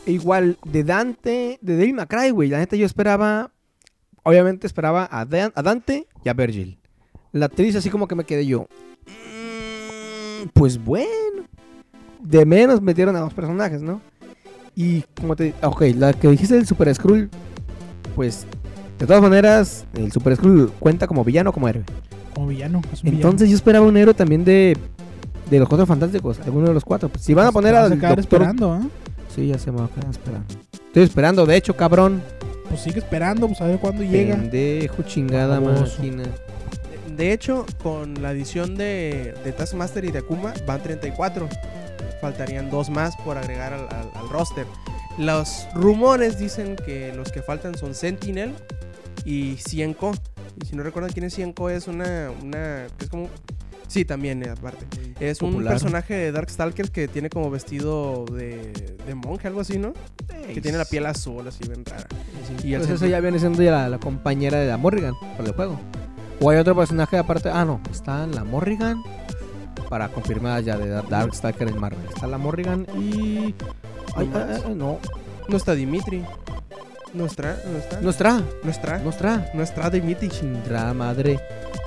E 0.04 0.12
igual, 0.12 0.58
de 0.64 0.84
Dante, 0.84 1.58
de 1.62 1.76
Devil 1.76 1.94
May 1.94 2.06
Cry, 2.06 2.30
güey. 2.30 2.48
La 2.50 2.58
neta 2.58 2.76
yo 2.76 2.84
esperaba. 2.84 3.50
Obviamente 4.24 4.66
esperaba 4.66 5.08
a, 5.10 5.24
Dan- 5.24 5.52
a 5.54 5.62
Dante 5.62 6.06
y 6.24 6.28
a 6.28 6.32
Virgil. 6.34 6.78
La 7.32 7.46
actriz 7.46 7.74
así 7.76 7.90
como 7.90 8.06
que 8.06 8.14
me 8.14 8.24
quedé 8.24 8.46
yo. 8.46 8.66
"Mm, 9.06 10.48
Pues 10.52 10.82
bueno. 10.82 11.44
De 12.20 12.46
menos 12.46 12.80
metieron 12.80 13.16
a 13.16 13.20
dos 13.20 13.34
personajes, 13.34 13.82
¿no? 13.82 14.00
Y 14.76 15.02
como 15.20 15.34
te... 15.36 15.54
Ok, 15.62 15.82
la 15.96 16.12
que 16.12 16.28
dijiste 16.28 16.54
del 16.54 16.66
Super 16.66 16.94
Skrull. 16.94 17.28
Pues... 18.14 18.46
De 18.98 19.06
todas 19.06 19.20
maneras, 19.22 19.84
el 19.94 20.12
Super 20.12 20.36
Skrull 20.36 20.70
cuenta 20.78 21.08
como 21.08 21.24
villano 21.24 21.50
o 21.50 21.52
como 21.52 21.68
héroe. 21.68 21.84
Como 22.34 22.46
villano. 22.48 22.80
es 22.92 23.02
un 23.02 23.08
Entonces 23.08 23.48
yo 23.50 23.56
esperaba 23.56 23.84
un 23.86 23.96
héroe 23.96 24.14
también 24.14 24.44
de... 24.44 24.76
De 25.50 25.58
los 25.58 25.68
cuatro 25.68 25.84
fantásticos, 25.86 26.38
alguno 26.40 26.68
de 26.68 26.74
los 26.74 26.84
cuatro. 26.84 27.08
Pues, 27.08 27.24
si 27.24 27.34
van 27.34 27.46
a 27.46 27.50
villano. 27.50 27.52
poner 27.52 27.74
al 27.74 27.84
a 27.84 27.88
doctor 27.96 28.20
esperando, 28.20 28.76
¿eh? 28.76 28.88
Sí, 29.34 29.48
ya 29.48 29.58
se 29.58 29.72
me 29.72 29.78
va 29.78 29.86
a 29.86 29.88
quedar 29.88 30.10
esperando. 30.10 30.46
Estoy 30.86 31.02
esperando, 31.02 31.44
de 31.46 31.56
hecho, 31.56 31.74
cabrón. 31.76 32.22
Pues 32.72 32.84
sigue 32.84 33.00
esperando, 33.00 33.46
pues 33.48 33.60
a 33.60 33.66
ver 33.66 33.78
cuándo 33.78 34.02
llega. 34.02 34.34
Pendejo, 34.36 35.02
chingada 35.02 35.60
máquina. 35.60 36.24
De 37.16 37.32
hecho, 37.32 37.66
con 37.82 38.22
la 38.22 38.32
edición 38.32 38.74
de, 38.76 39.34
de 39.44 39.52
Taskmaster 39.52 40.04
y 40.06 40.10
de 40.10 40.20
Akuma 40.20 40.54
van 40.66 40.82
34. 40.82 41.48
Faltarían 42.22 42.70
dos 42.70 42.88
más 42.88 43.14
por 43.16 43.36
agregar 43.36 43.74
al, 43.74 43.82
al- 43.82 44.10
al 44.14 44.28
roster. 44.30 44.64
Los 45.18 45.66
rumores 45.74 46.38
dicen 46.38 46.76
que 46.76 47.12
los 47.14 47.30
que 47.30 47.42
faltan 47.42 47.76
son 47.76 47.94
Sentinel 47.94 48.54
y 49.26 49.56
Cienko. 49.56 50.12
Y 50.62 50.66
si 50.66 50.74
no 50.74 50.82
recuerdan 50.82 51.12
quién 51.12 51.26
es 51.26 51.34
Cienko, 51.34 51.68
es 51.68 51.86
una. 51.88 52.30
una 52.42 52.86
es 52.86 53.08
como. 53.10 53.28
Sí, 53.92 54.06
también, 54.06 54.42
eh, 54.42 54.48
aparte. 54.48 54.86
Es 55.20 55.42
un 55.42 55.62
personaje 55.62 56.14
de 56.14 56.32
Darkstalkers 56.32 56.88
que 56.88 57.08
tiene 57.08 57.28
como 57.28 57.50
vestido 57.50 58.24
de, 58.24 58.72
de 59.06 59.14
monje, 59.14 59.48
algo 59.48 59.60
así, 59.60 59.78
¿no? 59.78 59.92
Que 60.54 60.62
tiene 60.62 60.78
la 60.78 60.86
piel 60.86 61.04
azul, 61.04 61.46
así 61.46 61.62
bien 61.66 61.84
rara. 61.84 62.06
Y 62.64 62.68
Y 62.68 62.74
el 62.74 62.80
eso 62.80 63.04
ya 63.04 63.20
viene 63.20 63.38
siendo 63.38 63.62
ya 63.62 63.72
la, 63.72 63.90
la 63.90 63.98
compañera 63.98 64.58
de 64.58 64.66
la 64.66 64.78
Morrigan 64.78 65.12
para 65.36 65.44
el 65.44 65.54
juego. 65.54 65.78
O 66.40 66.48
hay 66.48 66.56
otro 66.56 66.74
personaje 66.74 67.18
aparte. 67.18 67.50
Ah, 67.52 67.66
no. 67.66 67.82
Está 67.90 68.26
la 68.26 68.44
Morrigan. 68.44 69.02
Para 69.90 70.08
confirmar 70.08 70.62
ya 70.62 70.78
de 70.78 70.88
Dark 70.88 71.10
Darkstalker 71.10 71.68
en 71.68 71.78
Marvel. 71.78 72.06
Está 72.08 72.26
la 72.26 72.38
Morrigan 72.38 72.86
y. 72.98 73.54
Ay, 74.16 74.30
ay, 74.34 74.74
no. 74.74 75.00
No 75.48 75.56
está 75.58 75.74
Dimitri. 75.74 76.24
No 77.14 77.24
no 77.24 77.26
está. 77.26 77.56
Nuestra. 78.00 78.40
No 78.62 78.70
está. 78.70 78.98
Nuestra. 78.98 79.50
No 79.54 79.62
está 79.62 79.90
Dimitri. 79.90 80.28
Chindra 80.28 80.92
madre. 80.94 81.38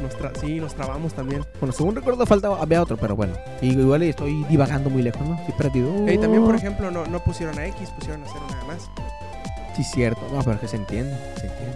Nos 0.02 0.14
tra- 0.18 0.32
sí, 0.40 0.60
nos 0.60 0.76
trabamos 0.76 1.14
también. 1.14 1.44
Bueno, 1.60 1.72
según 1.74 1.96
recuerdo 1.96 2.26
faltaba, 2.26 2.62
había 2.62 2.82
otro, 2.82 2.98
pero 2.98 3.16
bueno. 3.16 3.34
Y 3.62 3.70
igual 3.80 4.04
estoy 4.04 4.44
divagando 4.50 4.90
muy 4.90 5.02
lejos, 5.02 5.22
¿no? 5.28 5.36
Estoy 5.40 5.56
perdido. 5.56 6.12
Y 6.12 6.18
también, 6.18 6.44
por 6.44 6.56
ejemplo, 6.56 6.92
no, 6.92 7.06
no 7.06 7.24
pusieron 7.24 7.58
a 7.58 7.66
X, 7.68 7.90
pusieron 7.92 8.24
a 8.24 8.28
cero 8.28 8.44
nada 8.52 8.64
más. 8.66 8.90
Sí, 9.76 9.84
cierto. 9.84 10.22
No, 10.32 10.42
pero 10.44 10.60
que 10.60 10.68
se 10.68 10.76
entiende. 10.76 11.16
Se 11.40 11.48
entiende. 11.48 11.76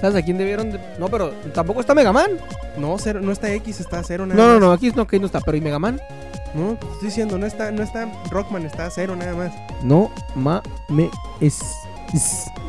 ¿Sabes 0.00 0.16
a 0.16 0.22
quién 0.24 0.38
debieron? 0.38 0.70
de- 0.70 0.80
No, 0.98 1.08
pero 1.08 1.30
tampoco 1.54 1.80
está 1.80 1.94
Mega 1.94 2.12
Man. 2.12 2.30
No, 2.78 2.96
cero, 2.98 3.20
no 3.22 3.32
está 3.32 3.50
X, 3.52 3.80
está 3.80 4.02
cero 4.04 4.24
nada 4.26 4.40
No, 4.40 4.46
no, 4.48 4.52
más. 4.54 4.60
no. 4.60 4.72
Aquí 4.72 4.92
no, 4.94 5.02
aquí 5.02 5.18
no 5.18 5.26
está. 5.26 5.40
Pero 5.40 5.56
¿y 5.56 5.60
Mega 5.60 5.78
Man? 5.78 6.00
No, 6.54 6.74
te 6.76 6.86
estoy 6.86 7.08
diciendo, 7.08 7.38
no 7.38 7.46
está, 7.46 7.70
no 7.70 7.82
está 7.82 8.08
Rockman, 8.30 8.64
está 8.64 8.88
cero 8.90 9.14
nada 9.16 9.34
más. 9.34 9.52
No, 9.82 10.10
ma, 10.34 10.62
me, 10.88 11.10
es. 11.40 11.60
es- 11.60 11.76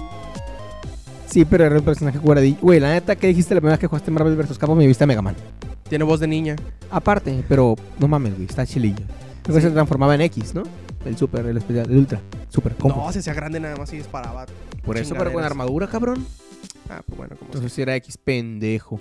Sí, 1.27 1.43
pero 1.45 1.65
era 1.65 1.75
un 1.77 1.83
personaje 1.83 2.19
curadillo. 2.19 2.57
Güey, 2.61 2.79
la 2.79 2.91
neta, 2.93 3.15
¿qué 3.15 3.27
dijiste 3.27 3.53
la 3.53 3.59
primera 3.59 3.73
vez 3.73 3.79
que 3.81 3.87
jugaste 3.87 4.09
Marvel 4.11 4.35
vs. 4.37 4.57
Capcom? 4.57 4.77
Me 4.77 4.87
viste 4.87 5.03
a 5.03 5.07
Mega 5.07 5.21
Man. 5.21 5.35
Tiene 5.89 6.03
voz 6.05 6.19
de 6.21 6.27
niña. 6.27 6.55
Aparte, 6.89 7.43
pero 7.49 7.75
no 7.99 8.07
mames, 8.07 8.33
güey, 8.35 8.45
está 8.45 8.65
chilillo. 8.65 9.03
Que 9.43 9.51
Sí. 9.53 9.61
se 9.61 9.71
transformaba 9.71 10.15
en 10.15 10.21
X, 10.21 10.53
¿no? 10.55 10.63
El 11.05 11.17
super, 11.17 11.45
el 11.45 11.57
especial, 11.57 11.89
el 11.91 11.97
ultra. 11.97 12.21
Super 12.49 12.75
combo. 12.75 12.95
No, 13.05 13.11
se 13.11 13.19
hacía 13.19 13.33
grande 13.33 13.59
nada 13.59 13.75
más 13.75 13.91
y 13.93 13.97
disparaba. 13.97 14.45
Por 14.83 14.97
eso, 14.97 15.15
pero 15.17 15.31
con 15.33 15.43
armadura, 15.43 15.87
cabrón. 15.87 16.25
Ah, 16.89 17.01
pues 17.05 17.17
bueno, 17.17 17.35
como 17.35 17.47
Entonces 17.49 17.73
si 17.73 17.81
era 17.81 17.95
X 17.97 18.17
pendejo. 18.17 18.99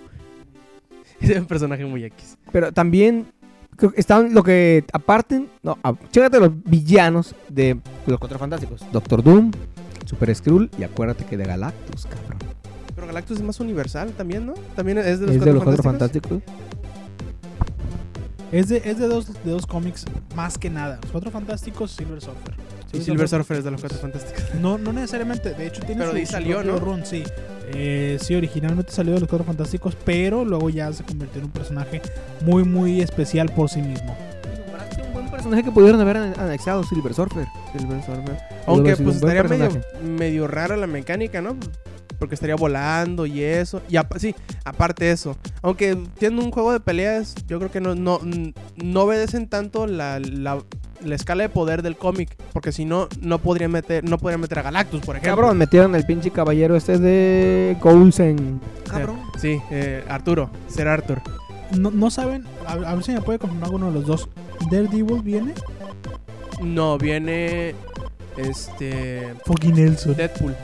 Es 1.20 1.31
un 1.38 1.46
personaje 1.46 1.85
muy 1.87 2.05
X. 2.05 2.37
Pero 2.53 2.72
también 2.72 3.27
creo 3.77 3.92
que 3.92 4.01
estaban 4.01 4.35
lo 4.35 4.42
que 4.42 4.85
aparte, 4.92 5.46
no, 5.62 5.79
a- 5.83 5.94
chécate 6.11 6.38
los 6.40 6.51
villanos 6.64 7.35
de 7.49 7.79
los 8.07 8.18
Cuatro 8.18 8.38
Fantásticos. 8.38 8.83
Doctor 8.92 9.22
Doom, 9.22 9.51
Super 10.07 10.35
Skrull 10.35 10.71
y 10.79 10.85
acuérdate 10.85 11.25
que 11.25 11.37
de 11.37 11.45
Galactus, 11.45 12.07
cabrón. 12.07 12.38
Pero 12.95 13.07
Galactus 13.07 13.38
es 13.38 13.45
más 13.45 13.61
universal 13.61 14.12
también, 14.12 14.47
¿no? 14.47 14.55
También 14.75 14.99
es 14.99 15.21
de 15.21 15.27
los, 15.27 15.35
es 15.35 15.38
cuatro, 15.38 15.45
de 15.45 15.53
los 15.53 15.64
Cuatro 15.64 15.83
fantásticos. 15.83 16.42
Es 18.53 18.69
de, 18.69 18.81
es 18.85 18.99
de, 18.99 19.09
dos, 19.09 19.33
de 19.45 19.51
dos 19.51 19.66
cómics 19.66 20.07
más 20.35 20.57
que 20.57 20.71
nada. 20.71 20.99
Los 21.03 21.11
Cuatro 21.11 21.31
Fantásticos, 21.31 21.90
Silver 21.90 22.21
Surfer. 22.21 22.55
Sí, 22.92 23.03
Silver 23.03 23.29
Surfer 23.29 23.59
es 23.59 23.64
de 23.64 23.71
los 23.73 23.81
cuatro 23.81 23.99
fantásticos. 23.99 24.45
No, 24.61 24.79
no 24.79 24.92
necesariamente, 24.92 25.53
de 25.53 25.66
hecho 25.66 25.83
tiene 25.83 25.97
Pero 25.97 26.11
su, 26.11 26.14
de 26.14 26.21
ahí 26.21 26.27
su 26.27 26.33
salió, 26.33 26.62
¿no? 26.62 26.79
run, 26.79 27.05
sí. 27.05 27.25
Eh, 27.75 28.16
sí, 28.21 28.35
originalmente 28.35 28.92
salió 28.92 29.14
de 29.14 29.21
los 29.21 29.29
Cuatro 29.29 29.45
Fantásticos, 29.45 29.97
pero 30.05 30.45
luego 30.45 30.71
ya 30.71 30.92
se 30.92 31.03
convirtió 31.03 31.40
en 31.40 31.47
un 31.47 31.51
personaje 31.51 32.01
muy, 32.45 32.62
muy 32.62 33.01
especial 33.01 33.49
por 33.51 33.69
sí 33.69 33.83
mismo. 33.83 34.16
Buen 35.16 35.31
personaje 35.31 35.62
que 35.64 35.70
pudieron 35.70 36.00
haber 36.00 36.16
ane- 36.18 36.38
anexado 36.38 36.83
Silver 36.85 37.14
Surfer. 37.14 37.46
Silver 37.76 38.02
Surfer. 38.05 38.38
Aunque 38.66 38.96
pues 38.96 39.16
estaría 39.16 39.42
medio, 39.44 39.70
medio 40.02 40.46
rara 40.46 40.76
la 40.76 40.87
mecánica, 40.87 41.40
¿no? 41.40 41.57
Porque 42.18 42.35
estaría 42.35 42.55
volando 42.57 43.24
y 43.26 43.42
eso. 43.42 43.81
Y 43.88 43.96
apa- 43.96 44.18
sí, 44.18 44.35
aparte 44.64 45.11
eso. 45.11 45.37
Aunque 45.62 45.96
tiene 46.18 46.38
un 46.42 46.50
juego 46.50 46.72
de 46.72 46.81
peleas, 46.81 47.35
yo 47.46 47.59
creo 47.59 47.70
que 47.70 47.81
no, 47.81 47.94
no, 47.94 48.20
no 48.76 49.02
obedecen 49.02 49.48
tanto 49.48 49.87
la, 49.87 50.18
la, 50.20 50.59
la 51.05 51.14
escala 51.14 51.42
de 51.44 51.48
poder 51.48 51.83
del 51.83 51.96
cómic. 51.96 52.37
Porque 52.52 52.72
si 52.72 52.85
no, 52.85 53.09
no 53.20 53.38
podría 53.38 53.68
meter, 53.68 54.05
no 54.09 54.18
podría 54.18 54.38
meter 54.38 54.59
a 54.59 54.62
Galactus, 54.62 55.00
por 55.00 55.16
ejemplo. 55.16 55.35
Cabrón, 55.37 55.59
metieron 55.59 55.94
el 55.94 56.05
pinche 56.05 56.31
caballero 56.31 56.76
este 56.76 56.98
de 56.98 57.76
Coulson. 57.81 58.61
Cabrón. 58.90 59.18
Sí, 59.38 59.61
eh, 59.70 60.05
Arturo, 60.09 60.50
ser 60.68 60.88
Arthur. 60.88 61.20
No, 61.72 61.90
no 61.90 62.11
saben, 62.11 62.44
a, 62.66 62.72
a 62.72 62.94
ver 62.94 63.02
si 63.05 63.12
me 63.12 63.20
puede 63.20 63.38
confirmar 63.38 63.70
uno 63.70 63.87
de 63.87 63.92
los 63.92 64.07
dos. 64.07 64.29
¿Daredevil 64.70 65.22
viene? 65.22 65.52
No, 66.61 66.96
viene 66.98 67.74
este 68.37 69.35
Fucking 69.44 69.74
Nelson. 69.74 70.14
Deadpool. 70.16 70.55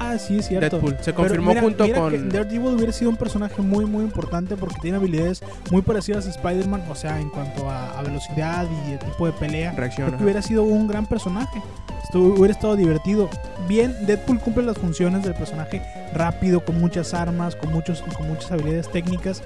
Ah, 0.00 0.18
sí, 0.18 0.38
es 0.38 0.48
cierto. 0.48 0.76
Deadpool. 0.78 0.96
Se 1.00 1.14
confirmó 1.14 1.48
mira- 1.50 1.62
junto 1.62 1.84
mira 1.84 1.98
con 2.00 2.28
Daredevil 2.28 2.74
hubiera 2.74 2.92
sido 2.92 3.10
un 3.10 3.16
personaje 3.16 3.62
muy, 3.62 3.86
muy 3.86 4.04
importante 4.04 4.56
porque 4.56 4.76
tiene 4.82 4.96
habilidades 4.98 5.42
muy 5.70 5.82
parecidas 5.82 6.26
a 6.26 6.30
Spider-Man, 6.30 6.82
o 6.90 6.94
sea, 6.94 7.18
en 7.20 7.30
cuanto 7.30 7.70
a, 7.70 7.98
a 7.98 8.02
velocidad 8.02 8.66
y 8.88 8.92
el 8.92 8.98
tipo 8.98 9.26
de 9.26 9.32
pelea. 9.32 9.74
que 9.74 10.22
hubiera 10.24 10.42
sido 10.42 10.64
un 10.64 10.86
gran 10.88 11.06
personaje. 11.06 11.62
Estuvo- 12.04 12.34
hubiera 12.34 12.52
estado 12.52 12.76
divertido. 12.76 13.28
Bien, 13.68 13.94
Deadpool 14.06 14.38
cumple 14.40 14.62
las 14.64 14.78
funciones 14.78 15.22
del 15.22 15.34
personaje 15.34 15.82
rápido, 16.14 16.64
con 16.64 16.78
muchas 16.78 17.14
armas, 17.14 17.56
con, 17.56 17.72
muchos, 17.72 18.02
con 18.16 18.28
muchas 18.28 18.52
habilidades 18.52 18.90
técnicas. 18.90 19.42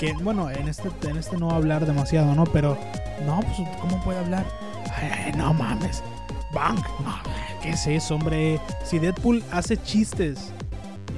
Que, 0.00 0.14
bueno, 0.14 0.50
en 0.50 0.66
este, 0.66 0.88
en 1.02 1.18
este 1.18 1.36
no 1.36 1.48
va 1.48 1.52
a 1.52 1.56
hablar 1.56 1.84
demasiado, 1.84 2.34
¿no? 2.34 2.44
Pero, 2.44 2.78
no, 3.26 3.40
pues, 3.40 3.68
¿cómo 3.82 4.02
puede 4.02 4.18
hablar? 4.18 4.46
Ay, 4.96 5.30
no 5.36 5.52
mames. 5.52 6.02
Bang. 6.54 6.78
No, 7.04 7.16
¿qué 7.62 7.70
es 7.70 7.86
eso, 7.86 8.14
hombre? 8.14 8.58
Si 8.82 8.98
Deadpool 8.98 9.44
hace 9.52 9.76
chistes. 9.76 10.54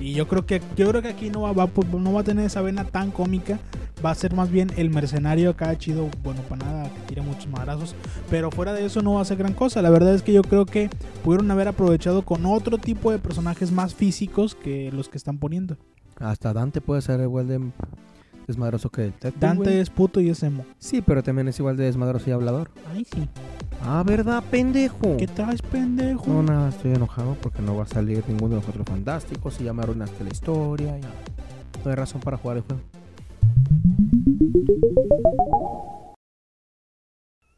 Y 0.00 0.14
yo 0.14 0.26
creo 0.26 0.46
que, 0.46 0.60
yo 0.76 0.88
creo 0.88 1.00
que 1.00 1.10
aquí 1.10 1.30
no 1.30 1.42
va, 1.42 1.70
no 1.96 2.12
va 2.12 2.20
a 2.22 2.24
tener 2.24 2.44
esa 2.44 2.60
vena 2.60 2.84
tan 2.84 3.12
cómica. 3.12 3.60
Va 4.04 4.10
a 4.10 4.16
ser 4.16 4.34
más 4.34 4.50
bien 4.50 4.72
el 4.76 4.90
mercenario 4.90 5.50
acá 5.50 5.78
chido, 5.78 6.08
bueno, 6.24 6.40
para 6.48 6.66
nada, 6.66 6.90
que 6.90 7.00
tira 7.06 7.22
muchos 7.22 7.46
madrazos. 7.46 7.94
Pero 8.30 8.50
fuera 8.50 8.72
de 8.72 8.84
eso 8.84 9.00
no 9.00 9.14
va 9.14 9.22
a 9.22 9.24
ser 9.24 9.36
gran 9.36 9.52
cosa. 9.52 9.80
La 9.80 9.90
verdad 9.90 10.12
es 10.12 10.22
que 10.22 10.32
yo 10.32 10.42
creo 10.42 10.66
que 10.66 10.90
pudieron 11.22 11.48
haber 11.52 11.68
aprovechado 11.68 12.22
con 12.22 12.44
otro 12.46 12.78
tipo 12.78 13.12
de 13.12 13.20
personajes 13.20 13.70
más 13.70 13.94
físicos 13.94 14.56
que 14.56 14.90
los 14.90 15.08
que 15.08 15.18
están 15.18 15.38
poniendo. 15.38 15.76
Hasta 16.16 16.52
Dante 16.52 16.80
puede 16.80 17.00
ser 17.00 17.20
igual 17.20 17.46
de 17.46 17.60
desmadroso 18.46 18.90
que 18.90 19.06
el 19.06 19.14
Deadpool, 19.20 19.40
Dante 19.40 19.64
güey. 19.64 19.78
es 19.78 19.90
puto 19.90 20.20
y 20.20 20.30
es 20.30 20.42
emo. 20.42 20.64
Sí, 20.78 21.02
pero 21.02 21.22
también 21.22 21.48
es 21.48 21.58
igual 21.58 21.76
de 21.76 21.84
desmadroso 21.84 22.28
y 22.30 22.32
hablador. 22.32 22.70
Ay, 22.92 23.06
sí. 23.12 23.28
Ah, 23.84 24.02
¿verdad, 24.06 24.42
pendejo? 24.50 25.16
¿Qué 25.16 25.26
traes, 25.26 25.60
pendejo? 25.62 26.24
No, 26.28 26.42
nada, 26.42 26.68
estoy 26.68 26.92
enojado 26.92 27.36
porque 27.42 27.62
no 27.62 27.76
va 27.76 27.84
a 27.84 27.86
salir 27.86 28.22
ninguno 28.28 28.56
de 28.56 28.60
los 28.60 28.68
otros 28.68 28.86
fantásticos 28.86 29.60
y 29.60 29.64
ya 29.64 29.72
me 29.72 29.82
arruinaste 29.82 30.22
la 30.24 30.30
historia. 30.30 30.98
Ya. 30.98 31.08
No 31.84 31.90
hay 31.90 31.96
razón 31.96 32.20
para 32.20 32.36
jugar 32.36 32.58
el 32.58 32.62
juego. 32.62 32.82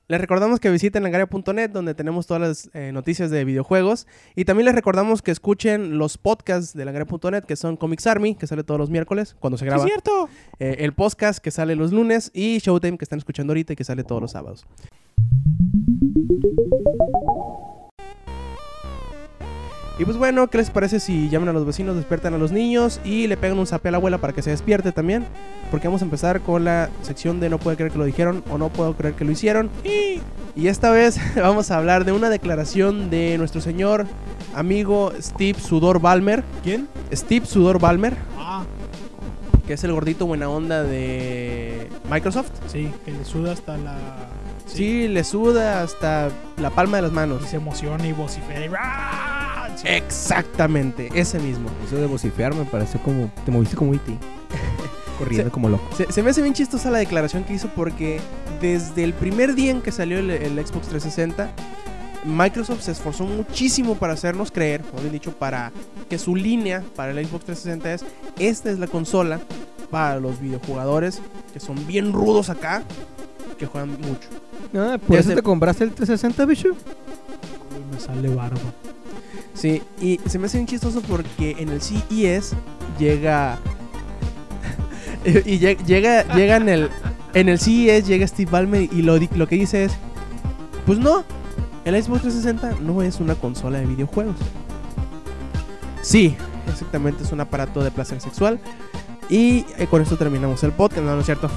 Les 0.07 0.21
recordamos 0.21 0.61
que 0.61 0.71
visiten 0.71 1.03
langaria.net 1.03 1.71
donde 1.71 1.95
tenemos 1.95 2.27
todas 2.27 2.41
las 2.43 2.71
eh, 2.75 2.93
noticias 2.93 3.31
de 3.31 3.43
videojuegos. 3.45 4.07
Y 4.37 4.45
también 4.45 4.67
les 4.67 4.75
recordamos 4.75 5.23
que 5.23 5.31
escuchen 5.31 5.97
los 5.97 6.19
podcasts 6.19 6.75
de 6.75 6.85
langaria.net 6.85 7.45
que 7.45 7.57
son 7.57 7.77
Comics 7.79 8.07
Army, 8.07 8.35
que 8.35 8.47
sale 8.47 8.65
todos 8.65 8.79
los 8.79 8.91
miércoles 8.91 9.35
cuando 9.41 9.57
se 9.57 9.65
¿Es 9.65 9.71
graba. 9.71 9.85
cierto? 9.85 10.29
eh, 10.59 10.77
el 10.81 10.93
podcast 10.93 11.39
que 11.43 11.51
sale 11.51 11.75
los 11.75 11.91
lunes 11.93 12.31
y 12.35 12.59
Showtime 12.59 12.99
que 12.99 13.05
están 13.05 13.19
escuchando 13.19 13.53
ahorita 13.53 13.73
y 13.73 13.77
que 13.77 13.85
sale 13.85 14.05
todos 14.05 14.21
los 14.21 14.33
sábados. 14.33 14.67
Y 19.97 20.05
pues 20.05 20.17
bueno, 20.17 20.49
¿qué 20.49 20.59
les 20.59 20.71
parece 20.71 20.99
si 20.99 21.29
llaman 21.29 21.51
a 21.51 21.53
los 21.53 21.65
vecinos, 21.65 21.95
despiertan 21.95 22.35
a 22.35 22.39
los 22.39 22.51
niños 22.51 23.01
y 23.05 23.29
le 23.29 23.37
pegan 23.37 23.59
un 23.59 23.67
zape 23.67 23.89
a 23.89 23.93
la 23.93 23.99
abuela 23.99 24.19
para 24.19 24.33
que 24.33 24.43
se 24.43 24.51
despierte 24.51 24.91
también? 24.91 25.25
Porque 25.71 25.87
vamos 25.87 26.03
a 26.03 26.05
empezar 26.05 26.41
con 26.41 26.65
la 26.65 26.91
sección 27.03 27.39
de 27.39 27.49
no 27.49 27.59
puedo 27.59 27.77
creer 27.77 27.93
que 27.93 27.99
lo 27.99 28.05
dijeron 28.05 28.43
o 28.51 28.59
no 28.59 28.71
puedo 28.71 28.95
creer 28.95 29.15
que 29.15 29.25
lo 29.25 29.31
hicieron. 29.31 29.71
Y 30.57 30.67
esta 30.67 30.91
vez 30.91 31.19
vamos 31.37 31.71
a 31.71 31.77
hablar 31.77 32.05
de 32.05 32.11
una 32.13 32.29
declaración 32.29 33.09
de 33.09 33.39
nuestro 33.39 33.61
señor 33.61 34.07
amigo 34.55 35.13
Steve 35.21 35.61
Sudor 35.61 36.01
Balmer. 36.01 36.43
¿Quién? 36.65 36.89
Steve 37.13 37.47
Sudor 37.47 37.79
Balmer, 37.79 38.17
Ah, 38.37 38.65
que 39.67 39.75
es 39.75 39.85
el 39.85 39.93
gordito 39.93 40.27
buena 40.27 40.49
onda 40.49 40.83
de 40.83 41.89
Microsoft. 42.11 42.51
sí, 42.67 42.91
que 43.05 43.13
le 43.13 43.25
suda 43.25 43.53
hasta 43.53 43.77
la... 43.79 43.97
Sí, 44.67 45.07
le 45.07 45.23
suda 45.23 45.83
hasta 45.83 46.31
la 46.57 46.71
palma 46.71 46.97
de 46.97 47.03
las 47.03 47.13
manos. 47.13 47.43
Y 47.45 47.47
se 47.47 47.57
emociona 47.57 48.05
y 48.07 48.13
vocifera 48.13 48.65
Sí. 49.77 49.89
Exactamente, 49.89 51.11
ese 51.15 51.39
mismo. 51.39 51.69
Eso 51.87 51.97
de 51.97 52.07
vociferar 52.07 52.55
me 52.55 52.65
parece 52.65 52.99
como. 52.99 53.31
Te 53.45 53.51
moviste 53.51 53.77
como 53.77 53.95
E.T. 53.95 54.17
Corriendo 55.19 55.49
Sí. 55.49 55.53
como 55.53 55.69
loco. 55.69 55.85
Se, 55.97 56.11
se 56.11 56.23
me 56.23 56.31
hace 56.31 56.43
bien 56.43 56.55
chistosa 56.55 56.91
la 56.91 56.99
declaración 56.99 57.45
que 57.45 57.55
hizo 57.55 57.69
porque 57.69 58.21
desde 58.61 59.05
el 59.05 59.13
primer 59.15 59.55
día 59.55 59.71
en 59.71 59.81
que 59.81 59.93
salió 59.93 60.19
el, 60.19 60.31
el 60.31 60.53
Xbox 60.67 60.89
360, 60.89 61.51
Microsoft 62.25 62.81
se 62.83 62.93
esforzó 62.93 63.25
muchísimo 63.25 63.97
para 63.97 64.15
hacernos 64.15 64.51
creer, 64.51 64.83
o 64.97 65.01
bien 65.01 65.13
dicho, 65.13 65.33
para 65.33 65.71
que 66.09 66.19
su 66.19 66.35
línea 66.35 66.83
para 66.97 67.13
el 67.13 67.19
Xbox 67.27 67.45
360 67.45 67.93
es, 67.95 68.05
esta 68.39 68.71
es 68.71 68.79
la 68.79 68.87
consola 68.87 69.41
para 69.91 70.19
los 70.19 70.41
videojugadores 70.41 71.21
que 71.53 71.61
son 71.61 71.87
bien 71.87 72.13
rudos 72.13 72.49
acá, 72.51 72.83
que 73.59 73.67
juegan 73.67 73.91
mucho. 74.01 74.29
Ah, 74.75 74.99
¿Por 75.07 75.17
eso 75.19 75.35
te 75.35 75.43
compraste 75.43 75.85
el 75.85 75.91
360, 75.91 76.45
bicho? 76.47 76.69
Uy, 76.71 76.75
me 77.93 78.01
sale 78.01 78.29
barba. 78.35 78.59
Sí, 79.65 79.83
y 79.99 80.21
se 80.29 80.39
me 80.39 80.45
hace 80.45 80.59
bien 80.59 80.67
chistoso 80.67 81.01
porque 81.01 81.57
en 81.59 81.71
el 81.71 81.81
CES 81.81 82.53
llega. 82.99 83.57
y 85.25 85.59
lle- 85.59 85.83
llega, 85.87 86.23
llega 86.35 86.57
en 86.57 86.69
el. 86.69 86.91
En 87.33 87.49
el 87.49 87.59
CES 87.59 88.07
llega 88.07 88.27
Steve 88.27 88.51
Ballmer 88.51 88.83
y 88.93 89.01
lo, 89.01 89.17
lo 89.17 89.49
que 89.49 89.55
dice 89.55 89.85
es: 89.85 89.93
Pues 90.85 90.99
no, 90.99 91.25
el 91.87 91.95
Xbox 91.95 92.21
360 92.21 92.83
no 92.83 93.01
es 93.01 93.21
una 93.21 93.37
consola 93.37 93.79
de 93.79 93.87
videojuegos. 93.87 94.37
Sí, 96.03 96.37
exactamente, 96.71 97.23
es 97.25 97.33
un 97.33 97.41
aparato 97.41 97.83
de 97.83 97.91
placer 97.91 98.21
sexual. 98.21 98.61
Y 99.31 99.65
eh, 99.79 99.87
con 99.89 100.03
esto 100.03 100.19
terminamos 100.19 100.63
el 100.63 100.73
podcast, 100.73 101.01
no, 101.07 101.15
no 101.15 101.21
es 101.21 101.25
cierto. 101.25 101.49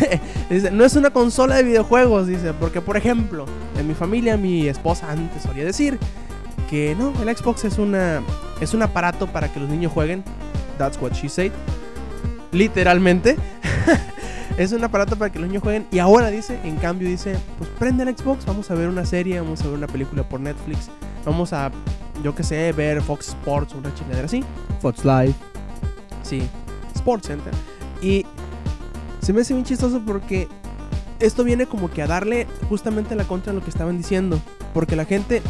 dice, 0.50 0.70
no 0.70 0.84
es 0.84 0.94
una 0.94 1.10
consola 1.10 1.56
de 1.56 1.64
videojuegos, 1.64 2.28
dice, 2.28 2.52
porque 2.52 2.80
por 2.80 2.96
ejemplo, 2.96 3.44
en 3.76 3.88
mi 3.88 3.94
familia, 3.94 4.36
mi 4.36 4.68
esposa 4.68 5.10
antes 5.10 5.42
solía 5.42 5.64
decir 5.64 5.98
que 6.68 6.94
no, 6.94 7.12
el 7.22 7.36
Xbox 7.36 7.64
es 7.64 7.78
una 7.78 8.22
es 8.60 8.74
un 8.74 8.82
aparato 8.82 9.26
para 9.26 9.52
que 9.52 9.60
los 9.60 9.68
niños 9.68 9.92
jueguen. 9.92 10.24
That's 10.78 11.00
what 11.00 11.12
she 11.12 11.28
said. 11.28 11.52
Literalmente. 12.52 13.36
es 14.56 14.72
un 14.72 14.82
aparato 14.82 15.16
para 15.16 15.30
que 15.30 15.38
los 15.38 15.48
niños 15.48 15.62
jueguen. 15.62 15.86
Y 15.90 15.98
ahora 15.98 16.30
dice, 16.30 16.58
en 16.64 16.76
cambio 16.76 17.08
dice, 17.08 17.36
pues 17.58 17.70
prende 17.78 18.04
el 18.04 18.16
Xbox, 18.16 18.46
vamos 18.46 18.70
a 18.70 18.74
ver 18.74 18.88
una 18.88 19.04
serie, 19.04 19.40
vamos 19.40 19.60
a 19.60 19.64
ver 19.64 19.74
una 19.74 19.86
película 19.86 20.26
por 20.28 20.40
Netflix. 20.40 20.88
Vamos 21.24 21.52
a, 21.52 21.70
yo 22.22 22.34
qué 22.34 22.42
sé, 22.42 22.72
ver 22.72 23.02
Fox 23.02 23.28
Sports, 23.28 23.74
una 23.74 23.92
chingadera 23.94 24.26
así. 24.26 24.44
Fox 24.80 25.04
Live. 25.04 25.34
Sí, 26.22 26.48
Sports 26.94 27.26
Center. 27.26 27.52
Y 28.00 28.24
se 29.20 29.32
me 29.32 29.42
hace 29.42 29.54
bien 29.54 29.64
chistoso 29.64 30.00
porque 30.04 30.48
esto 31.20 31.44
viene 31.44 31.66
como 31.66 31.90
que 31.90 32.02
a 32.02 32.06
darle 32.06 32.46
justamente 32.68 33.14
la 33.14 33.24
contra 33.24 33.52
de 33.52 33.58
lo 33.58 33.64
que 33.64 33.70
estaban 33.70 33.98
diciendo. 33.98 34.40
Porque 34.72 34.96
la 34.96 35.04
gente 35.04 35.42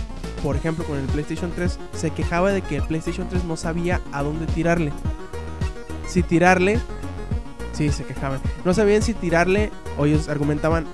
por 0.42 0.56
ejemplo, 0.56 0.84
con 0.84 0.98
el 0.98 1.06
PlayStation 1.06 1.52
3, 1.54 1.78
se 1.94 2.10
quejaba 2.10 2.52
de 2.52 2.62
que 2.62 2.76
el 2.76 2.82
PlayStation 2.82 3.28
3 3.28 3.44
no 3.44 3.56
sabía 3.56 4.00
a 4.12 4.22
dónde 4.22 4.46
tirarle. 4.46 4.92
Si 6.06 6.22
tirarle, 6.22 6.80
sí, 7.72 7.90
se 7.90 8.04
quejaban. 8.04 8.40
No 8.64 8.74
sabían 8.74 9.02
si 9.02 9.14
tirarle, 9.14 9.70
o 9.98 10.06
ellos 10.06 10.28
argumentaban, 10.28 10.86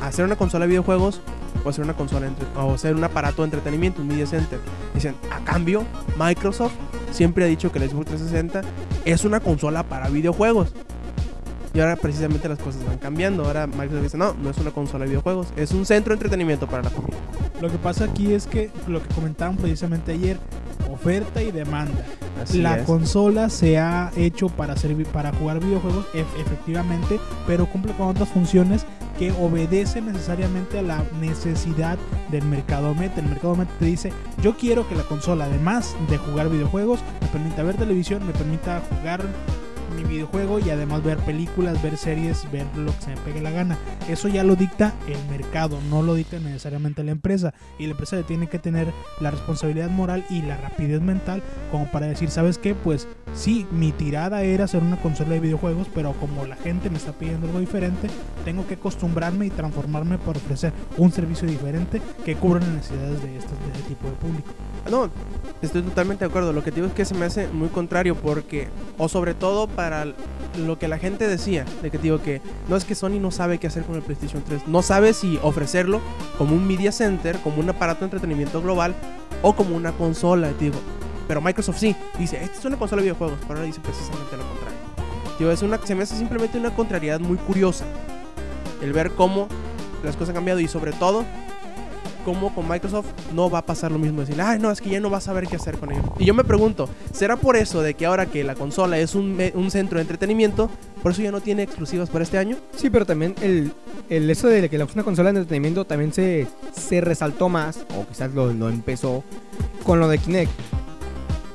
hacer 0.00 0.24
una 0.24 0.36
consola 0.36 0.64
de 0.64 0.70
videojuegos 0.70 1.20
o 1.64 1.68
hacer 1.68 1.84
una 1.84 1.94
consola 1.94 2.30
o 2.56 2.74
hacer 2.74 2.94
un 2.94 3.04
aparato 3.04 3.42
de 3.42 3.46
entretenimiento, 3.46 4.02
un 4.02 4.08
media 4.08 4.26
center. 4.26 4.58
Dicen, 4.94 5.14
a 5.30 5.42
cambio, 5.44 5.84
Microsoft 6.18 6.74
siempre 7.10 7.44
ha 7.44 7.48
dicho 7.48 7.72
que 7.72 7.78
el 7.78 7.88
Xbox 7.88 8.06
360 8.06 8.62
es 9.04 9.24
una 9.24 9.40
consola 9.40 9.82
para 9.82 10.08
videojuegos. 10.08 10.72
Y 11.72 11.80
ahora 11.80 11.96
precisamente 11.96 12.48
las 12.48 12.58
cosas 12.58 12.84
van 12.86 12.98
cambiando. 12.98 13.44
Ahora 13.44 13.66
Microsoft 13.66 14.02
dice, 14.02 14.18
no, 14.18 14.34
no 14.34 14.50
es 14.50 14.58
una 14.58 14.70
consola 14.70 15.04
de 15.04 15.10
videojuegos, 15.10 15.48
es 15.56 15.72
un 15.72 15.84
centro 15.86 16.10
de 16.10 16.16
entretenimiento 16.16 16.66
para 16.66 16.84
la 16.84 16.90
familia. 16.90 17.18
Lo 17.60 17.70
que 17.70 17.78
pasa 17.78 18.04
aquí 18.04 18.32
es 18.34 18.46
que 18.46 18.70
lo 18.88 19.02
que 19.02 19.14
comentaban 19.14 19.56
precisamente 19.56 20.12
ayer, 20.12 20.38
oferta 20.92 21.42
y 21.42 21.50
demanda. 21.52 22.04
la 22.54 22.84
consola 22.84 23.48
se 23.48 23.78
ha 23.78 24.10
hecho 24.16 24.48
para 24.48 24.76
servir 24.76 25.06
para 25.06 25.32
jugar 25.32 25.60
videojuegos 25.60 26.04
ef- 26.14 26.26
efectivamente, 26.40 27.18
pero 27.46 27.66
cumple 27.66 27.92
con 27.92 28.08
otras 28.08 28.28
funciones 28.28 28.84
que 29.18 29.30
obedecen 29.32 30.06
necesariamente 30.06 30.80
a 30.80 30.82
la 30.82 31.04
necesidad 31.20 31.96
del 32.32 32.44
mercado 32.44 32.92
meta. 32.96 33.20
El 33.20 33.28
mercado 33.28 33.54
meta 33.54 33.70
te 33.78 33.84
dice, 33.84 34.12
yo 34.42 34.56
quiero 34.56 34.88
que 34.88 34.96
la 34.96 35.04
consola, 35.04 35.44
además 35.44 35.94
de 36.10 36.18
jugar 36.18 36.48
videojuegos, 36.50 36.98
me 37.22 37.28
permita 37.28 37.62
ver 37.62 37.76
televisión, 37.76 38.26
me 38.26 38.32
permita 38.32 38.82
jugar 38.90 39.24
mi 39.94 40.04
videojuego 40.04 40.58
y 40.58 40.70
además 40.70 41.02
ver 41.02 41.18
películas, 41.18 41.82
ver 41.82 41.96
series, 41.96 42.50
ver 42.50 42.66
lo 42.76 42.92
que 42.92 43.02
se 43.02 43.10
me 43.10 43.16
pegue 43.18 43.40
la 43.40 43.50
gana. 43.50 43.78
Eso 44.08 44.28
ya 44.28 44.44
lo 44.44 44.56
dicta 44.56 44.92
el 45.06 45.18
mercado, 45.30 45.78
no 45.90 46.02
lo 46.02 46.14
dicta 46.14 46.38
necesariamente 46.38 47.04
la 47.04 47.12
empresa. 47.12 47.54
Y 47.78 47.86
la 47.86 47.92
empresa 47.92 48.22
tiene 48.22 48.48
que 48.48 48.58
tener 48.58 48.88
la 49.20 49.30
responsabilidad 49.30 49.90
moral 49.90 50.24
y 50.30 50.42
la 50.42 50.56
rapidez 50.56 51.00
mental 51.00 51.42
como 51.70 51.90
para 51.90 52.06
decir, 52.06 52.30
¿sabes 52.30 52.58
qué? 52.58 52.74
Pues 52.74 53.08
sí, 53.34 53.66
mi 53.70 53.92
tirada 53.92 54.42
era 54.42 54.64
hacer 54.64 54.82
una 54.82 55.00
consola 55.00 55.30
de 55.30 55.40
videojuegos, 55.40 55.88
pero 55.94 56.12
como 56.14 56.44
la 56.46 56.56
gente 56.56 56.90
me 56.90 56.98
está 56.98 57.12
pidiendo 57.12 57.46
algo 57.46 57.60
diferente, 57.60 58.08
tengo 58.44 58.66
que 58.66 58.74
acostumbrarme 58.74 59.46
y 59.46 59.50
transformarme 59.50 60.18
para 60.18 60.38
ofrecer 60.38 60.72
un 60.96 61.12
servicio 61.12 61.48
diferente 61.48 62.00
que 62.24 62.36
cubra 62.36 62.60
las 62.60 62.68
necesidades 62.68 63.22
de, 63.22 63.36
estos, 63.36 63.58
de 63.58 63.72
ese 63.72 63.88
tipo 63.88 64.08
de 64.08 64.14
público. 64.14 64.48
No, 64.90 65.10
estoy 65.62 65.82
totalmente 65.82 66.24
de 66.24 66.28
acuerdo. 66.28 66.52
Lo 66.52 66.62
que 66.62 66.70
te 66.70 66.76
digo 66.76 66.88
es 66.88 66.92
que 66.92 67.04
se 67.04 67.14
me 67.14 67.26
hace 67.26 67.48
muy 67.48 67.68
contrario 67.68 68.14
porque, 68.14 68.68
o 68.98 69.08
sobre 69.08 69.34
todo 69.34 69.66
para 69.66 69.83
lo 70.56 70.78
que 70.78 70.88
la 70.88 70.98
gente 70.98 71.26
decía, 71.26 71.64
de 71.82 71.90
que 71.90 71.98
digo 71.98 72.20
que 72.22 72.40
no 72.68 72.76
es 72.76 72.84
que 72.84 72.94
Sony 72.94 73.20
no 73.20 73.30
sabe 73.30 73.58
qué 73.58 73.66
hacer 73.66 73.84
con 73.84 73.96
el 73.96 74.02
PlayStation 74.02 74.42
3, 74.44 74.68
no 74.68 74.82
sabe 74.82 75.12
si 75.12 75.38
ofrecerlo 75.42 76.00
como 76.38 76.54
un 76.54 76.66
media 76.66 76.92
center, 76.92 77.38
como 77.38 77.60
un 77.60 77.70
aparato 77.70 78.00
de 78.00 78.06
entretenimiento 78.06 78.62
global 78.62 78.94
o 79.42 79.54
como 79.54 79.76
una 79.76 79.92
consola. 79.92 80.52
Digo, 80.58 80.76
pero 81.26 81.40
Microsoft 81.40 81.78
sí, 81.78 81.96
dice, 82.18 82.42
esta 82.42 82.58
es 82.58 82.64
una 82.64 82.76
consola 82.76 83.02
de 83.02 83.06
videojuegos, 83.06 83.38
pero 83.42 83.54
ahora 83.54 83.66
dice 83.66 83.80
precisamente 83.80 84.36
lo 84.36 84.46
contrario. 84.48 84.78
Digo, 85.38 85.50
es 85.50 85.62
una, 85.62 85.78
se 85.84 85.94
me 85.94 86.04
hace 86.04 86.16
simplemente 86.16 86.58
una 86.58 86.74
contrariedad 86.74 87.20
muy 87.20 87.36
curiosa 87.38 87.84
el 88.82 88.92
ver 88.92 89.12
cómo 89.12 89.48
las 90.04 90.14
cosas 90.14 90.30
han 90.30 90.34
cambiado 90.36 90.60
y 90.60 90.68
sobre 90.68 90.92
todo 90.92 91.24
cómo 92.24 92.54
con 92.54 92.68
Microsoft 92.68 93.06
no 93.32 93.48
va 93.50 93.60
a 93.60 93.66
pasar 93.66 93.92
lo 93.92 93.98
mismo. 93.98 94.20
Decir, 94.20 94.40
ay, 94.40 94.58
no, 94.58 94.70
es 94.70 94.80
que 94.80 94.90
ya 94.90 95.00
no 95.00 95.10
vas 95.10 95.24
a 95.24 95.26
saber 95.26 95.46
qué 95.46 95.56
hacer 95.56 95.78
con 95.78 95.92
ello. 95.92 96.02
Y 96.18 96.24
yo 96.24 96.34
me 96.34 96.44
pregunto, 96.44 96.88
¿será 97.12 97.36
por 97.36 97.56
eso 97.56 97.82
de 97.82 97.94
que 97.94 98.06
ahora 98.06 98.26
que 98.26 98.42
la 98.44 98.54
consola 98.54 98.98
es 98.98 99.14
un, 99.14 99.36
me- 99.36 99.52
un 99.54 99.70
centro 99.70 99.98
de 99.98 100.02
entretenimiento, 100.02 100.70
por 101.02 101.12
eso 101.12 101.22
ya 101.22 101.30
no 101.30 101.40
tiene 101.40 101.62
exclusivas 101.62 102.08
para 102.10 102.24
este 102.24 102.38
año? 102.38 102.56
Sí, 102.76 102.90
pero 102.90 103.06
también 103.06 103.34
el, 103.42 103.72
el 104.08 104.28
eso 104.30 104.48
de 104.48 104.68
que 104.68 104.78
la- 104.78 104.86
una 104.92 105.04
consola 105.04 105.32
de 105.32 105.38
entretenimiento 105.38 105.84
también 105.84 106.12
se, 106.12 106.46
se 106.74 107.00
resaltó 107.00 107.48
más, 107.48 107.84
o 107.96 108.06
quizás 108.08 108.32
lo, 108.34 108.52
lo 108.52 108.68
empezó, 108.68 109.22
con 109.84 110.00
lo 110.00 110.08
de 110.08 110.18
Kinect. 110.18 110.50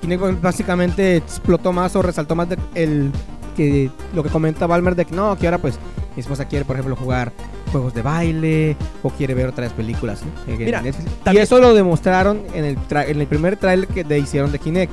Kinect 0.02 0.42
básicamente 0.42 1.18
explotó 1.18 1.74
más 1.74 1.96
o 1.96 2.02
resaltó 2.02 2.36
más 2.36 2.48
el, 2.76 3.12
que 3.56 3.90
lo 4.14 4.24
que 4.24 4.30
comenta 4.30 4.66
Balmer 4.68 4.96
de 4.96 5.06
que 5.06 5.16
no, 5.16 5.38
que 5.38 5.48
ahora 5.48 5.58
pues 5.58 5.78
mi 6.16 6.22
esposa 6.22 6.46
quiere, 6.46 6.64
por 6.66 6.76
ejemplo, 6.76 6.96
jugar 6.96 7.32
juegos 7.70 7.94
de 7.94 8.02
baile 8.02 8.76
o 9.04 9.10
quiere 9.10 9.34
ver 9.34 9.48
otras 9.48 9.72
películas. 9.74 10.22
Mira, 10.48 10.84
y 11.32 11.38
eso 11.38 11.60
lo 11.60 11.74
demostraron 11.74 12.42
en 12.54 12.66
el, 12.66 12.78
tra- 12.78 13.08
en 13.08 13.20
el 13.22 13.28
primer 13.28 13.58
trailer 13.58 13.88
que 13.88 14.04
te 14.04 14.18
hicieron 14.20 14.52
de 14.52 14.60
Kinect. 14.60 14.92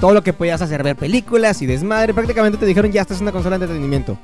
Todo 0.00 0.12
lo 0.14 0.22
que 0.22 0.32
podías 0.32 0.62
hacer, 0.62 0.82
ver 0.84 0.94
películas 0.96 1.60
y 1.60 1.66
desmadre, 1.66 2.14
prácticamente 2.14 2.56
te 2.58 2.66
dijeron 2.66 2.92
ya 2.92 3.00
esta 3.02 3.14
es 3.14 3.20
una 3.20 3.32
consola 3.32 3.58
de 3.58 3.64
entretenimiento. 3.64 4.16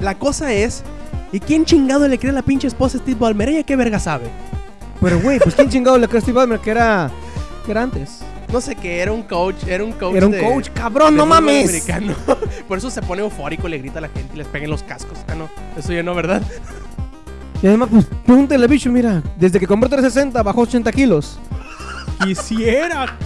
La 0.00 0.18
cosa 0.18 0.52
es, 0.52 0.82
¿y 1.32 1.38
quién 1.40 1.64
chingado 1.64 2.08
le 2.08 2.18
cree 2.18 2.30
a 2.30 2.34
la 2.34 2.42
pinche 2.42 2.66
esposa 2.66 2.98
Steve 2.98 3.16
Ballmer? 3.20 3.50
¿Ella 3.50 3.62
qué 3.62 3.76
verga 3.76 3.98
sabe? 4.00 4.24
Pero, 5.00 5.20
güey, 5.20 5.38
pues 5.38 5.54
quién 5.54 5.68
chingado 5.70 5.96
le 5.98 6.08
cree 6.08 6.18
a 6.18 6.22
Steve 6.22 6.36
Ballmer 6.36 6.58
que 6.58 6.70
era, 6.72 7.10
que 7.64 7.70
era 7.70 7.82
antes. 7.82 8.20
No 8.52 8.60
sé 8.60 8.74
qué, 8.74 8.98
era 8.98 9.12
un 9.12 9.22
coach, 9.22 9.62
era 9.68 9.84
un 9.84 9.92
coach 9.92 10.16
Era 10.16 10.26
un 10.26 10.32
de- 10.32 10.40
coach, 10.42 10.70
cabrón, 10.74 11.12
de 11.12 11.18
no 11.18 11.26
mames. 11.26 11.68
americano. 11.68 12.14
Por 12.66 12.78
eso 12.78 12.90
se 12.90 13.00
pone 13.00 13.22
eufórico, 13.22 13.68
le 13.68 13.78
grita 13.78 13.98
a 13.98 14.02
la 14.02 14.08
gente 14.08 14.30
y 14.34 14.38
les 14.38 14.48
pega 14.48 14.64
en 14.64 14.70
los 14.72 14.82
cascos. 14.82 15.18
Ah, 15.28 15.36
no, 15.36 15.48
eso 15.78 15.92
ya 15.92 16.02
no, 16.02 16.16
¿verdad? 16.16 16.42
Y 17.62 17.66
además, 17.66 17.88
pues, 17.90 18.06
pregúntale, 18.24 18.66
bicho, 18.66 18.90
mira, 18.90 19.22
desde 19.38 19.60
que 19.60 19.66
compró 19.66 19.88
360 19.88 20.42
bajó 20.42 20.62
80 20.62 20.92
kilos. 20.92 21.38
Quisiera. 22.24 23.16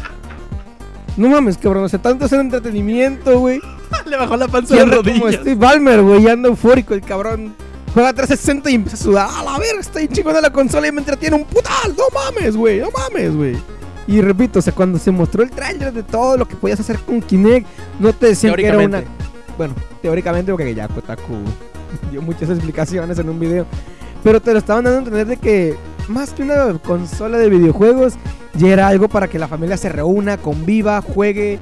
No 1.17 1.29
mames, 1.29 1.57
cabrón, 1.57 1.85
o 1.85 1.89
sea, 1.89 2.01
tanto 2.01 2.25
hacer 2.25 2.41
entretenimiento, 2.41 3.39
güey. 3.39 3.61
le 4.07 4.17
bajó 4.17 4.37
la 4.37 4.49
panza 4.49 4.75
de 4.75 4.81
las 4.81 4.85
anda 4.85 4.97
como 4.97 5.25
rodillas. 5.25 5.41
Steve 5.41 5.55
Ballmer, 5.55 6.03
güey, 6.03 6.25
y 6.25 6.29
anda 6.29 6.49
eufórico 6.49 6.95
el 6.95 7.01
cabrón. 7.01 7.55
Juega 7.93 8.13
360 8.13 8.71
y 8.71 8.75
empieza 8.75 8.97
a 8.97 9.01
sudar. 9.01 9.29
A 9.33 9.45
la 9.45 9.59
verga, 9.59 9.81
está 9.81 10.01
bien 10.01 10.11
chingona 10.13 10.41
la 10.41 10.51
consola 10.51 10.89
y 10.89 10.93
me 10.93 10.99
entretiene 10.99 11.37
un 11.37 11.45
putal. 11.45 11.95
No 11.97 12.05
mames, 12.13 12.57
güey, 12.57 12.81
no 12.81 12.89
mames, 12.91 13.37
güey. 13.37 13.57
Y 14.09 14.21
repito, 14.21 14.59
o 14.59 14.63
sea, 14.63 14.73
cuando 14.73 14.99
se 14.99 15.13
mostró 15.13 15.45
el 15.45 15.51
trailer 15.51 15.93
de 15.93 16.03
todo 16.03 16.37
lo 16.37 16.47
que 16.47 16.57
podías 16.57 16.81
hacer 16.81 16.99
con 16.99 17.23
Kinect, 17.23 17.67
no 18.01 18.13
te 18.13 18.27
decían 18.27 18.55
que 18.55 18.67
era 18.67 18.79
una 18.79 19.05
bueno, 19.57 19.75
teóricamente 20.03 20.53
porque 20.53 20.75
ya 20.75 20.89
Kotaku 20.89 21.35
dio 22.11 22.23
muchas 22.23 22.51
explicaciones 22.51 23.19
en 23.19 23.29
un 23.29 23.39
video, 23.39 23.67
pero 24.25 24.41
te 24.41 24.53
lo 24.53 24.59
estaban 24.59 24.85
dando 24.85 24.97
a 24.97 25.03
entender 25.03 25.27
de 25.27 25.37
que 25.37 25.77
más 26.09 26.33
que 26.33 26.43
una 26.43 26.79
consola 26.79 27.39
de 27.39 27.51
videojuegos, 27.51 28.15
ya 28.55 28.69
era 28.69 28.89
algo 28.89 29.09
para 29.09 29.29
que 29.29 29.39
la 29.39 29.47
familia 29.47 29.77
se 29.77 29.91
reúna, 29.91 30.39
conviva, 30.39 31.01
juegue. 31.03 31.61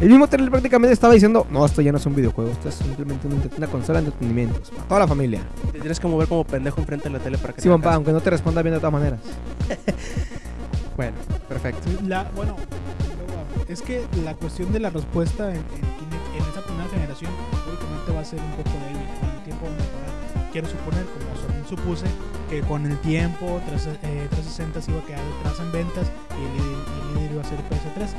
El 0.00 0.08
mismo 0.08 0.26
trailer 0.26 0.50
prácticamente 0.50 0.94
estaba 0.94 1.12
diciendo, 1.12 1.46
no, 1.50 1.64
esto 1.66 1.82
ya 1.82 1.92
no 1.92 1.98
es 1.98 2.06
un 2.06 2.14
videojuego, 2.14 2.50
esto 2.50 2.70
es 2.70 2.76
simplemente 2.76 3.26
una, 3.26 3.36
una 3.54 3.66
consola 3.66 4.00
de 4.00 4.06
entretenimientos, 4.06 4.70
para 4.70 4.84
toda 4.84 5.00
la 5.00 5.06
familia. 5.06 5.42
Te 5.72 5.78
tienes 5.78 6.00
que 6.00 6.06
mover 6.06 6.26
como 6.26 6.44
pendejo 6.44 6.80
enfrente 6.80 7.10
de 7.10 7.18
la 7.18 7.22
tele 7.22 7.36
para 7.36 7.52
que 7.52 7.60
Sí, 7.60 7.68
te 7.68 7.74
papá, 7.76 7.94
aunque 7.94 8.12
no 8.12 8.20
te 8.20 8.30
responda 8.30 8.62
bien 8.62 8.74
de 8.74 8.80
todas 8.80 8.92
maneras. 8.92 9.20
Bueno, 10.96 11.16
perfecto. 11.48 11.88
La, 12.06 12.30
bueno, 12.36 12.56
es 13.68 13.80
que 13.80 14.04
la 14.22 14.34
cuestión 14.34 14.70
de 14.70 14.80
la 14.80 14.90
respuesta 14.90 15.48
en, 15.48 15.56
en, 15.56 15.62
Kinect, 15.62 16.34
en 16.36 16.42
esa 16.52 16.60
primera 16.60 16.90
generación 16.90 17.32
lógicamente 17.66 18.12
va 18.12 18.20
a 18.20 18.24
ser 18.24 18.38
un 18.38 18.50
poco 18.50 18.70
débil. 18.84 19.08
Con 19.18 19.30
el 19.30 19.42
tiempo 19.44 19.64
mejorar. 19.64 20.50
Quiero 20.52 20.68
suponer, 20.68 21.06
como 21.06 21.30
también 21.40 21.49
supuse, 21.70 22.06
que 22.48 22.60
con 22.62 22.84
el 22.84 22.98
tiempo 22.98 23.60
3, 23.66 23.86
eh, 24.02 24.26
360 24.30 24.82
se 24.82 24.90
iba 24.90 25.00
a 25.00 25.06
quedar 25.06 25.20
detrás 25.36 25.60
en 25.60 25.72
ventas 25.72 26.10
y 26.36 26.42
el 26.44 27.20
líder, 27.20 27.32
iba 27.32 27.42
a 27.42 27.44
ser 27.44 27.58
PS3. 27.58 28.10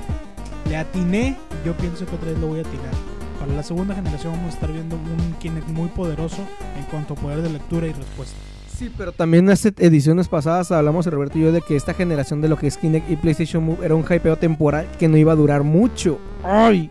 Le 0.70 0.78
atiné, 0.78 1.38
yo 1.66 1.76
pienso 1.76 2.06
que 2.06 2.16
otra 2.16 2.30
vez 2.30 2.40
lo 2.40 2.48
voy 2.48 2.60
a 2.60 2.62
atinar. 2.62 2.94
Para 3.40 3.54
la 3.54 3.64
segunda 3.64 3.94
generación 3.94 4.34
vamos 4.34 4.52
a 4.52 4.56
estar 4.56 4.72
viendo 4.72 4.96
un 4.96 5.34
Kinect 5.40 5.68
muy 5.68 5.90
poderoso 5.90 6.38
en 6.78 6.86
cuanto 6.86 7.14
a 7.14 7.18
poder 7.18 7.42
de 7.42 7.50
lectura 7.50 7.88
y 7.88 7.94
respuesta. 7.94 8.36
Sí, 8.78 8.92
pero 8.98 9.12
también 9.12 9.50
hace 9.50 9.74
ediciones 9.78 10.28
pasadas 10.28 10.72
hablamos 10.72 11.06
Roberto 11.06 11.38
y 11.38 11.42
yo 11.42 11.52
de 11.52 11.62
que 11.62 11.76
esta 11.76 11.94
generación 11.94 12.42
de 12.42 12.50
lo 12.50 12.58
que 12.58 12.68
es 12.68 12.78
Kinect 12.78 13.12
y 13.12 13.16
PlayStation 13.16 13.64
Move 13.64 13.86
era 13.86 13.96
un 13.96 14.04
hypeo 14.04 14.38
temporal 14.38 14.88
que 14.98 15.08
no 15.08 15.18
iba 15.18 15.34
a 15.34 15.36
durar 15.36 15.64
mucho. 15.64 16.20
¡Ay! 16.44 16.90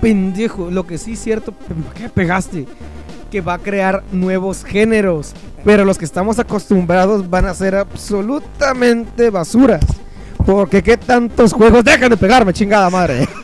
Pendejo, 0.00 0.70
lo 0.70 0.86
que 0.86 0.98
sí 0.98 1.14
es 1.14 1.20
cierto, 1.20 1.52
¿por 1.52 1.94
qué 1.94 2.08
pegaste? 2.10 2.66
Que 3.30 3.40
va 3.40 3.54
a 3.54 3.58
crear 3.58 4.02
nuevos 4.12 4.64
géneros, 4.64 5.32
pero 5.64 5.84
los 5.84 5.98
que 5.98 6.04
estamos 6.04 6.38
acostumbrados 6.38 7.28
van 7.28 7.46
a 7.46 7.54
ser 7.54 7.74
absolutamente 7.74 9.30
basuras. 9.30 9.84
Porque 10.44 10.82
qué 10.82 10.96
tantos 10.96 11.52
juegos, 11.52 11.82
dejan 11.84 12.10
de 12.10 12.16
pegarme, 12.16 12.52
chingada 12.52 12.88
madre. 12.88 13.28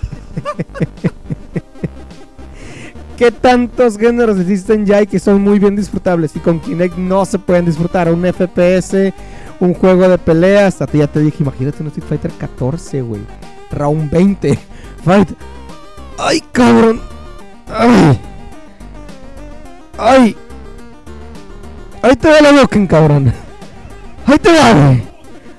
¿Qué 3.16 3.30
tantos 3.30 3.98
géneros 3.98 4.38
existen 4.40 4.86
ya 4.86 5.02
y 5.02 5.06
que 5.06 5.18
son 5.18 5.42
muy 5.42 5.58
bien 5.58 5.76
disfrutables? 5.76 6.34
Y 6.34 6.40
con 6.40 6.58
Kinect 6.60 6.96
no 6.96 7.24
se 7.24 7.38
pueden 7.38 7.64
disfrutar. 7.64 8.12
Un 8.12 8.24
FPS, 8.24 9.12
un 9.60 9.74
juego 9.74 10.08
de 10.08 10.18
peleas. 10.18 10.82
A 10.82 10.86
ti 10.86 10.98
ya 10.98 11.06
te 11.06 11.20
dije, 11.20 11.38
imagínate 11.40 11.82
un 11.82 11.88
Street 11.88 12.08
Fighter 12.08 12.32
14, 12.32 13.02
güey. 13.02 13.20
Round 13.70 14.10
20. 14.10 14.58
Fight. 15.04 15.30
¡Ay, 16.18 16.42
cabrón! 16.52 17.00
¡Ay! 17.68 18.20
¡Ay! 20.02 20.36
Ahí 22.02 22.16
te 22.16 22.28
va 22.28 22.40
la 22.40 22.52
Dokken, 22.52 22.86
cabrón. 22.86 23.32
Ahí 24.26 24.38
te 24.38 24.48
va, 24.52 24.72
güey. 24.72 25.02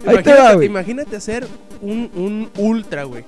Ahí 0.06 0.24
te 0.24 0.32
va, 0.32 0.38
Imagínate, 0.38 0.56
güey. 0.56 0.68
imagínate 0.68 1.16
hacer 1.16 1.48
un, 1.82 2.10
un 2.16 2.50
ultra, 2.58 3.04
güey. 3.04 3.24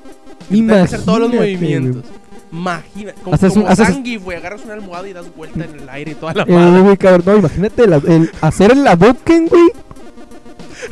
Que 0.50 0.72
hacer 0.74 1.04
todos 1.04 1.20
los 1.20 1.34
Imagínate, 1.34 1.56
movimientos. 1.58 2.02
güey. 2.04 2.26
Imagina, 2.52 3.14
como, 3.24 3.36
Haces 3.36 3.56
un- 3.56 3.62
como 3.64 3.74
haces- 3.74 3.88
Zangief, 3.88 4.24
güey, 4.24 4.38
agarras 4.38 4.62
una 4.66 4.74
almohada 4.76 5.08
y 5.10 5.14
das 5.14 5.26
vuelta 5.36 5.64
en 5.66 5.80
el 5.80 5.90
aire 5.90 6.12
y 6.12 6.16
toda 6.16 6.34
la 6.34 6.44
Eh, 6.44 6.52
madre. 6.54 6.82
güey, 6.82 6.98
cabrón, 6.98 7.24
no, 7.26 7.38
imagínate 7.38 7.88
la- 7.88 7.98
el, 7.98 8.32
hacer 8.42 8.72
el 8.72 8.88
Hadouken, 8.88 9.48
güey. 9.48 9.64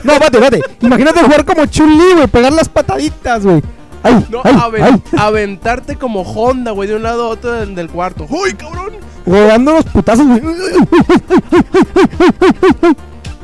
No, 0.03 0.13
espérate, 0.13 0.37
espérate. 0.37 0.61
Imagínate 0.85 1.19
jugar 1.21 1.45
como 1.45 1.65
Chun-Li, 1.65 2.13
güey. 2.15 2.27
Pegar 2.27 2.51
las 2.53 2.67
pataditas, 2.69 3.43
güey. 3.45 3.61
Ay, 4.01 4.25
No, 4.29 4.41
ay, 4.43 4.55
aven- 4.59 4.83
ay. 4.83 5.01
aventarte 5.17 5.95
como 5.97 6.21
Honda, 6.23 6.71
güey, 6.71 6.89
de 6.89 6.95
un 6.95 7.03
lado 7.03 7.25
a 7.25 7.27
otro 7.29 7.51
del, 7.53 7.75
del 7.75 7.89
cuarto. 7.89 8.25
¡Uy, 8.29 8.53
cabrón! 8.53 8.93
Güey, 9.25 9.59
los 9.59 9.85
putazos, 9.85 10.27
güey. 10.27 10.41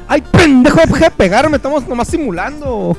Ay, 0.08 0.24
pendejo, 0.32 0.80
deja 0.88 1.06
de 1.06 1.12
pegarme. 1.12 1.58
Estamos 1.58 1.88
nomás 1.88 2.08
simulando. 2.08 2.98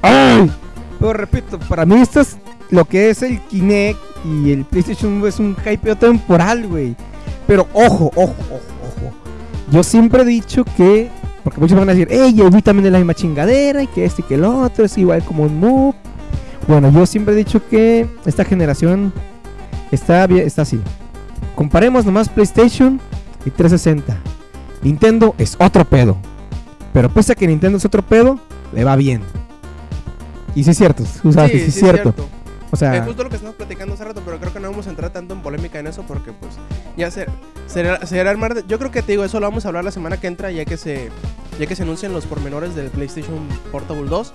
Pero 0.00 1.12
repito, 1.12 1.58
para 1.68 1.84
mí 1.84 2.00
esto 2.00 2.20
es 2.20 2.36
lo 2.70 2.84
que 2.84 3.10
es 3.10 3.22
el 3.22 3.40
Kinect 3.40 3.98
y 4.24 4.52
el 4.52 4.64
PlayStation 4.64 5.26
es 5.26 5.38
un 5.38 5.56
hypeo 5.56 5.96
temporal, 5.96 6.66
güey. 6.66 6.94
Pero 7.46 7.66
ojo, 7.72 8.10
ojo, 8.14 8.34
ojo, 8.50 8.54
ojo. 8.82 9.12
Yo 9.70 9.82
siempre 9.82 10.22
he 10.22 10.26
dicho 10.26 10.64
que. 10.76 11.10
Porque 11.44 11.60
muchos 11.60 11.76
van 11.76 11.88
a 11.88 11.92
decir, 11.92 12.06
ey, 12.10 12.40
el 12.40 12.54
Wii 12.54 12.62
también 12.62 12.86
es 12.86 12.92
la 12.92 12.98
misma 12.98 13.14
chingadera 13.14 13.82
y 13.82 13.88
que 13.88 14.04
este 14.04 14.22
y 14.22 14.24
que 14.24 14.36
el 14.36 14.44
otro 14.44 14.84
es 14.84 14.96
igual 14.96 15.24
como 15.24 15.42
un 15.42 15.58
Move. 15.58 15.96
Bueno, 16.68 16.90
yo 16.92 17.04
siempre 17.04 17.34
he 17.34 17.36
dicho 17.36 17.60
que 17.68 18.06
esta 18.24 18.44
generación 18.44 19.12
está, 19.90 20.24
está 20.26 20.62
así. 20.62 20.80
Comparemos 21.54 22.04
nomás 22.04 22.28
PlayStation 22.28 23.00
y 23.44 23.50
360. 23.50 24.16
Nintendo 24.82 25.34
es 25.38 25.56
otro 25.60 25.84
pedo. 25.84 26.16
Pero 26.92 27.08
pese 27.08 27.32
a 27.32 27.34
que 27.34 27.46
Nintendo 27.46 27.78
es 27.78 27.84
otro 27.84 28.02
pedo, 28.02 28.38
le 28.72 28.84
va 28.84 28.96
bien. 28.96 29.22
Y 30.54 30.64
sí 30.64 30.70
es 30.70 30.76
cierto, 30.78 31.04
tú 31.22 31.32
sabes 31.32 31.52
que 31.52 31.58
sí, 31.60 31.64
es 31.68 31.74
cierto. 31.74 32.14
O 32.70 32.76
sea, 32.76 32.96
Es 32.96 33.04
justo 33.04 33.22
lo 33.22 33.28
que 33.28 33.36
estamos 33.36 33.54
platicando 33.56 33.94
hace 33.94 34.04
rato, 34.04 34.22
pero 34.24 34.38
creo 34.40 34.52
que 34.52 34.60
no 34.60 34.70
vamos 34.70 34.86
a 34.86 34.90
entrar 34.90 35.10
tanto 35.10 35.34
en 35.34 35.40
polémica 35.42 35.78
en 35.78 35.86
eso 35.86 36.04
porque 36.06 36.32
pues 36.32 36.54
ya 36.96 37.10
se 37.10 37.26
será, 37.66 38.04
será 38.06 38.30
armar 38.30 38.54
de- 38.54 38.64
yo 38.66 38.78
creo 38.78 38.90
que 38.90 39.02
te 39.02 39.12
digo, 39.12 39.24
eso 39.24 39.40
lo 39.40 39.46
vamos 39.46 39.64
a 39.66 39.68
hablar 39.68 39.84
la 39.84 39.90
semana 39.90 40.16
que 40.18 40.26
entra 40.26 40.50
ya 40.50 40.64
que 40.64 40.78
se 40.78 41.10
ya 41.60 41.66
que 41.66 41.76
se 41.76 41.82
anuncien 41.82 42.14
los 42.14 42.24
pormenores 42.24 42.74
del 42.74 42.88
PlayStation 42.88 43.46
Portable 43.70 44.08
2 44.08 44.32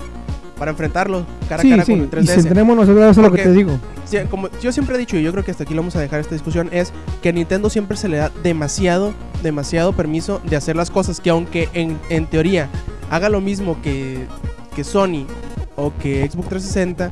para 0.58 0.72
enfrentarlo 0.72 1.26
cara 1.48 1.62
sí, 1.62 1.68
a 1.72 1.76
cara 1.76 1.86
sí, 1.86 1.92
con 1.94 2.02
el 2.02 2.08
y 2.08 2.10
3DS. 2.28 2.34
centrémonos 2.42 2.90
otra 2.90 3.08
vez 3.08 3.18
en 3.18 3.24
lo 3.24 3.32
que 3.32 3.44
te 3.44 3.52
digo. 3.52 3.80
Como 4.30 4.50
yo 4.62 4.72
siempre 4.72 4.96
he 4.96 5.00
dicho 5.00 5.18
y 5.18 5.24
yo 5.24 5.32
creo 5.32 5.44
que 5.44 5.52
hasta 5.52 5.64
aquí 5.64 5.74
lo 5.74 5.82
vamos 5.82 5.96
a 5.96 6.00
dejar 6.00 6.20
esta 6.20 6.34
discusión 6.36 6.70
es 6.72 6.92
que 7.22 7.30
a 7.30 7.32
Nintendo 7.32 7.70
siempre 7.70 7.98
se 7.98 8.08
le 8.10 8.18
da 8.18 8.32
demasiado 8.44 9.14
demasiado 9.44 9.94
permiso 9.94 10.42
de 10.46 10.56
hacer 10.56 10.76
las 10.76 10.90
cosas 10.90 11.20
que 11.22 11.30
aunque 11.30 11.70
en, 11.74 11.98
en 12.10 12.26
teoría 12.26 12.70
haga 13.10 13.30
lo 13.30 13.40
mismo 13.42 13.80
que, 13.82 14.26
que 14.76 14.84
Sony 14.84 15.26
o 15.76 15.94
que 16.02 16.28
Xbox 16.30 16.50
360 16.50 17.12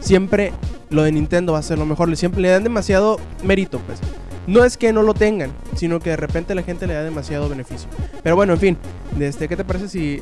siempre 0.00 0.52
lo 0.90 1.02
de 1.02 1.12
Nintendo 1.12 1.52
va 1.52 1.58
a 1.58 1.62
ser 1.62 1.78
lo 1.78 1.86
mejor. 1.86 2.08
Le- 2.08 2.16
Siempre 2.16 2.40
le 2.40 2.48
dan 2.48 2.62
demasiado 2.64 3.18
mérito, 3.44 3.78
pues. 3.86 3.98
No 4.46 4.64
es 4.64 4.76
que 4.76 4.92
no 4.92 5.02
lo 5.02 5.14
tengan, 5.14 5.50
sino 5.76 6.00
que 6.00 6.10
de 6.10 6.16
repente 6.16 6.54
la 6.54 6.62
gente 6.62 6.86
le 6.86 6.94
da 6.94 7.04
demasiado 7.04 7.48
beneficio. 7.48 7.88
Pero 8.22 8.34
bueno, 8.34 8.54
en 8.54 8.58
fin, 8.58 8.76
este, 9.20 9.46
¿qué 9.46 9.56
te 9.56 9.64
parece 9.64 9.88
si... 9.88 10.20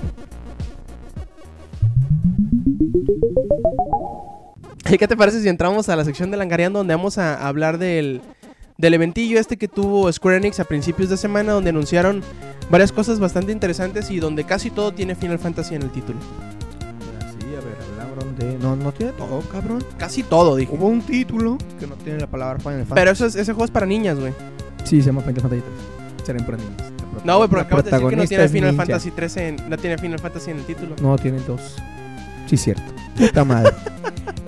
¿Qué 4.98 5.06
te 5.08 5.16
parece 5.16 5.40
si 5.42 5.48
entramos 5.48 5.88
a 5.88 5.96
la 5.96 6.04
sección 6.04 6.30
de 6.30 6.36
Langareando 6.36 6.78
donde 6.80 6.94
vamos 6.94 7.18
a 7.18 7.46
hablar 7.46 7.78
del, 7.78 8.20
del 8.78 8.94
eventillo 8.94 9.38
este 9.38 9.56
que 9.56 9.68
tuvo 9.68 10.10
Square 10.12 10.38
Enix 10.38 10.60
a 10.60 10.64
principios 10.64 11.08
de 11.10 11.16
semana 11.16 11.52
donde 11.52 11.70
anunciaron 11.70 12.22
varias 12.70 12.90
cosas 12.92 13.18
bastante 13.20 13.52
interesantes 13.52 14.10
y 14.10 14.18
donde 14.20 14.44
casi 14.44 14.70
todo 14.70 14.92
tiene 14.92 15.14
Final 15.14 15.38
Fantasy 15.38 15.74
en 15.74 15.82
el 15.82 15.90
título? 15.90 16.18
Sí, 17.38 17.46
a 17.54 17.60
ver, 17.60 17.76
hablaron 18.10 18.36
de. 18.36 18.58
No, 18.58 18.76
no 18.76 18.92
tiene 18.92 19.12
todo, 19.12 19.40
cabrón. 19.52 19.84
Casi 19.98 20.22
todo, 20.22 20.56
dije. 20.56 20.72
Hubo 20.74 20.86
un 20.88 21.02
título 21.02 21.58
que 21.78 21.86
no 21.86 21.94
tiene 21.96 22.20
la 22.20 22.26
palabra 22.26 22.58
Final 22.58 22.78
Fantasy. 22.80 22.94
Pero 22.94 23.10
eso 23.10 23.26
es- 23.26 23.34
ese 23.36 23.52
juego 23.52 23.64
es 23.66 23.70
para 23.70 23.86
niñas, 23.86 24.18
güey. 24.18 24.32
Sí, 24.84 25.00
se 25.00 25.06
llama 25.06 25.20
Final 25.22 25.40
Fantasy 25.42 25.62
3. 26.16 26.26
Serán 26.26 26.44
para 26.46 26.58
niños. 26.58 26.72
La 27.18 27.24
No, 27.24 27.36
güey, 27.38 27.48
pero 27.50 27.62
acabas 27.62 27.84
de 27.84 27.90
decir 27.90 28.08
que 28.08 28.16
no 28.16 28.24
tiene 28.26 28.48
Final 28.48 28.70
ninja. 28.70 28.84
Fantasy 28.86 29.10
13 29.10 29.48
en, 29.48 29.56
no 29.68 29.76
tiene 29.76 29.98
Final 29.98 30.18
Fantasy 30.18 30.50
en 30.50 30.58
el 30.58 30.64
título. 30.64 30.94
No, 31.02 31.16
tiene 31.18 31.38
dos. 31.46 31.76
Sí, 32.48 32.56
cierto. 32.56 32.82
Puta 33.16 33.44
madre. 33.44 33.72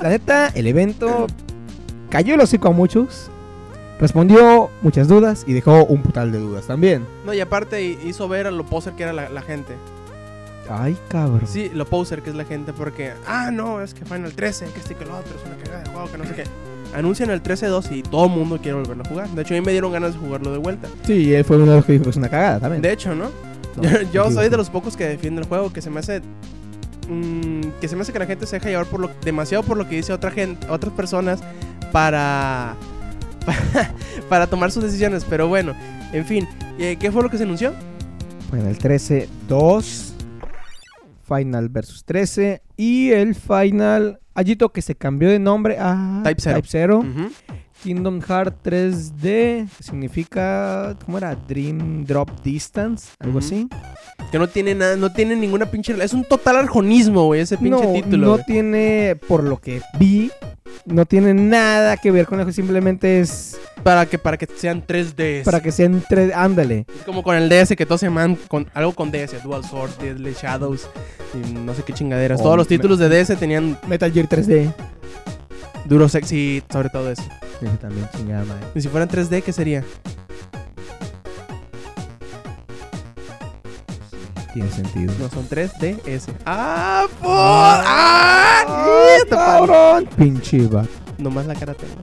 La 0.02 0.08
neta, 0.08 0.48
el 0.54 0.66
evento 0.66 1.26
cayó 2.08 2.34
el 2.34 2.40
hocico 2.40 2.68
a 2.68 2.72
muchos. 2.72 3.30
Respondió 4.00 4.70
muchas 4.80 5.08
dudas 5.08 5.44
y 5.46 5.52
dejó 5.52 5.84
un 5.84 6.00
putal 6.02 6.32
de 6.32 6.38
dudas 6.38 6.66
también. 6.66 7.04
No, 7.26 7.34
y 7.34 7.40
aparte 7.40 7.82
hi- 7.84 7.98
hizo 8.06 8.28
ver 8.28 8.46
a 8.46 8.50
lo 8.50 8.64
poser 8.64 8.94
que 8.94 9.02
era 9.02 9.12
la, 9.12 9.28
la 9.28 9.42
gente. 9.42 9.74
Ay, 10.70 10.96
cabrón. 11.08 11.42
Sí, 11.46 11.70
lo 11.74 11.84
poser 11.84 12.22
que 12.22 12.30
es 12.30 12.36
la 12.36 12.44
gente 12.44 12.72
porque, 12.72 13.12
ah, 13.26 13.50
no, 13.52 13.82
es 13.82 13.92
que 13.92 14.04
Final 14.06 14.32
13, 14.32 14.66
que 14.72 14.80
este 14.80 14.94
que 14.94 15.04
lo 15.04 15.18
otro, 15.18 15.34
es 15.36 15.44
una 15.46 15.56
cagada 15.62 15.82
de 15.84 15.90
juego, 15.90 16.10
que 16.10 16.16
no 16.18 16.24
sé 16.24 16.34
qué. 16.34 16.44
Anuncian 16.96 17.28
el 17.30 17.42
13-2 17.42 17.92
y 17.92 18.02
todo 18.02 18.24
el 18.26 18.30
mundo 18.30 18.58
quiere 18.58 18.78
volverlo 18.78 19.02
a 19.04 19.08
jugar. 19.08 19.28
De 19.30 19.42
hecho, 19.42 19.52
a 19.54 19.58
mí 19.58 19.64
me 19.66 19.72
dieron 19.72 19.92
ganas 19.92 20.14
de 20.14 20.18
jugarlo 20.20 20.50
de 20.52 20.58
vuelta. 20.58 20.88
Sí, 21.04 21.34
él 21.34 21.44
fue 21.44 21.56
uno 21.58 21.66
de 21.72 21.76
los 21.76 21.84
que 21.84 21.92
dijo 21.92 22.04
que 22.04 22.10
es 22.10 22.16
una 22.16 22.28
cagada 22.30 22.60
también. 22.60 22.80
De 22.82 22.92
hecho, 22.92 23.14
¿no? 23.14 23.26
No, 23.76 23.82
yo 23.82 24.02
yo 24.12 24.30
soy 24.30 24.48
de 24.48 24.56
los 24.56 24.70
pocos 24.70 24.96
que 24.96 25.06
defiende 25.06 25.42
el 25.42 25.46
juego, 25.48 25.72
que 25.72 25.82
se 25.82 25.90
me 25.90 26.00
hace... 26.00 26.22
mm, 27.10 27.80
que 27.80 27.88
se 27.88 27.96
me 27.96 28.02
hace 28.02 28.12
que 28.12 28.18
la 28.18 28.26
gente 28.26 28.46
se 28.46 28.56
deja 28.56 28.68
llevar 28.68 28.86
por 28.86 29.00
lo, 29.00 29.10
demasiado 29.22 29.62
por 29.64 29.76
lo 29.76 29.88
que 29.88 29.96
dice 29.96 30.12
otra 30.12 30.30
gente, 30.30 30.66
otras 30.68 30.92
personas 30.92 31.40
para, 31.92 32.76
para 34.28 34.46
tomar 34.46 34.70
sus 34.70 34.82
decisiones. 34.82 35.24
Pero 35.28 35.48
bueno, 35.48 35.74
en 36.12 36.24
fin, 36.24 36.48
eh, 36.78 36.96
¿qué 36.98 37.10
fue 37.12 37.22
lo 37.22 37.30
que 37.30 37.36
se 37.36 37.44
anunció? 37.44 37.74
Final 38.50 38.78
13 38.78 39.28
2. 39.48 40.14
Final 41.26 41.68
versus 41.68 42.04
13. 42.04 42.62
Y 42.76 43.10
el 43.10 43.34
Final. 43.34 44.18
Allito 44.34 44.70
que 44.70 44.80
se 44.80 44.94
cambió 44.94 45.28
de 45.28 45.38
nombre 45.38 45.76
a 45.78 46.22
Type 46.24 46.40
Zero. 46.40 46.56
Type 46.56 46.68
Zero. 46.68 46.98
Ujú. 47.00 47.30
Kingdom 47.82 48.20
Heart 48.20 48.54
3D. 48.64 49.68
que 49.76 49.82
significa. 49.82 50.96
¿Cómo 51.04 51.18
era? 51.18 51.34
Dream 51.34 52.04
Drop 52.04 52.28
Distance. 52.42 53.10
Algo 53.18 53.38
así. 53.38 53.68
Que 54.30 54.38
no 54.38 54.48
tiene 54.48 54.74
nada, 54.74 54.96
no 54.96 55.10
tiene 55.12 55.34
ninguna 55.34 55.66
pinche... 55.70 55.92
Es 56.04 56.12
un 56.12 56.24
total 56.24 56.56
arjonismo, 56.56 57.24
güey, 57.26 57.40
ese 57.40 57.56
pinche 57.56 57.84
no, 57.84 57.92
título. 57.92 58.36
no 58.36 58.38
tiene. 58.44 59.18
Por 59.26 59.42
lo 59.44 59.58
que 59.60 59.80
vi. 59.98 60.30
No 60.86 61.04
tiene 61.04 61.34
nada 61.34 61.96
que 61.96 62.10
ver 62.10 62.26
con 62.26 62.40
eso. 62.40 62.52
Simplemente 62.52 63.20
es. 63.20 63.58
Para 63.82 64.04
que, 64.06 64.18
para 64.18 64.36
que 64.36 64.46
sean 64.46 64.86
3Ds. 64.86 65.44
Para 65.44 65.60
que 65.60 65.72
sean 65.72 66.02
3 66.06 66.32
Ándale. 66.34 66.84
Es 66.94 67.02
como 67.06 67.22
con 67.22 67.34
el 67.34 67.48
DS, 67.48 67.74
que 67.76 67.86
todos 67.86 68.00
se 68.00 68.06
llaman 68.06 68.36
con 68.48 68.68
algo 68.74 68.92
con 68.92 69.10
DS, 69.10 69.42
Dual 69.42 69.64
Sword, 69.64 69.90
Deadly 69.98 70.34
Shadows, 70.34 70.86
y 71.34 71.52
no 71.54 71.74
sé 71.74 71.82
qué 71.82 71.94
chingaderas. 71.94 72.40
Oh, 72.40 72.44
Todos 72.44 72.56
los 72.58 72.68
títulos 72.68 72.98
de 72.98 73.08
DS 73.08 73.38
tenían 73.38 73.78
Metal 73.88 74.12
Gear 74.12 74.28
3D. 74.28 74.70
duro 75.86 76.10
sexy, 76.10 76.62
sobre 76.70 76.90
todo 76.90 77.10
eso. 77.10 77.22
Ese 77.60 77.76
también, 77.80 78.08
chingada 78.16 78.44
madre. 78.44 78.66
Y 78.74 78.80
si 78.80 78.88
fueran 78.88 79.08
3D, 79.08 79.42
¿qué 79.42 79.52
sería? 79.52 79.84
Tiene 84.52 84.70
sentido. 84.70 85.12
No, 85.20 85.28
son 85.28 85.48
3DS. 85.48 86.32
¡Ah, 86.44 87.06
po! 87.20 87.28
¡Ah! 87.30 88.64
¡Ay, 88.66 89.20
Te 89.28 89.34
paro. 89.36 89.66
cabrón! 89.66 90.08
Pinche 90.16 90.66
vato. 90.66 90.88
Nomás 91.18 91.46
la 91.46 91.54
cara 91.54 91.74
tengo. 91.74 91.94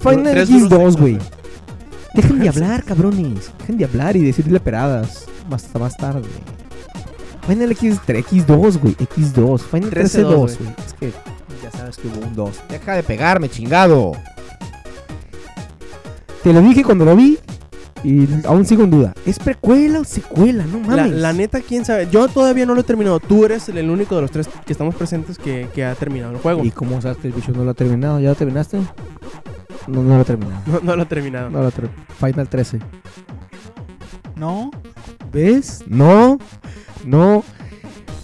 Final 0.00 0.46
duros 0.46 0.48
2, 0.48 0.58
sexos, 0.70 0.96
güey. 0.96 1.18
Dejen 2.14 2.38
de 2.38 2.48
hablar, 2.48 2.82
cabrones. 2.84 3.52
Dejen 3.58 3.76
de 3.78 3.84
hablar 3.84 4.16
y 4.16 4.22
decirle 4.24 4.58
peradas. 4.60 5.26
Hasta 5.50 5.78
más 5.78 5.96
tarde. 5.96 6.28
Final 7.46 7.72
X 7.72 8.00
3, 8.06 8.24
X2, 8.26 8.78
güey. 8.78 8.94
X2. 8.96 9.60
Final 9.60 9.90
13 9.90 10.22
13-2, 10.24 10.28
2, 10.30 10.38
güey. 10.38 10.56
güey. 10.58 10.86
Es 10.86 10.94
que 10.94 11.12
ya 11.62 11.70
sabes 11.70 11.96
que 11.96 12.08
hubo 12.08 12.26
un 12.26 12.34
2. 12.34 12.60
Deja 12.68 12.94
de 12.94 13.02
pegarme, 13.02 13.48
chingado. 13.48 14.12
Te 16.42 16.52
lo 16.52 16.60
dije 16.60 16.84
cuando 16.84 17.04
lo 17.04 17.16
vi. 17.16 17.38
Y 18.04 18.28
aún 18.46 18.64
sigo 18.64 18.84
en 18.84 18.90
duda. 18.90 19.12
¿Es 19.26 19.40
precuela 19.40 19.98
o 20.00 20.04
secuela? 20.04 20.64
No 20.64 20.78
La, 20.88 21.02
mames. 21.02 21.12
la 21.14 21.32
neta, 21.32 21.60
quién 21.60 21.84
sabe. 21.84 22.06
Yo 22.12 22.28
todavía 22.28 22.64
no 22.64 22.74
lo 22.74 22.82
he 22.82 22.84
terminado. 22.84 23.18
Tú 23.18 23.44
eres 23.44 23.68
el 23.68 23.90
único 23.90 24.14
de 24.14 24.22
los 24.22 24.30
tres 24.30 24.48
que 24.64 24.72
estamos 24.72 24.94
presentes 24.94 25.36
que, 25.36 25.68
que 25.74 25.84
ha 25.84 25.96
terminado 25.96 26.32
el 26.32 26.38
juego. 26.38 26.64
¿Y 26.64 26.70
cómo 26.70 27.02
sabes 27.02 27.18
que 27.18 27.26
el 27.26 27.32
bicho 27.34 27.50
no 27.50 27.64
lo 27.64 27.72
ha 27.72 27.74
terminado? 27.74 28.20
¿Ya 28.20 28.28
lo 28.28 28.34
terminaste? 28.36 28.78
No, 29.88 30.02
no 30.04 30.14
lo 30.14 30.20
he 30.22 30.24
terminado. 30.24 30.62
No, 30.66 30.80
no 30.80 30.96
lo 30.96 31.02
he 31.02 31.06
terminado. 31.06 31.50
No 31.50 31.60
lo 31.62 31.68
he 31.68 31.72
terminado. 31.72 32.02
Final 32.20 32.48
13. 32.48 32.78
¿No? 34.36 34.70
¿Ves? 35.32 35.82
No, 35.88 36.38
no. 37.04 37.42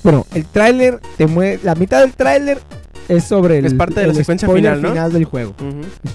Bueno, 0.04 0.24
el 0.34 0.44
tráiler 0.46 1.00
te 1.16 1.26
mueve. 1.26 1.58
La 1.64 1.74
mitad 1.74 2.00
del 2.02 2.12
tráiler 2.12 2.60
es 3.08 3.24
sobre 3.24 3.58
el. 3.58 3.66
Es 3.66 3.74
parte 3.74 4.00
de 4.00 4.06
la 4.08 4.14
secuencia 4.14 4.48
final, 4.48 4.80
¿no? 4.82 5.08
del 5.10 5.24
juego. 5.24 5.54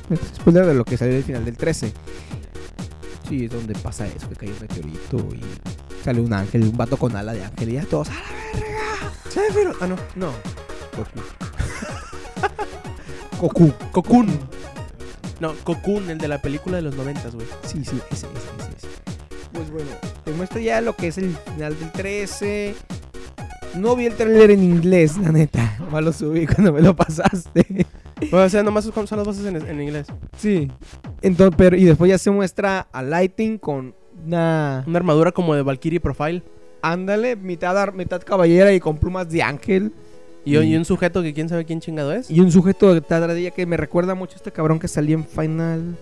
Es 0.10 0.20
spoiler 0.38 0.66
de 0.66 0.74
lo 0.74 0.84
que 0.86 0.98
salió 0.98 1.14
del 1.16 1.24
final 1.24 1.46
del 1.46 1.58
13. 1.58 1.94
Sí, 3.28 3.46
es 3.46 3.52
donde 3.52 3.74
pasa 3.76 4.08
eso, 4.08 4.28
que 4.30 4.36
cae 4.36 4.50
un 4.50 4.60
meteorito 4.60 5.18
y 5.36 5.42
sale 6.04 6.20
un 6.22 6.34
ángel, 6.34 6.64
un 6.64 6.76
vato 6.76 6.98
con 6.98 7.16
ala 7.16 7.34
de 7.34 7.44
ángel 7.44 7.70
y 7.70 7.74
ya 7.74 7.86
todos. 7.86 8.10
¡ah, 8.10 8.14
Sí, 9.30 9.40
pero- 9.54 9.74
Ah, 9.80 9.86
no. 9.88 9.96
No. 10.16 10.32
Goku. 13.40 13.72
Cocoon. 13.92 14.28
No, 15.40 15.54
Cocoon, 15.64 16.10
el 16.10 16.18
de 16.18 16.28
la 16.28 16.42
película 16.42 16.78
de 16.78 16.82
los 16.82 16.96
noventas, 16.96 17.34
güey. 17.34 17.48
Sí, 17.66 17.84
sí, 17.86 18.00
ese, 18.12 18.28
ese, 18.28 18.50
ese, 18.60 18.72
ese. 18.78 18.88
Pues 19.54 19.70
bueno, 19.72 19.90
te 20.26 20.32
muestra 20.34 20.60
ya 20.60 20.82
lo 20.82 20.96
que 20.96 21.08
es 21.08 21.18
el 21.18 21.36
final 21.54 21.80
del 21.80 21.92
13. 21.92 22.76
No 23.76 23.96
vi 23.96 24.08
el 24.08 24.14
trailer 24.16 24.52
en 24.52 24.64
inglés, 24.64 25.18
la 25.18 25.32
neta. 25.32 25.78
Nomás 25.80 26.04
lo 26.04 26.14
subí 26.14 26.46
cuando 26.48 26.74
me 26.74 26.82
lo 26.82 26.96
pasaste. 26.96 27.86
Bueno, 28.32 28.48
o 28.48 28.50
sea, 28.50 28.64
nomás 28.64 28.84
son 28.84 29.18
las 29.18 29.26
voces 29.26 29.46
en, 29.46 29.56
en 29.56 29.82
inglés. 29.82 30.08
Sí. 30.38 30.70
Entonces, 31.22 31.56
pero, 31.58 31.78
y 31.78 31.86
después 31.86 32.10
ya 32.10 32.18
se 32.18 32.30
muestra 32.30 32.82
a 32.92 33.02
Lighting 33.02 33.58
con 33.58 33.96
una. 34.26 34.84
Una 34.86 34.98
armadura 34.98 35.32
como 35.32 35.56
de 35.56 35.62
Valkyrie 35.62 36.02
Profile. 36.02 36.44
Ándale, 36.82 37.38
mitad, 37.38 37.94
mitad 37.94 38.22
caballera 38.22 38.74
y 38.74 38.82
con 38.82 38.98
plumas 38.98 39.30
de 39.30 39.42
ángel. 39.42 39.94
Y, 40.44 40.58
y 40.58 40.76
un 40.76 40.84
sujeto 40.84 41.22
que 41.22 41.34
quién 41.34 41.48
sabe 41.48 41.64
quién 41.64 41.80
chingado 41.80 42.12
es. 42.12 42.30
Y 42.30 42.42
un 42.42 42.52
sujeto 42.52 42.94
de 42.94 43.00
tadradilla 43.00 43.52
que 43.52 43.66
me 43.66 43.78
recuerda 43.78 44.16
mucho 44.16 44.34
a 44.34 44.36
este 44.36 44.52
cabrón 44.52 44.80
que 44.80 44.90
salía 44.90 45.16
en 45.16 45.26
Final. 45.26 45.96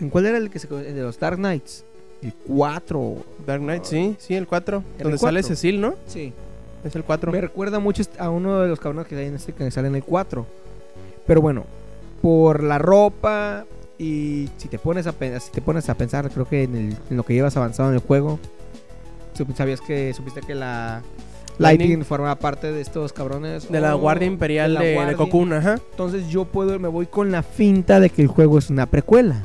¿En 0.00 0.10
cuál 0.10 0.26
era 0.26 0.36
el 0.36 0.50
que 0.50 0.58
se 0.58 0.68
el 0.68 0.94
de 0.94 1.02
los 1.02 1.18
Dark 1.18 1.38
Knights? 1.38 1.84
El 2.24 2.32
4. 2.46 3.16
Dark 3.46 3.60
Knight, 3.62 3.84
sí, 3.84 4.16
sí, 4.18 4.34
el 4.34 4.46
4. 4.46 4.82
El 4.98 5.02
Donde 5.04 5.18
sale 5.18 5.40
4. 5.42 5.48
Cecil, 5.56 5.80
¿no? 5.80 5.94
Sí. 6.06 6.32
Es 6.82 6.96
el 6.96 7.04
4. 7.04 7.30
Me 7.32 7.40
recuerda 7.40 7.78
mucho 7.78 8.02
a 8.18 8.30
uno 8.30 8.60
de 8.60 8.68
los 8.68 8.80
cabrones 8.80 9.06
que, 9.06 9.16
hay 9.16 9.26
en 9.26 9.34
este, 9.36 9.52
que 9.52 9.70
sale 9.70 9.88
en 9.88 9.96
el 9.96 10.04
4. 10.04 10.46
Pero 11.26 11.40
bueno, 11.40 11.64
por 12.22 12.62
la 12.62 12.78
ropa 12.78 13.64
y 13.98 14.48
si 14.58 14.68
te 14.68 14.78
pones 14.78 15.06
a, 15.06 15.12
si 15.12 15.50
te 15.52 15.60
pones 15.62 15.88
a 15.88 15.94
pensar, 15.94 16.30
creo 16.30 16.46
que 16.48 16.64
en, 16.64 16.74
el- 16.74 16.96
en 17.10 17.16
lo 17.16 17.22
que 17.22 17.34
llevas 17.34 17.56
avanzado 17.56 17.90
en 17.90 17.94
el 17.96 18.00
juego, 18.00 18.38
sabías 19.54 19.80
que 19.80 20.12
supiste 20.14 20.40
que 20.40 20.54
la 20.54 21.02
Lightning. 21.58 21.88
Lightning 21.88 22.04
formaba 22.04 22.34
parte 22.36 22.72
de 22.72 22.80
estos 22.80 23.12
cabrones. 23.12 23.70
De 23.70 23.80
la 23.80 23.94
Oh, 23.94 24.00
Guardia 24.00 24.26
Imperial 24.26 24.74
de, 24.74 24.86
de 24.86 25.56
ajá. 25.56 25.74
Entonces 25.90 26.28
yo 26.28 26.44
puedo, 26.46 26.78
me 26.80 26.88
voy 26.88 27.06
con 27.06 27.30
la 27.30 27.42
finta 27.42 28.00
de 28.00 28.10
que 28.10 28.22
el 28.22 28.28
juego 28.28 28.58
es 28.58 28.70
una 28.70 28.86
precuela. 28.86 29.42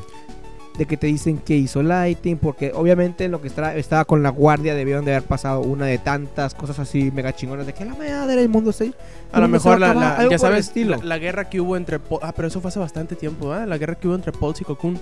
De 0.79 0.85
que 0.85 0.95
te 0.95 1.07
dicen 1.07 1.37
que 1.39 1.57
hizo 1.57 1.83
Lighting, 1.83 2.37
porque 2.37 2.71
obviamente 2.73 3.25
en 3.25 3.31
lo 3.31 3.41
que 3.41 3.49
estaba, 3.49 3.75
estaba 3.75 4.05
con 4.05 4.23
la 4.23 4.29
guardia 4.29 4.73
debieron 4.73 5.03
de 5.03 5.11
haber 5.11 5.27
pasado 5.27 5.59
una 5.59 5.85
de 5.85 5.97
tantas 5.97 6.55
cosas 6.55 6.79
así 6.79 7.11
mega 7.11 7.35
chingonas 7.35 7.65
de 7.67 7.73
que 7.73 7.83
la 7.83 7.95
madre 7.95 8.37
del 8.37 8.47
mundo 8.47 8.71
se 8.71 8.93
A 9.33 9.41
lo 9.41 9.49
mejor 9.49 9.77
la, 9.79 10.25
ya 10.31 10.39
sabes, 10.39 10.67
estilo. 10.67 10.95
la, 10.95 11.03
la 11.03 11.17
guerra 11.17 11.49
que 11.49 11.59
hubo 11.59 11.75
entre... 11.75 11.99
Ah, 12.21 12.31
pero 12.33 12.47
eso 12.47 12.61
fue 12.61 12.69
hace 12.69 12.79
bastante 12.79 13.17
tiempo, 13.17 13.51
¿ah? 13.51 13.65
La 13.65 13.77
guerra 13.77 13.95
que 13.95 14.07
hubo 14.07 14.15
entre 14.15 14.31
Pulse 14.31 14.63
y 14.63 14.65
Cocoon. 14.65 14.97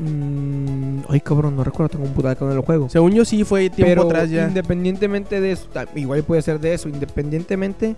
Mm, 0.00 1.00
ay 1.08 1.20
cabrón, 1.20 1.56
no 1.56 1.64
recuerdo, 1.64 1.88
tengo 1.90 2.04
un 2.04 2.12
putal 2.12 2.36
con 2.36 2.52
el 2.52 2.60
juego. 2.60 2.88
Según 2.88 3.12
yo 3.12 3.24
sí 3.24 3.42
fue 3.44 3.68
tiempo 3.70 3.88
Pero 3.90 4.02
atrás 4.02 4.30
ya. 4.30 4.46
independientemente 4.46 5.40
de 5.40 5.52
eso, 5.52 5.66
igual 5.94 6.22
puede 6.22 6.42
ser 6.42 6.60
de 6.60 6.74
eso, 6.74 6.88
independientemente, 6.88 7.96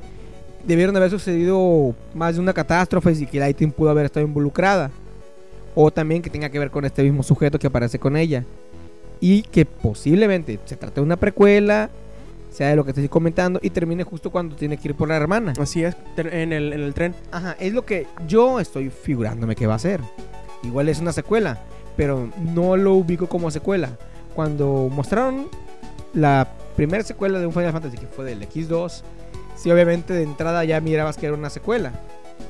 debieron 0.64 0.96
haber 0.96 1.10
sucedido 1.10 1.94
más 2.14 2.36
de 2.36 2.40
una 2.40 2.52
catástrofe 2.54 3.12
y 3.12 3.26
que 3.26 3.38
Lighting 3.38 3.72
pudo 3.72 3.90
haber 3.90 4.06
estado 4.06 4.24
involucrada. 4.24 4.90
O 5.74 5.90
también 5.90 6.22
que 6.22 6.30
tenga 6.30 6.48
que 6.48 6.58
ver 6.58 6.70
con 6.70 6.84
este 6.84 7.02
mismo 7.02 7.22
sujeto 7.22 7.58
que 7.58 7.66
aparece 7.66 7.98
con 7.98 8.16
ella. 8.16 8.44
Y 9.20 9.42
que 9.42 9.66
posiblemente 9.66 10.58
se 10.64 10.76
trate 10.76 10.96
de 10.96 11.00
una 11.02 11.16
precuela, 11.16 11.90
sea 12.50 12.68
de 12.68 12.76
lo 12.76 12.84
que 12.84 12.92
te 12.92 13.00
estoy 13.00 13.08
comentando, 13.08 13.60
y 13.62 13.70
termine 13.70 14.02
justo 14.04 14.30
cuando 14.30 14.56
tiene 14.56 14.76
que 14.76 14.88
ir 14.88 14.94
por 14.94 15.08
la 15.08 15.16
hermana. 15.16 15.52
Así 15.58 15.84
es, 15.84 15.96
en 16.16 16.52
el, 16.52 16.72
en 16.72 16.80
el 16.80 16.94
tren. 16.94 17.14
Ajá, 17.30 17.56
es 17.60 17.72
lo 17.72 17.84
que 17.84 18.06
yo 18.26 18.60
estoy 18.60 18.90
figurándome 18.90 19.54
que 19.54 19.66
va 19.66 19.74
a 19.74 19.78
ser. 19.78 20.00
Igual 20.62 20.88
es 20.88 21.00
una 21.00 21.12
secuela, 21.12 21.60
pero 21.96 22.30
no 22.38 22.76
lo 22.76 22.94
ubico 22.94 23.28
como 23.28 23.50
secuela. 23.50 23.90
Cuando 24.34 24.88
mostraron 24.90 25.48
la 26.14 26.48
primera 26.76 27.04
secuela 27.04 27.38
de 27.38 27.46
un 27.46 27.52
Final 27.52 27.72
Fantasy, 27.72 27.98
que 27.98 28.06
fue 28.06 28.24
del 28.24 28.46
X2, 28.48 29.02
sí, 29.56 29.70
obviamente 29.70 30.12
de 30.12 30.22
entrada 30.22 30.64
ya 30.64 30.80
mirabas 30.80 31.16
que 31.16 31.26
era 31.26 31.34
una 31.34 31.50
secuela. 31.50 31.92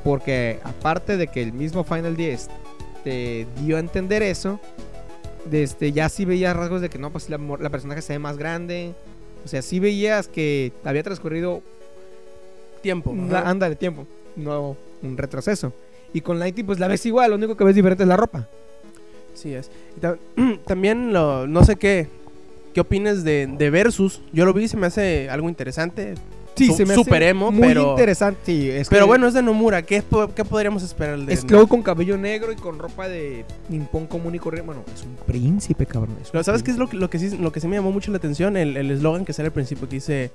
Porque 0.04 0.60
aparte 0.62 1.16
de 1.16 1.26
que 1.26 1.42
el 1.42 1.52
mismo 1.52 1.84
Final 1.84 2.16
10 2.16 2.48
te 3.04 3.46
dio 3.60 3.76
a 3.76 3.80
entender 3.80 4.22
eso, 4.22 4.60
desde 5.44 5.92
ya 5.92 6.08
sí 6.08 6.24
veías 6.24 6.56
rasgos 6.56 6.80
de 6.80 6.88
que 6.88 6.98
no, 6.98 7.10
pues 7.10 7.28
la, 7.30 7.38
la 7.38 7.70
personaje 7.70 8.02
se 8.02 8.14
ve 8.14 8.18
más 8.18 8.36
grande. 8.36 8.94
O 9.44 9.48
sea, 9.48 9.62
sí 9.62 9.80
veías 9.80 10.28
que 10.28 10.72
había 10.84 11.02
transcurrido 11.02 11.62
Tiempo. 12.82 13.14
de 13.14 13.76
tiempo, 13.76 14.06
no 14.36 14.76
un 15.02 15.16
retroceso. 15.16 15.72
Y 16.12 16.22
con 16.22 16.38
Lighty 16.38 16.62
pues 16.62 16.78
la 16.78 16.88
ves 16.88 17.04
igual, 17.06 17.30
lo 17.30 17.36
único 17.36 17.56
que 17.56 17.64
ves 17.64 17.74
diferente 17.74 18.04
es 18.04 18.08
la 18.08 18.16
ropa. 18.16 18.48
Sí 19.34 19.54
es. 19.54 19.70
También 20.66 21.12
lo, 21.12 21.46
no 21.46 21.64
sé 21.64 21.76
qué, 21.76 22.08
qué 22.74 22.80
opines 22.80 23.22
de, 23.22 23.46
de 23.46 23.70
Versus. 23.70 24.22
Yo 24.32 24.44
lo 24.44 24.52
vi, 24.52 24.66
se 24.68 24.76
me 24.76 24.86
hace 24.86 25.28
algo 25.30 25.48
interesante. 25.48 26.14
Su- 26.56 26.74
se 26.74 26.84
me 26.84 26.94
super 26.94 27.22
hace 27.22 27.28
emo, 27.30 27.50
muy 27.50 27.68
pero- 27.68 27.90
interesante. 27.90 28.40
Sí, 28.44 28.70
es 28.70 28.88
Pero 28.88 29.04
que 29.04 29.08
bueno, 29.08 29.26
es 29.28 29.34
de 29.34 29.42
Nomura. 29.42 29.82
¿Qué, 29.82 30.02
qué 30.34 30.44
podríamos 30.44 30.82
esperar 30.82 31.18
de 31.18 31.32
es 31.32 31.44
Cloud 31.44 31.68
con 31.68 31.82
cabello 31.82 32.18
negro 32.18 32.52
y 32.52 32.56
con 32.56 32.78
ropa 32.78 33.08
de 33.08 33.44
nippon 33.68 34.06
común 34.06 34.34
y 34.34 34.38
corriente. 34.38 34.66
Bueno, 34.66 34.82
es 34.94 35.02
un 35.02 35.16
príncipe, 35.26 35.86
cabrón. 35.86 36.16
es 36.22 36.28
un 36.30 36.38
Lo- 36.38 36.44
¿Sabes 36.44 36.62
qué 36.62 36.70
es 36.70 36.76
lo, 36.76 36.88
que- 36.88 36.96
lo 36.98 37.08
que 37.08 37.18
sí, 37.18 37.36
lo 37.38 37.50
que 37.52 37.60
sí 37.60 37.68
me 37.68 37.76
llamó 37.76 37.92
mucho 37.92 38.10
la 38.10 38.18
atención? 38.18 38.56
El 38.56 38.76
el 38.76 38.90
eslogan 38.90 39.24
que 39.24 39.32
sale 39.32 39.46
al 39.46 39.52
principio 39.52 39.88
que 39.88 39.96
dice 39.96 40.30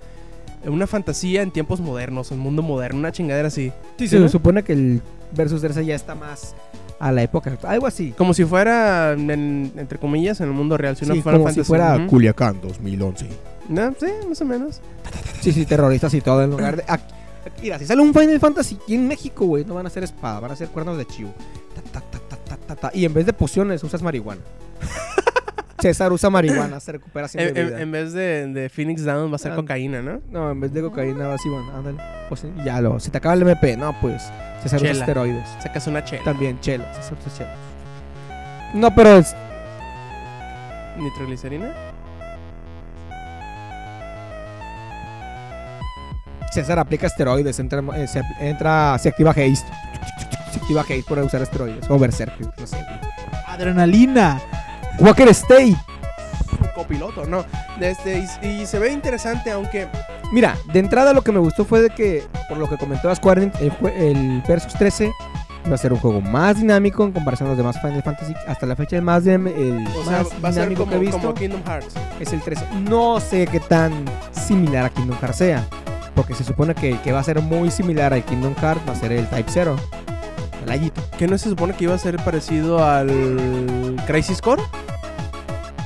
una 0.65 0.87
fantasía 0.87 1.43
en 1.43 1.51
tiempos 1.51 1.79
modernos, 1.79 2.31
un 2.31 2.39
mundo 2.39 2.63
moderno, 2.63 2.97
una 2.99 3.11
chingadera 3.11 3.49
así. 3.49 3.69
Sí, 3.97 4.07
¿Sí, 4.07 4.07
se 4.09 4.19
no? 4.19 4.29
supone 4.29 4.63
que 4.63 4.73
el 4.73 5.01
Versus 5.35 5.61
Versa 5.61 5.81
ya 5.83 5.93
está 5.95 6.15
más 6.15 6.55
a 6.99 7.11
la 7.11 7.21
época. 7.21 7.55
Algo 7.63 7.85
así. 7.85 8.13
Como 8.17 8.33
si 8.33 8.45
fuera, 8.45 9.13
en- 9.13 9.71
entre 9.77 9.99
comillas, 9.99 10.39
en 10.41 10.47
el 10.47 10.53
mundo 10.53 10.75
real. 10.77 10.95
Si 10.95 11.05
Sí, 11.05 11.21
como 11.21 11.51
si 11.51 11.63
fuera 11.63 11.97
Ujú. 11.97 12.07
Culiacán 12.07 12.59
2011. 12.61 13.27
No, 13.69 13.93
sí, 13.99 14.05
más 14.29 14.41
o 14.41 14.45
menos. 14.45 14.81
Sí, 15.41 15.51
sí, 15.51 15.65
terroristas 15.65 16.13
y 16.13 16.21
todo 16.21 16.43
en 16.43 16.51
lugar 16.51 16.75
de. 16.77 16.83
aquí- 16.87 17.13
mira, 17.61 17.79
si 17.79 17.85
sale 17.85 18.01
un 18.01 18.13
Final 18.13 18.39
Fantasy 18.39 18.77
aquí 18.81 18.95
en 18.95 19.07
México, 19.07 19.45
güey, 19.45 19.65
no 19.65 19.73
van 19.75 19.85
a 19.85 19.89
ser 19.89 20.03
espada, 20.03 20.39
van 20.39 20.51
a 20.51 20.55
ser 20.55 20.67
cuernos 20.69 20.97
de 20.97 21.05
chivo. 21.05 21.33
Ta, 21.75 21.99
ta, 21.99 22.05
ta, 22.11 22.19
ta, 22.29 22.37
ta, 22.37 22.57
ta, 22.57 22.75
ta. 22.75 22.91
Y 22.93 23.05
en 23.05 23.13
vez 23.13 23.25
de 23.25 23.33
pociones, 23.33 23.83
usas 23.83 24.01
marihuana. 24.01 24.41
César 25.81 26.11
usa 26.11 26.29
marihuana, 26.29 26.79
se 26.79 26.93
recupera 26.93 27.27
sin 27.27 27.41
En, 27.41 27.57
en- 27.79 27.91
vez 27.91 28.13
de, 28.13 28.47
de 28.47 28.69
Phoenix 28.69 29.03
Down 29.03 29.31
va 29.31 29.35
a 29.35 29.39
ser 29.39 29.51
Ah. 29.51 29.55
cocaína, 29.55 30.01
¿no? 30.01 30.21
No, 30.31 30.49
en 30.51 30.59
vez 30.59 30.73
de 30.73 30.81
cocaína, 30.81 31.33
así, 31.33 31.47
bueno, 31.49 31.71
ándale. 31.75 31.97
Pues 32.29 32.43
ya 32.63 32.81
lo. 32.81 32.99
Si 32.99 33.11
te 33.11 33.17
acaba 33.17 33.35
el 33.35 33.41
MP, 33.43 33.77
no, 33.77 33.95
pues. 34.01 34.23
César 34.63 34.79
usa 34.79 34.91
Chela. 34.93 34.99
esteroides. 35.05 35.47
Sacas 35.61 35.85
una 35.87 36.03
chela. 36.03 36.23
También, 36.23 36.59
chela. 36.59 36.91
César 36.93 37.17
usa 37.23 37.37
chela. 37.37 37.55
No, 38.73 38.93
pero 38.95 39.17
es. 39.17 39.35
¿Nitroglicerina? 40.97 41.71
César 46.55 46.79
aplica 46.79 47.07
esteroides, 47.07 47.59
entra, 47.59 47.83
eh, 47.95 48.07
se, 48.07 48.21
entra, 48.39 48.97
se 48.97 49.09
activa 49.09 49.31
haste. 49.31 49.55
Se 50.51 50.59
activa 50.59 50.81
haste 50.81 51.03
por 51.07 51.19
usar 51.19 51.41
esteroides. 51.41 51.89
O 51.89 51.99
berserk, 51.99 52.39
no 52.39 52.67
sé. 52.67 52.77
Adrenalina. 53.47 54.41
Walker 54.99 55.27
State. 55.29 55.75
Un 56.61 56.67
copiloto, 56.73 57.25
¿no? 57.25 57.45
Este, 57.79 58.25
y, 58.41 58.47
y 58.47 58.65
se 58.65 58.79
ve 58.79 58.91
interesante, 58.91 59.51
aunque 59.51 59.87
Mira, 60.31 60.57
de 60.71 60.79
entrada 60.79 61.13
lo 61.13 61.21
que 61.21 61.31
me 61.31 61.39
gustó 61.39 61.65
fue 61.65 61.81
de 61.81 61.89
que, 61.89 62.23
por 62.49 62.57
lo 62.57 62.69
que 62.69 62.77
comentó 62.77 63.13
Square 63.13 63.51
el, 63.59 63.71
el 63.95 64.43
Versus 64.47 64.73
13 64.73 65.11
va 65.69 65.75
a 65.75 65.77
ser 65.77 65.93
un 65.93 65.99
juego 65.99 66.21
más 66.21 66.57
dinámico 66.57 67.03
en 67.03 67.11
comparación 67.11 67.47
a 67.47 67.51
los 67.51 67.57
demás 67.57 67.79
Final 67.81 68.03
Fantasy. 68.03 68.33
Hasta 68.47 68.65
la 68.65 68.75
fecha 68.75 68.95
el 68.95 69.01
más, 69.01 69.25
el 69.25 69.47
o 69.47 70.03
sea, 70.03 70.23
más 70.41 70.43
va 70.43 70.51
dinámico 70.51 70.81
como, 70.81 70.91
que 70.91 70.97
he 70.97 70.99
visto 70.99 71.19
como 71.19 71.33
Kingdom 71.33 71.63
Hearts. 71.65 71.95
es 72.19 72.33
el 72.33 72.41
13. 72.41 72.65
No 72.89 73.19
sé 73.19 73.47
qué 73.47 73.59
tan 73.59 74.05
similar 74.31 74.85
a 74.85 74.89
Kingdom 74.89 75.17
Hearts 75.19 75.37
sea, 75.37 75.65
porque 76.15 76.33
se 76.33 76.43
supone 76.43 76.73
que, 76.75 76.97
que 76.99 77.11
va 77.11 77.19
a 77.19 77.23
ser 77.23 77.41
muy 77.41 77.69
similar 77.71 78.13
al 78.13 78.23
Kingdom 78.23 78.55
Hearts, 78.55 78.81
va 78.87 78.93
a 78.93 78.95
ser 78.95 79.11
el 79.11 79.27
Type 79.27 79.49
0. 79.51 79.75
El 80.65 80.71
Ayito. 80.71 81.01
Que 81.17 81.27
no 81.27 81.37
se 81.37 81.49
supone 81.49 81.73
que 81.75 81.83
iba 81.83 81.93
a 81.93 81.97
ser 81.97 82.15
parecido 82.17 82.83
al 82.83 83.95
Crisis 84.07 84.41
Core. 84.41 84.63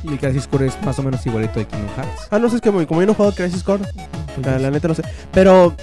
Y 0.04 0.10
el 0.14 0.20
Crisis 0.20 0.48
Core 0.48 0.68
es 0.68 0.82
más 0.86 0.98
o 1.00 1.04
menos 1.04 1.26
igualito 1.26 1.60
de 1.60 1.66
Kingdom 1.66 1.90
Hearts. 1.98 2.28
Ah, 2.32 2.40
no 2.40 2.50
sé, 2.50 2.56
es 2.58 2.62
que 2.62 2.70
como 2.70 3.02
yo 3.02 3.06
no 3.08 3.12
he 3.12 3.16
jugado 3.16 3.36
Crisis 3.36 3.64
Core, 3.64 3.84
la, 4.46 4.58
la 4.60 4.72
neta 4.72 4.88
no 4.88 4.94
sé. 4.94 5.04
Pero 5.34 5.74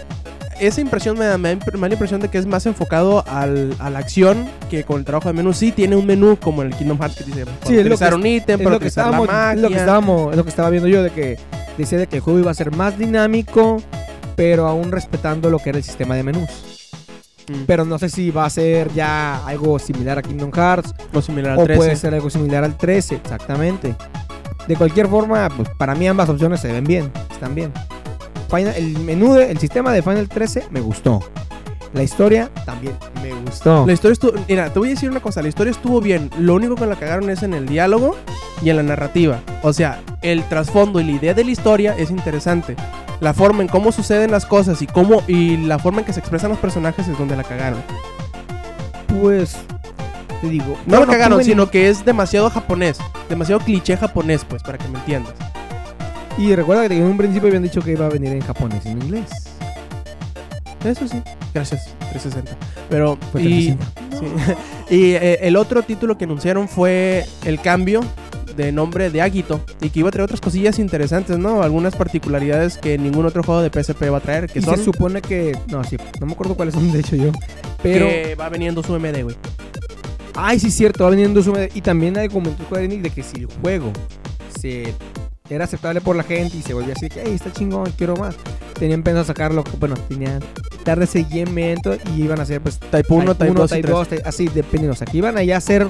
esa 0.59 0.81
impresión 0.81 1.19
me 1.19 1.27
da, 1.27 1.37
me 1.37 1.55
da 1.55 1.79
la 1.79 1.93
impresión 1.93 2.21
de 2.23 2.29
que 2.31 2.39
es 2.39 2.47
más 2.47 2.65
enfocado 2.65 3.23
al, 3.29 3.75
a 3.79 3.91
la 3.91 3.99
acción 3.99 4.49
que 4.71 4.85
con 4.85 4.99
el 5.01 5.05
trabajo 5.05 5.29
de 5.29 5.35
menú. 5.35 5.53
Sí, 5.53 5.71
tiene 5.73 5.97
un 5.97 6.07
menú 6.07 6.39
como 6.41 6.63
el 6.63 6.75
Kingdom 6.75 6.99
Hearts 6.99 7.17
que 7.17 7.25
dice 7.25 7.45
para 7.45 7.57
Sí, 7.67 7.75
es 7.75 7.81
utilizar 7.81 8.09
que- 8.11 8.15
un 8.15 8.27
ítem, 8.27 8.61
es 8.61 8.65
para 8.65 8.75
lo 8.77 8.81
que 8.81 8.87
utilizar 8.87 9.05
la 9.05 9.11
estábamos, 9.11 9.27
magia. 9.29 9.53
es 9.53 9.61
lo 9.61 9.69
que 9.69 9.77
estábamos, 9.77 10.31
es 10.31 10.37
lo 10.39 10.43
que 10.45 10.51
estaba 10.51 10.71
viendo 10.71 10.89
yo 10.89 11.03
de 11.03 11.11
que 11.11 11.39
decía 11.77 11.99
de 11.99 12.07
que 12.07 12.17
el 12.17 12.23
juego 12.23 12.39
iba 12.39 12.51
a 12.51 12.55
ser 12.55 12.75
más 12.75 12.99
dinámico, 12.99 13.83
pero 14.37 14.67
aún 14.69 14.93
respetando 14.93 15.51
lo 15.51 15.59
que 15.59 15.71
era 15.71 15.79
el 15.79 15.85
sistema 15.85 16.15
de 16.15 16.23
menús. 16.23 16.51
Mm. 17.49 17.63
Pero 17.67 17.85
no 17.85 17.99
sé 17.99 18.09
si 18.09 18.31
va 18.31 18.45
a 18.45 18.51
ser 18.51 18.93
ya 18.93 19.45
algo 19.47 19.79
similar 19.79 20.19
a 20.19 20.23
Kingdom 20.23 20.51
Hearts 20.53 20.95
o 21.13 21.23
similar 21.23 21.53
al 21.53 21.59
o 21.61 21.65
13. 21.65 21.77
puede 21.79 21.97
ser 21.97 22.15
algo 22.15 22.29
similar 22.31 22.65
al 22.65 22.77
13, 22.77 23.17
exactamente. 23.17 23.95
De 24.69 24.77
cualquier 24.77 25.07
forma, 25.09 25.49
pues 25.57 25.69
para 25.79 25.95
mí 25.95 26.07
ambas 26.09 26.29
opciones 26.29 26.61
se 26.61 26.73
ven 26.73 26.85
bien, 26.85 27.11
están 27.31 27.55
bien. 27.55 27.73
Final- 28.51 28.75
el 28.77 28.99
menú, 28.99 29.35
de- 29.35 29.51
el 29.51 29.59
sistema 29.59 29.93
de 29.93 30.03
Final 30.03 30.29
13 30.29 30.65
me 30.71 30.81
gustó. 30.81 31.21
La 31.97 32.03
historia 32.03 32.51
también 32.65 32.95
me 33.23 33.33
gustó. 33.33 33.87
La 33.87 33.93
historia 33.95 34.13
estuvo. 34.13 34.33
Mira, 34.47 34.71
te 34.73 34.79
voy 34.79 34.89
a 34.89 34.91
decir 34.93 35.11
una 35.11 35.21
cosa. 35.21 35.41
La 35.43 35.49
historia 35.49 35.71
estuvo 35.71 36.01
bien. 36.01 36.31
Lo 36.39 36.55
único 36.55 36.75
que 36.77 36.85
la 36.87 36.95
cagaron 36.97 37.29
es 37.31 37.43
en 37.43 37.55
el 37.55 37.67
diálogo 37.67 38.15
y 38.63 38.69
en 38.71 38.77
la 38.77 38.83
narrativa. 38.83 39.41
O 39.63 39.73
sea, 39.73 40.01
el 40.23 40.45
trasfondo 40.45 41.01
y 41.01 41.05
la 41.05 41.13
idea 41.13 41.35
de 41.35 41.43
la 41.45 41.51
historia 41.51 41.95
es 41.97 42.11
interesante. 42.11 42.77
La 43.21 43.33
forma 43.33 43.63
en 43.63 43.69
cómo 43.69 43.93
suceden 43.93 44.31
las 44.31 44.45
cosas 44.45 44.83
y 44.83 44.87
cómo 44.87 45.23
y 45.27 45.57
la 45.57 45.79
forma 45.79 46.01
en 46.01 46.05
que 46.05 46.13
se 46.13 46.21
expresan 46.21 46.51
los 46.51 46.59
personajes 46.59 47.09
es 47.09 47.17
donde 47.19 47.35
la 47.35 47.45
cagaron. 47.45 47.81
Pues, 49.21 49.57
te 50.43 50.49
digo. 50.49 50.77
No 50.87 50.99
yo 51.01 51.07
la 51.07 51.13
cagaron, 51.13 51.33
tuve 51.39 51.45
ni- 51.45 51.51
sino 51.51 51.71
que 51.71 51.89
es 51.89 52.05
demasiado 52.05 52.51
japonés. 52.51 52.99
Demasiado 53.31 53.61
cliché 53.63 53.97
japonés, 53.97 54.45
pues, 54.47 54.63
para 54.63 54.77
que 54.77 54.87
me 54.89 54.99
entiendas. 54.99 55.33
Y 56.37 56.55
recuerda 56.55 56.87
que 56.89 56.97
en 56.99 57.05
un 57.05 57.17
principio 57.17 57.49
habían 57.49 57.63
dicho 57.63 57.81
que 57.81 57.93
iba 57.93 58.05
a 58.05 58.11
venir 58.11 58.33
en 58.33 58.43
japonés 58.43 58.85
y 58.85 58.91
en 58.91 59.01
inglés. 59.03 59.31
Eso 60.87 61.09
sí. 61.09 61.23
Gracias, 61.55 61.95
360. 62.11 62.57
Pero. 62.89 63.19
Fue 63.33 63.43
y, 63.43 63.77
360. 63.77 64.55
sí. 64.89 64.95
y 64.95 65.13
eh, 65.13 65.39
el 65.43 65.57
otro 65.57 65.83
título 65.83 66.17
que 66.17 66.25
anunciaron 66.25 66.69
fue 66.69 67.25
el 67.45 67.61
cambio 67.61 68.01
de 68.57 68.73
nombre 68.73 69.11
de 69.11 69.21
Agito 69.23 69.61
y 69.81 69.91
que 69.91 70.01
iba 70.01 70.09
a 70.09 70.13
traer 70.13 70.25
otras 70.25 70.41
cosillas 70.41 70.79
interesantes, 70.79 71.39
¿no? 71.39 71.63
Algunas 71.63 71.95
particularidades 71.95 72.79
que 72.79 72.97
ningún 72.99 73.27
otro 73.27 73.43
juego 73.43 73.61
de 73.63 73.71
PSP 73.71 74.11
va 74.11 74.19
a 74.19 74.21
traer, 74.21 74.49
que 74.49 74.61
y 74.61 74.63
son 74.63 74.77
se 74.77 74.85
supone 74.85 75.21
que. 75.21 75.57
No, 75.69 75.85
sí, 75.85 75.97
no 76.21 76.27
me 76.27 76.33
acuerdo 76.33 76.55
cuáles 76.55 76.75
son, 76.75 76.91
de 76.91 77.01
hecho 77.01 77.17
yo. 77.17 77.31
Pero. 77.83 78.09
que 78.09 78.35
va 78.35 78.49
veniendo 78.49 78.83
su 78.83 78.99
MD, 78.99 79.23
güey. 79.23 79.37
Ay, 80.35 80.59
sí, 80.59 80.71
cierto, 80.71 81.05
va 81.05 81.11
veniendo 81.11 81.43
su. 81.43 81.53
Y 81.75 81.81
también 81.81 82.17
hay 82.19 82.29
comentó 82.29 82.65
Square 82.65 82.89
de 82.89 83.11
que 83.11 83.23
si 83.23 83.41
el 83.41 83.47
juego 83.63 83.93
se 84.61 84.95
era 85.49 85.65
aceptable 85.65 86.01
por 86.01 86.17
la 86.17 86.23
gente 86.23 86.57
y 86.57 86.63
se 86.63 86.75
volvía 86.75 86.95
así, 86.95 87.09
que, 87.09 87.23
hey, 87.25 87.33
está 87.35 87.53
chingón, 87.53 87.93
quiero 87.97 88.17
más. 88.17 88.37
Tenían 88.79 89.03
pensado 89.03 89.25
sacarlo, 89.25 89.65
bueno, 89.79 89.95
tenían 90.09 90.41
dar 90.85 91.01
de 91.01 91.07
seguimiento 91.07 91.97
y 92.15 92.23
iban 92.23 92.39
a 92.41 92.43
hacer, 92.43 92.61
pues, 92.61 92.79
Type 92.79 93.07
1, 93.13 93.35
Type 93.35 93.53
2 93.55 93.73
y 93.73 93.75
Type 93.77 93.89
2, 93.89 94.09
Type- 94.09 94.23
así, 94.25 94.49
dependiendo. 94.49 94.93
O 94.93 94.97
sea, 94.97 95.07
que 95.07 95.17
iban 95.19 95.37
allá 95.39 95.55
a 95.55 95.59
hacer 95.59 95.89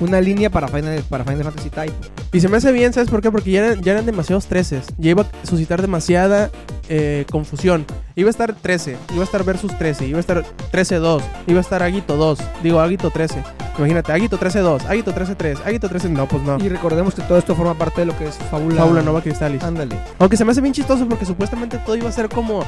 una 0.00 0.20
línea 0.20 0.50
para 0.50 0.68
Final, 0.68 1.02
para 1.08 1.24
Final 1.24 1.44
Fantasy 1.44 1.70
Type. 1.70 1.94
Y 2.32 2.40
se 2.40 2.48
me 2.48 2.56
hace 2.56 2.72
bien, 2.72 2.92
¿sabes 2.92 3.10
por 3.10 3.22
qué? 3.22 3.30
Porque 3.30 3.50
ya 3.50 3.66
eran, 3.66 3.82
ya 3.82 3.92
eran 3.92 4.06
demasiados 4.06 4.46
13. 4.46 4.82
Ya 4.98 5.10
iba 5.10 5.22
a 5.22 5.46
suscitar 5.46 5.80
demasiada 5.80 6.50
eh, 6.88 7.24
confusión. 7.30 7.84
Iba 8.14 8.28
a 8.28 8.30
estar 8.30 8.54
13, 8.54 8.96
iba 9.12 9.22
a 9.22 9.24
estar 9.24 9.44
Versus 9.44 9.76
13, 9.76 10.06
iba 10.06 10.18
a 10.18 10.20
estar 10.20 10.44
13-2, 10.72 11.22
iba 11.46 11.58
a 11.58 11.60
estar 11.60 11.82
Aguito 11.82 12.16
2, 12.16 12.38
digo 12.62 12.80
Aguito 12.80 13.10
13. 13.10 13.42
Imagínate, 13.78 14.12
Aguito 14.12 14.38
13-2, 14.38 14.86
Aguito 14.86 15.14
13-3, 15.14 15.58
Aguito 15.66 15.88
13... 15.88 16.08
No, 16.08 16.26
pues 16.26 16.42
no. 16.42 16.56
Y 16.58 16.68
recordemos 16.68 17.14
que 17.14 17.22
todo 17.22 17.36
esto 17.36 17.54
forma 17.54 17.74
parte 17.74 18.00
de 18.00 18.06
lo 18.06 18.16
que 18.16 18.26
es 18.26 18.36
Fábula. 18.50 18.76
Fábula 18.76 19.02
Nova 19.02 19.20
Cristalis. 19.20 19.62
Ándale. 19.62 19.96
Aunque 20.18 20.36
se 20.36 20.44
me 20.46 20.52
hace 20.52 20.62
bien 20.62 20.72
chistoso 20.72 21.06
porque 21.06 21.26
supuestamente 21.26 21.78
todo 21.78 21.94
iba 21.94 22.08
a 22.08 22.12
ser 22.12 22.30
como 22.30 22.64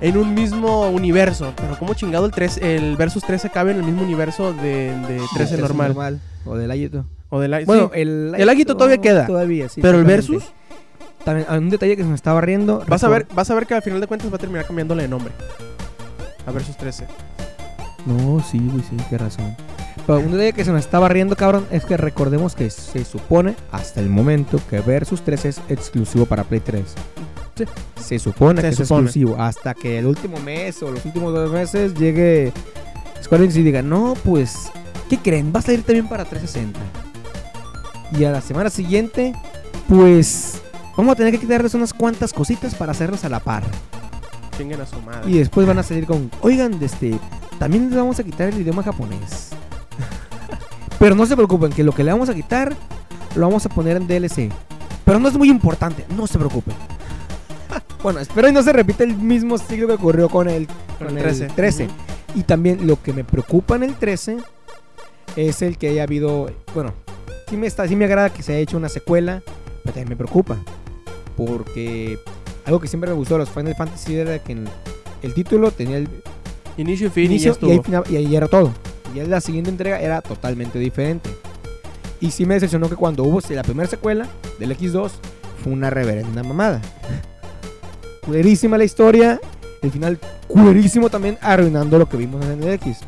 en 0.00 0.16
un 0.16 0.34
mismo 0.34 0.88
universo. 0.88 1.52
Pero 1.56 1.76
como 1.78 1.94
chingado 1.94 2.26
el, 2.26 2.32
3, 2.32 2.58
el 2.58 2.96
Versus 2.96 3.24
13 3.24 3.50
cabe 3.50 3.72
en 3.72 3.78
el 3.78 3.82
mismo 3.82 4.02
universo 4.02 4.52
de, 4.52 4.96
de 5.08 5.20
13 5.34 5.56
Del 5.56 5.62
normal. 5.62 6.20
O 6.44 6.56
del 6.56 6.70
Ayuto. 6.70 7.04
O 7.28 7.40
de 7.40 7.48
la, 7.48 7.60
Bueno, 7.64 7.90
sí. 7.94 8.00
el, 8.00 8.34
El 8.36 8.48
Agito 8.48 8.76
todavía 8.76 8.98
queda. 8.98 9.26
Todavía, 9.26 9.68
sí. 9.68 9.80
pero 9.80 9.98
el. 9.98 10.04
Versus, 10.04 10.44
También, 11.24 11.46
hay 11.48 11.58
un 11.58 11.70
detalle 11.70 11.96
que 11.96 12.02
se 12.02 12.08
me 12.08 12.14
estaba 12.14 12.40
riendo. 12.40 12.82
vas 12.88 13.04
a, 13.04 13.08
ver, 13.08 13.26
vas 13.34 13.50
a 13.50 13.54
ver 13.54 13.66
que 13.66 13.74
al 13.74 13.82
final 13.82 14.00
de 14.00 14.06
cuentas 14.06 14.30
va 14.30 14.36
a 14.36 14.38
terminar 14.38 14.66
cambiándole 14.66 15.02
de 15.02 15.08
nombre. 15.08 15.32
A 16.46 16.50
Versus 16.50 16.76
13. 16.76 17.06
No, 18.06 18.42
sí, 18.42 18.58
güey, 18.58 18.82
sí, 18.82 18.96
qué 19.08 19.16
razón. 19.18 19.54
Pero 20.06 20.18
un 20.18 20.32
detalle 20.32 20.52
que 20.52 20.64
se 20.64 20.72
me 20.72 20.80
estaba 20.80 21.08
riendo, 21.08 21.36
cabrón, 21.36 21.64
es 21.70 21.84
que 21.84 21.96
recordemos 21.96 22.56
que 22.56 22.68
se 22.70 23.04
supone 23.04 23.54
hasta 23.70 24.00
el 24.00 24.08
momento 24.08 24.60
que 24.68 24.80
Versus 24.80 25.22
3 25.22 25.44
es 25.44 25.60
exclusivo 25.68 26.26
para 26.26 26.42
Play 26.44 26.60
3. 26.60 26.82
Sí. 27.54 27.64
Se 28.00 28.18
supone 28.18 28.60
Se 28.60 28.70
que 28.70 28.74
supone. 28.74 29.08
es 29.08 29.16
exclusivo. 29.16 29.36
Hasta 29.40 29.74
que 29.74 29.98
el 30.00 30.06
último 30.06 30.38
mes 30.40 30.82
o 30.82 30.90
los 30.90 31.04
últimos 31.04 31.32
dos 31.32 31.52
meses 31.52 31.94
llegue 31.94 32.52
Square 33.22 33.44
Enix 33.44 33.56
y 33.58 33.62
diga, 33.62 33.82
no, 33.82 34.14
pues, 34.24 34.56
¿qué 35.12 35.18
creen? 35.18 35.52
Va 35.54 35.58
a 35.58 35.62
salir 35.62 35.82
también 35.82 36.08
para 36.08 36.24
360. 36.24 36.80
Y 38.18 38.24
a 38.24 38.30
la 38.30 38.40
semana 38.40 38.70
siguiente, 38.70 39.34
pues, 39.86 40.62
vamos 40.96 41.12
a 41.12 41.16
tener 41.16 41.32
que 41.32 41.38
quitarles 41.38 41.74
unas 41.74 41.92
cuantas 41.92 42.32
cositas 42.32 42.74
para 42.74 42.92
hacerlos 42.92 43.22
a 43.26 43.28
la 43.28 43.38
par. 43.38 43.62
A 43.62 44.86
su 44.86 45.02
madre. 45.02 45.30
Y 45.30 45.38
después 45.38 45.66
van 45.66 45.78
a 45.78 45.82
salir 45.82 46.06
con, 46.06 46.30
oigan, 46.40 46.82
este, 46.82 47.18
también 47.58 47.90
les 47.90 47.98
vamos 47.98 48.18
a 48.20 48.24
quitar 48.24 48.48
el 48.48 48.58
idioma 48.58 48.82
japonés. 48.82 49.50
Pero 50.98 51.14
no 51.14 51.26
se 51.26 51.36
preocupen, 51.36 51.72
que 51.72 51.84
lo 51.84 51.92
que 51.92 52.04
le 52.04 52.12
vamos 52.12 52.30
a 52.30 52.34
quitar 52.34 52.74
lo 53.34 53.46
vamos 53.46 53.66
a 53.66 53.68
poner 53.68 53.98
en 53.98 54.06
DLC. 54.06 54.50
Pero 55.04 55.18
no 55.18 55.28
es 55.28 55.36
muy 55.36 55.50
importante, 55.50 56.06
no 56.16 56.26
se 56.26 56.38
preocupen. 56.38 56.74
bueno, 58.02 58.20
espero 58.20 58.48
y 58.48 58.52
no 58.52 58.62
se 58.62 58.72
repita 58.72 59.04
el 59.04 59.14
mismo 59.14 59.58
ciclo 59.58 59.88
que 59.88 59.94
ocurrió 59.94 60.30
con 60.30 60.48
el, 60.48 60.66
Con 60.66 61.08
con 61.08 61.08
el 61.08 61.16
el 61.18 61.22
13. 61.22 61.46
13. 61.48 61.84
Ujú. 61.84 61.94
Y 62.34 62.44
también 62.44 62.86
lo 62.86 63.02
que 63.02 63.12
me 63.12 63.24
preocupa 63.24 63.76
en 63.76 63.82
el 63.82 63.94
13 63.96 64.38
es 65.36 65.62
el 65.62 65.78
que 65.78 65.88
haya 65.88 66.02
habido, 66.02 66.50
bueno, 66.74 66.92
sí 67.48 67.56
me, 67.56 67.66
está, 67.66 67.86
sí 67.88 67.96
me 67.96 68.04
agrada 68.04 68.30
que 68.30 68.42
se 68.42 68.52
haya 68.52 68.60
hecho 68.60 68.76
una 68.76 68.88
secuela, 68.88 69.42
pero 69.82 69.94
también 69.94 70.08
me 70.08 70.16
preocupa. 70.16 70.58
Porque 71.36 72.18
algo 72.64 72.80
que 72.80 72.88
siempre 72.88 73.10
me 73.10 73.16
gustó 73.16 73.34
de 73.34 73.40
los 73.40 73.50
Final 73.50 73.74
Fantasy 73.74 74.16
era 74.16 74.38
que 74.38 74.52
el, 74.52 74.68
el 75.22 75.34
título 75.34 75.70
tenía 75.70 75.96
el 75.96 76.08
Inicio 76.76 77.08
y 77.08 77.10
fin 77.10 77.24
inicio 77.24 77.56
y 77.60 77.66
y 77.66 77.82
ya 77.90 77.98
ahí, 77.98 78.04
y 78.10 78.16
ahí 78.16 78.36
era 78.36 78.48
todo. 78.48 78.72
Y 79.14 79.20
la 79.20 79.40
siguiente 79.40 79.70
entrega 79.70 80.00
era 80.00 80.22
totalmente 80.22 80.78
diferente. 80.78 81.30
Y 82.20 82.30
sí 82.30 82.46
me 82.46 82.54
decepcionó 82.54 82.88
que 82.88 82.96
cuando 82.96 83.24
hubo 83.24 83.40
la 83.50 83.62
primera 83.62 83.88
secuela 83.88 84.26
del 84.58 84.76
X2 84.76 85.10
fue 85.62 85.72
una 85.72 85.90
reverenda 85.90 86.42
mamada. 86.42 86.80
Culerísima 88.24 88.78
la 88.78 88.84
historia, 88.84 89.40
el 89.82 89.90
final 89.90 90.18
culerísimo 90.46 91.10
también 91.10 91.36
arruinando 91.40 91.98
lo 91.98 92.08
que 92.08 92.16
vimos 92.16 92.44
en 92.46 92.62
el 92.62 92.68
X. 92.74 92.98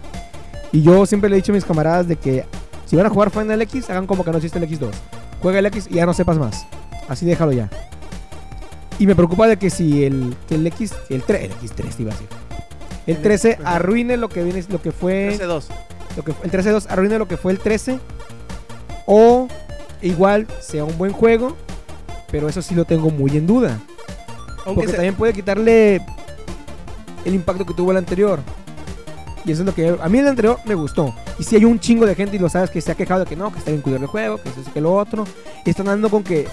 Y 0.74 0.82
yo 0.82 1.06
siempre 1.06 1.30
le 1.30 1.36
he 1.36 1.38
dicho 1.38 1.52
a 1.52 1.54
mis 1.54 1.64
camaradas 1.64 2.08
de 2.08 2.16
que 2.16 2.44
si 2.84 2.96
van 2.96 3.06
a 3.06 3.08
jugar 3.10 3.30
Final 3.30 3.62
X, 3.62 3.88
hagan 3.90 4.08
como 4.08 4.24
que 4.24 4.30
no 4.32 4.38
existe 4.38 4.58
el 4.58 4.68
X2. 4.68 4.90
Juega 5.40 5.60
el 5.60 5.66
X 5.66 5.86
y 5.88 5.94
ya 5.94 6.04
no 6.06 6.12
sepas 6.12 6.36
más. 6.36 6.66
Así 7.08 7.24
déjalo 7.24 7.52
ya. 7.52 7.70
Y 8.98 9.06
me 9.06 9.14
preocupa 9.14 9.46
de 9.46 9.56
que 9.56 9.70
si 9.70 10.04
el, 10.04 10.34
que 10.48 10.56
el 10.56 10.66
X, 10.66 10.92
el, 11.10 11.22
3, 11.22 11.42
el 11.44 11.52
X3 11.52 11.94
te 11.94 12.02
iba 12.02 12.10
a 12.10 12.14
decir. 12.14 12.28
El 13.06 13.22
13 13.22 13.58
Ajá. 13.60 13.76
arruine 13.76 14.16
lo 14.16 14.28
que 14.28 14.42
viene, 14.42 14.64
lo 14.68 14.82
que 14.82 14.90
fue 14.90 15.36
13-2. 15.38 15.64
lo 16.16 16.24
que, 16.24 16.32
el 16.42 16.50
13-2 16.50 16.86
arruine 16.88 17.18
lo 17.20 17.28
que 17.28 17.36
fue 17.36 17.52
el 17.52 17.60
13. 17.60 18.00
O 19.06 19.46
igual 20.02 20.48
sea 20.60 20.82
un 20.84 20.98
buen 20.98 21.12
juego. 21.12 21.56
Pero 22.32 22.48
eso 22.48 22.62
sí 22.62 22.74
lo 22.74 22.84
tengo 22.84 23.10
muy 23.10 23.36
en 23.36 23.46
duda. 23.46 23.78
Aunque 24.66 24.74
Porque 24.74 24.86
se- 24.88 24.94
también 24.94 25.14
puede 25.14 25.32
quitarle 25.32 26.00
el 27.24 27.34
impacto 27.34 27.64
que 27.64 27.74
tuvo 27.74 27.92
el 27.92 27.96
anterior. 27.98 28.40
Y 29.44 29.52
eso 29.52 29.62
es 29.62 29.66
lo 29.66 29.74
que 29.74 29.94
a 30.00 30.08
mí 30.08 30.18
el 30.18 30.26
anterior 30.28 30.58
me 30.64 30.74
gustó. 30.74 31.14
Y 31.38 31.44
si 31.44 31.56
hay 31.56 31.64
un 31.64 31.78
chingo 31.78 32.06
de 32.06 32.14
gente 32.14 32.36
y 32.36 32.38
lo 32.38 32.48
sabes 32.48 32.70
que 32.70 32.80
se 32.80 32.90
ha 32.92 32.94
quejado 32.94 33.20
de 33.20 33.26
que 33.26 33.36
no, 33.36 33.52
que 33.52 33.58
está 33.58 33.70
bien 33.70 33.82
culero 33.82 34.02
el 34.02 34.08
juego, 34.08 34.38
que 34.40 34.48
eso 34.48 34.72
que 34.72 34.80
lo 34.80 34.94
otro. 34.94 35.24
Y 35.66 35.70
están 35.70 35.86
dando 35.86 36.08
con 36.08 36.22
que 36.24 36.46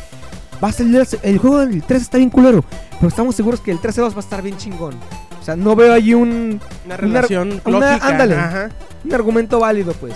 va 0.62 0.68
a 0.68 0.72
salir 0.74 0.96
el, 0.98 1.08
el 1.24 1.38
juego 1.38 1.60
del 1.60 1.82
13 1.84 2.04
está 2.04 2.18
bien 2.18 2.30
culero. 2.30 2.64
Pero 2.98 3.08
estamos 3.08 3.36
seguros 3.36 3.62
que 3.62 3.72
el 3.72 3.80
13-2 3.80 4.12
va 4.12 4.18
a 4.18 4.20
estar 4.20 4.42
bien 4.42 4.58
chingón. 4.58 4.96
O 5.40 5.44
sea, 5.44 5.56
no 5.56 5.76
veo 5.76 5.94
allí 5.94 6.14
un, 6.14 6.60
una 6.86 6.98
relación 6.98 7.62
una- 7.66 7.80
lógica. 7.80 8.08
ándale. 8.08 8.36
Ajá. 8.36 8.70
un 9.06 9.14
argumento 9.14 9.60
válido, 9.60 9.94
pues. 9.94 10.14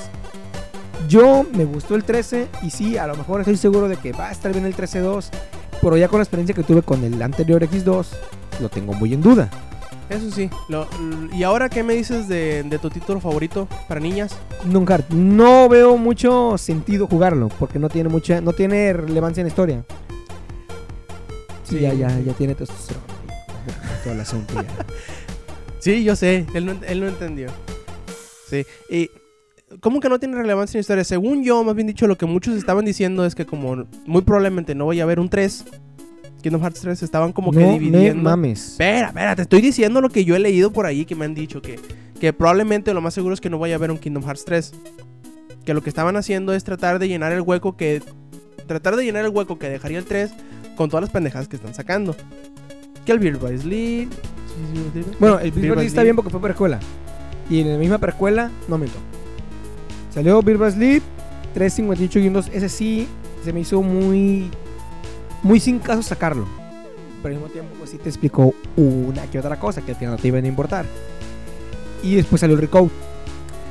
Yo 1.07 1.45
me 1.53 1.65
gustó 1.65 1.95
el 1.95 2.03
13 2.03 2.47
y 2.63 2.71
sí, 2.71 2.97
a 2.97 3.05
lo 3.07 3.15
mejor 3.15 3.41
estoy 3.41 3.57
seguro 3.57 3.87
de 3.87 3.95
que 3.97 4.11
va 4.11 4.27
a 4.29 4.31
estar 4.31 4.51
bien 4.51 4.65
el 4.65 4.75
13-2, 4.75 5.29
pero 5.81 5.97
ya 5.97 6.07
con 6.07 6.19
la 6.19 6.23
experiencia 6.23 6.55
que 6.55 6.63
tuve 6.63 6.81
con 6.81 7.03
el 7.03 7.21
anterior 7.21 7.61
X2, 7.63 8.07
lo 8.59 8.69
tengo 8.69 8.93
muy 8.93 9.13
en 9.13 9.21
duda. 9.21 9.49
Eso 10.09 10.29
sí. 10.31 10.49
Lo- 10.69 10.87
¿Y 11.33 11.43
ahora 11.43 11.67
qué 11.69 11.81
me 11.83 11.93
dices 11.95 12.27
de, 12.27 12.63
de 12.63 12.79
tu 12.79 12.89
título 12.89 13.19
favorito 13.19 13.67
para 13.87 13.99
niñas? 13.99 14.35
Nunca, 14.65 14.99
no 15.09 15.67
veo 15.67 15.97
mucho 15.97 16.57
sentido 16.57 17.07
jugarlo, 17.07 17.49
porque 17.59 17.79
no 17.79 17.89
tiene 17.89 18.09
mucha, 18.09 18.39
no 18.41 18.53
tiene 18.53 18.93
relevancia 18.93 19.41
en 19.41 19.45
la 19.45 19.49
historia. 19.49 19.83
Sí, 21.63 21.77
Sí. 21.77 21.79
ya, 21.81 21.93
ya, 21.93 22.19
ya 22.19 22.33
tiene 22.33 22.53
testosterona. 22.55 23.05
Todo 24.03 24.13
el 24.13 24.19
asunto 24.19 24.53
ya. 24.55 24.63
Sí, 25.79 26.03
yo 26.03 26.15
sé. 26.15 26.47
Él 26.55 26.65
no, 26.65 26.75
él 26.87 26.99
no 26.99 27.07
entendió. 27.07 27.47
Sí. 28.49 28.65
Y. 28.89 29.09
¿Cómo 29.81 29.99
que 29.99 30.09
no 30.09 30.17
tiene 30.19 30.35
relevancia 30.37 30.77
en 30.77 30.79
la 30.79 30.81
historia? 30.81 31.03
Según 31.03 31.43
yo, 31.43 31.63
más 31.63 31.75
bien 31.75 31.87
dicho, 31.87 32.07
lo 32.07 32.17
que 32.17 32.25
muchos 32.25 32.55
estaban 32.55 32.85
diciendo 32.85 33.23
es 33.25 33.35
que 33.35 33.45
como 33.45 33.85
muy 34.05 34.21
probablemente 34.23 34.73
no 34.73 34.85
vaya 34.87 35.03
a 35.03 35.05
haber 35.05 35.19
un 35.19 35.29
3, 35.29 35.65
Kingdom 36.45 36.61
Hearts 36.61 36.79
3 36.81 37.01
estaban 37.01 37.33
como 37.33 37.51
que 37.51 37.59
no 37.59 37.65
me 37.65 37.79
dividiendo. 37.79 38.21
mames. 38.21 38.73
Espera, 38.73 39.07
espera, 39.07 39.35
te 39.35 39.41
estoy 39.41 39.61
diciendo 39.61 39.99
lo 39.99 40.09
que 40.09 40.25
yo 40.25 40.35
he 40.35 40.39
leído 40.39 40.71
por 40.71 40.85
ahí 40.85 41.03
que 41.03 41.15
me 41.15 41.25
han 41.25 41.33
dicho 41.33 41.59
que, 41.59 41.79
que 42.19 42.33
probablemente 42.33 42.93
lo 42.93 43.01
más 43.01 43.15
seguro 43.15 43.33
es 43.33 43.41
que 43.41 43.49
no 43.49 43.57
vaya 43.57 43.73
a 43.73 43.77
haber 43.77 43.89
un 43.89 43.97
Kingdom 43.97 44.23
Hearts 44.23 44.45
3. 44.45 44.71
Que 45.65 45.73
lo 45.73 45.81
que 45.81 45.89
estaban 45.89 46.15
haciendo 46.17 46.53
es 46.53 46.63
tratar 46.63 46.99
de 46.99 47.07
llenar 47.07 47.31
el 47.31 47.41
hueco 47.41 47.75
que. 47.75 48.03
Tratar 48.67 48.95
de 48.95 49.03
llenar 49.03 49.25
el 49.25 49.31
hueco 49.31 49.57
que 49.57 49.69
dejaría 49.69 49.97
el 49.97 50.05
3 50.05 50.29
con 50.75 50.87
todas 50.87 51.01
las 51.01 51.09
pendejadas 51.09 51.47
que 51.47 51.55
están 51.55 51.73
sacando. 51.73 52.15
Que 53.07 53.13
el 53.13 53.17
Beer 53.17 53.37
by 53.37 53.57
Sleep. 53.57 54.09
Bueno, 55.19 55.39
el 55.39 55.49
Beer 55.49 55.73
by 55.73 55.87
está 55.87 56.03
bien 56.03 56.15
porque 56.15 56.29
fue 56.29 56.39
precuela. 56.39 56.79
Y 57.49 57.61
en 57.61 57.71
la 57.71 57.79
misma 57.79 57.97
precuela, 57.97 58.51
no 58.67 58.77
miento. 58.77 58.99
Salió 60.13 60.43
Beer 60.43 60.59
by 60.59 60.71
Sleep, 60.71 61.01
358 61.55 62.19
guindos. 62.19 62.51
Ese 62.53 62.69
sí 62.69 63.07
se 63.43 63.51
me 63.51 63.61
hizo 63.61 63.81
muy. 63.81 64.51
Muy 65.45 65.59
sin 65.59 65.77
caso 65.77 66.01
sacarlo. 66.01 66.47
Pero 67.21 67.35
al 67.35 67.39
mismo 67.39 67.53
tiempo, 67.53 67.75
pues 67.77 67.91
sí 67.91 67.99
te 67.99 68.09
explicó 68.09 68.55
una 68.75 69.29
que 69.29 69.37
otra 69.37 69.59
cosa 69.59 69.79
que 69.79 69.91
al 69.91 69.97
final 69.97 70.15
no 70.15 70.19
te 70.19 70.27
iban 70.29 70.43
a 70.43 70.47
importar. 70.47 70.87
Y 72.01 72.15
después 72.15 72.39
salió 72.39 72.55
el 72.55 72.61
Recode. 72.61 72.89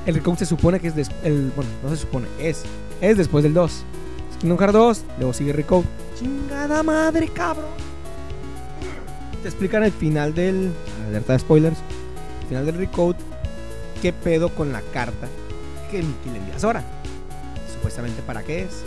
El 0.07 0.14
Recode 0.14 0.37
se 0.37 0.47
supone 0.47 0.79
que 0.79 0.87
es 0.87 0.95
el 1.25 1.51
Bueno, 1.57 1.68
no 1.83 1.91
se 1.91 1.97
supone, 1.97 2.29
es. 2.39 2.62
Es 3.01 3.16
después 3.16 3.43
del 3.43 3.55
2. 3.55 3.72
Es 3.72 4.37
Kingdom 4.37 4.57
Hearts 4.57 4.72
2, 4.72 5.05
luego 5.18 5.33
sigue 5.33 5.53
Recode. 5.53 5.85
Chingada 6.16 6.85
madre, 6.85 7.27
cabrón. 7.27 7.70
Te 9.43 9.49
explican 9.49 9.83
el 9.83 9.91
final 9.91 10.33
del. 10.33 10.70
Alerta 11.09 11.33
de 11.33 11.41
spoilers. 11.41 11.79
El 12.43 12.49
final 12.51 12.66
del 12.66 12.77
Recode. 12.77 13.18
¿Qué 14.01 14.12
pedo 14.12 14.55
con 14.55 14.72
la 14.72 14.81
carta 14.93 15.27
que 15.91 16.05
Mickey 16.05 16.31
le 16.35 16.39
envías 16.39 16.62
ahora? 16.62 16.85
Supuestamente 17.75 18.22
para 18.22 18.45
qué 18.45 18.62
es. 18.62 18.85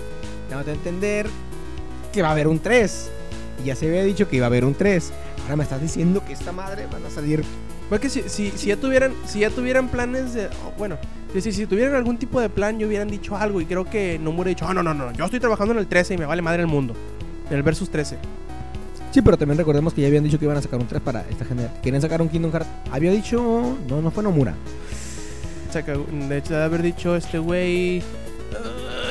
Dándote 0.49 0.71
a 0.71 0.73
entender 0.75 1.27
que 2.11 2.21
va 2.21 2.29
a 2.29 2.31
haber 2.31 2.47
un 2.47 2.59
3. 2.59 3.09
Y 3.63 3.67
ya 3.67 3.75
se 3.75 3.87
había 3.87 4.03
dicho 4.03 4.27
que 4.27 4.37
iba 4.37 4.45
a 4.45 4.47
haber 4.47 4.65
un 4.65 4.75
3. 4.75 5.11
Ahora 5.43 5.55
me 5.55 5.63
estás 5.63 5.81
diciendo 5.81 6.23
que 6.25 6.33
esta 6.33 6.51
madre 6.51 6.87
van 6.91 7.05
a 7.05 7.09
salir 7.09 7.43
Porque 7.89 8.09
si, 8.09 8.23
si, 8.27 8.51
si 8.51 8.67
ya 8.67 8.77
tuvieran, 8.77 9.13
si 9.25 9.39
ya 9.39 9.49
tuvieran 9.49 9.87
planes 9.89 10.33
de. 10.33 10.47
oh, 10.47 10.73
bueno, 10.77 10.97
si, 11.39 11.51
si, 11.51 11.65
tuvieran 11.65 11.95
algún 11.95 12.17
tipo 12.17 12.41
de 12.41 12.49
plan, 12.49 12.77
yo 12.79 12.87
hubieran 12.87 13.07
dicho 13.07 13.35
algo. 13.35 13.61
Y 13.61 13.65
creo 13.65 13.85
que 13.85 14.19
no 14.19 14.31
me 14.31 14.37
hubiera 14.37 14.49
dicho, 14.49 14.65
ah, 14.67 14.73
no, 14.73 14.83
no, 14.83 14.93
no, 14.93 15.11
yo 15.13 15.25
estoy 15.25 15.39
trabajando 15.39 15.73
en 15.73 15.79
el 15.79 15.87
13 15.87 16.15
y 16.15 16.17
me 16.17 16.25
vale 16.25 16.41
madre 16.41 16.61
el 16.61 16.67
mundo. 16.67 16.95
En 17.49 17.55
el 17.55 17.63
Versus 17.63 17.89
13. 17.89 18.17
Sí, 19.11 19.21
pero 19.21 19.37
también 19.37 19.57
recordemos 19.57 19.93
que 19.93 20.01
ya 20.01 20.07
habían 20.07 20.23
dicho 20.23 20.37
que 20.37 20.45
iban 20.45 20.57
a 20.57 20.61
sacar 20.61 20.79
un 20.79 20.87
3 20.87 21.01
para 21.01 21.25
esta 21.29 21.45
generación. 21.45 21.81
Querían 21.81 22.01
sacar 22.01 22.21
un 22.21 22.29
Kingdom 22.29 22.51
Hearts. 22.51 22.67
Había 22.91 23.11
dicho. 23.11 23.77
No, 23.87 24.01
no 24.01 24.11
fue 24.11 24.23
Nomura. 24.23 24.53
O 25.69 25.73
sea, 25.73 25.83
que, 25.83 25.93
de 25.93 26.37
hecho, 26.37 26.53
de 26.53 26.63
haber 26.63 26.81
dicho 26.81 27.15
este 27.15 27.39
güey. 27.39 28.03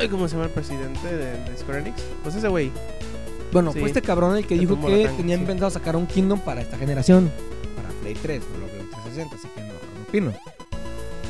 Ay, 0.07 0.11
¿Cómo 0.11 0.29
se 0.29 0.35
llama 0.35 0.47
el 0.47 0.51
presidente 0.53 1.07
de, 1.07 1.33
de 1.33 1.57
Square 1.59 1.81
Enix? 1.81 2.03
Pues 2.23 2.35
ese 2.35 2.49
güey. 2.49 2.71
Bueno, 3.53 3.73
Sí. 3.73 3.79
fue 3.81 3.89
este 3.89 4.03
cabrón 4.03 4.37
el 4.37 4.47
que 4.47 4.57
dijo 4.59 4.79
que 4.81 5.09
tenían 5.17 5.41
sí. 5.41 5.47
pensado 5.47 5.71
sacar 5.71 5.97
un 5.97 6.07
Kingdom 6.07 6.41
para 6.41 6.61
esta 6.61 6.77
generación. 6.77 7.31
Para 7.77 7.89
Play 8.01 8.15
3, 8.15 8.43
no 8.53 8.59
lo 8.59 8.67
veo 8.67 8.81
en 8.83 8.91
360, 8.91 9.37
así 9.37 9.49
que 9.55 9.61
no, 9.63 9.69
no 9.69 10.03
opino. 10.09 10.33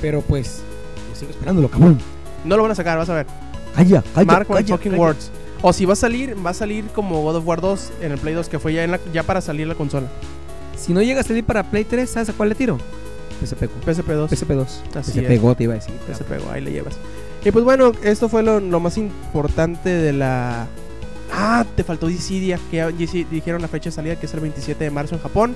Pero 0.00 0.20
pues, 0.22 0.62
yo 1.10 1.16
sigo 1.18 1.30
esperándolo, 1.30 1.68
cabrón. 1.70 1.98
No 2.44 2.56
lo 2.56 2.62
van 2.62 2.72
a 2.72 2.74
sacar, 2.74 2.96
vas 2.98 3.08
a 3.08 3.14
ver. 3.14 3.26
Calla, 3.74 4.02
calla, 4.14 4.26
Mark 4.26 4.46
my 4.48 4.56
calla, 4.56 4.76
fucking 4.76 4.92
calla. 4.92 5.02
words. 5.02 5.30
O 5.62 5.72
si 5.72 5.84
va 5.84 5.94
a 5.94 5.96
salir, 5.96 6.36
va 6.44 6.50
a 6.50 6.54
salir 6.54 6.84
como 6.94 7.22
God 7.22 7.36
of 7.36 7.46
War 7.46 7.60
2 7.60 7.92
en 8.02 8.12
el 8.12 8.18
Play 8.18 8.34
2, 8.34 8.48
que 8.48 8.58
fue 8.58 8.72
ya, 8.74 8.84
en 8.84 8.92
la- 8.92 9.00
ya 9.12 9.22
para 9.22 9.40
salir 9.40 9.66
la 9.66 9.74
consola. 9.74 10.06
Si 10.76 10.92
no 10.92 11.02
llega 11.02 11.20
a 11.20 11.24
salir 11.24 11.44
para 11.44 11.70
Play 11.70 11.84
3, 11.84 12.08
¿sabes 12.08 12.28
a 12.28 12.32
cuál 12.34 12.50
le 12.50 12.54
tiro? 12.54 12.78
PSP. 13.42 13.68
PSP2. 13.84 14.28
PSP2. 14.28 14.64
Así 14.94 15.12
PSP 15.12 15.18
es. 15.34 15.56
Te 15.56 15.64
iba 15.64 15.74
a 15.74 15.76
decir. 15.76 15.94
Pegó, 16.28 16.50
ahí 16.50 16.60
le 16.62 16.72
llevas. 16.72 16.96
Y 17.46 17.52
pues 17.52 17.64
bueno, 17.64 17.92
esto 18.02 18.28
fue 18.28 18.42
lo, 18.42 18.58
lo 18.58 18.80
más 18.80 18.98
importante 18.98 19.88
de 19.88 20.12
la. 20.12 20.66
Ah, 21.32 21.64
te 21.76 21.84
faltó 21.84 22.08
Dissidia, 22.08 22.58
que 22.72 22.84
dijeron 23.30 23.62
la 23.62 23.68
fecha 23.68 23.90
de 23.90 23.94
salida 23.94 24.16
que 24.16 24.26
es 24.26 24.34
el 24.34 24.40
27 24.40 24.82
de 24.82 24.90
marzo 24.90 25.14
en 25.14 25.20
Japón. 25.20 25.54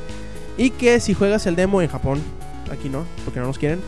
Y 0.56 0.70
que 0.70 1.00
si 1.00 1.14
juegas 1.14 1.46
el 1.46 1.56
demo 1.56 1.82
en 1.82 1.88
Japón, 1.88 2.20
aquí 2.70 2.88
no, 2.88 3.04
porque 3.24 3.40
no 3.40 3.46
nos 3.46 3.58
quieren. 3.58 3.80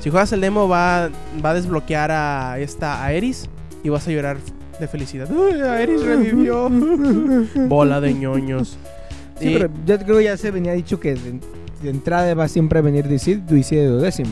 Si 0.00 0.10
juegas 0.10 0.32
el 0.32 0.40
demo 0.40 0.68
va, 0.68 1.10
va 1.44 1.50
a 1.50 1.54
desbloquear 1.54 2.10
a 2.10 2.58
esta 2.58 3.04
a 3.04 3.12
Eris 3.12 3.48
y 3.84 3.88
vas 3.88 4.06
a 4.08 4.10
llorar 4.10 4.38
de 4.80 4.88
felicidad. 4.88 5.30
¡Uy, 5.30 5.60
a 5.60 5.80
Eris 5.80 6.02
revivió! 6.02 6.68
Bola 7.68 8.00
de 8.00 8.14
ñoños. 8.14 8.76
Sí, 9.38 9.50
Y- 9.50 9.52
pero 9.58 9.70
yo 9.86 9.98
creo 10.00 10.18
que 10.18 10.24
ya 10.24 10.36
se 10.36 10.50
venía 10.50 10.72
dicho 10.72 10.98
que 10.98 11.16
de, 11.82 11.90
entrada 11.90 12.34
va 12.34 12.48
siempre 12.48 12.78
a 12.78 12.82
venir 12.82 13.06
Dissidia 13.08 13.44
Dissidia 13.46 13.88
duodécimo. 13.88 14.30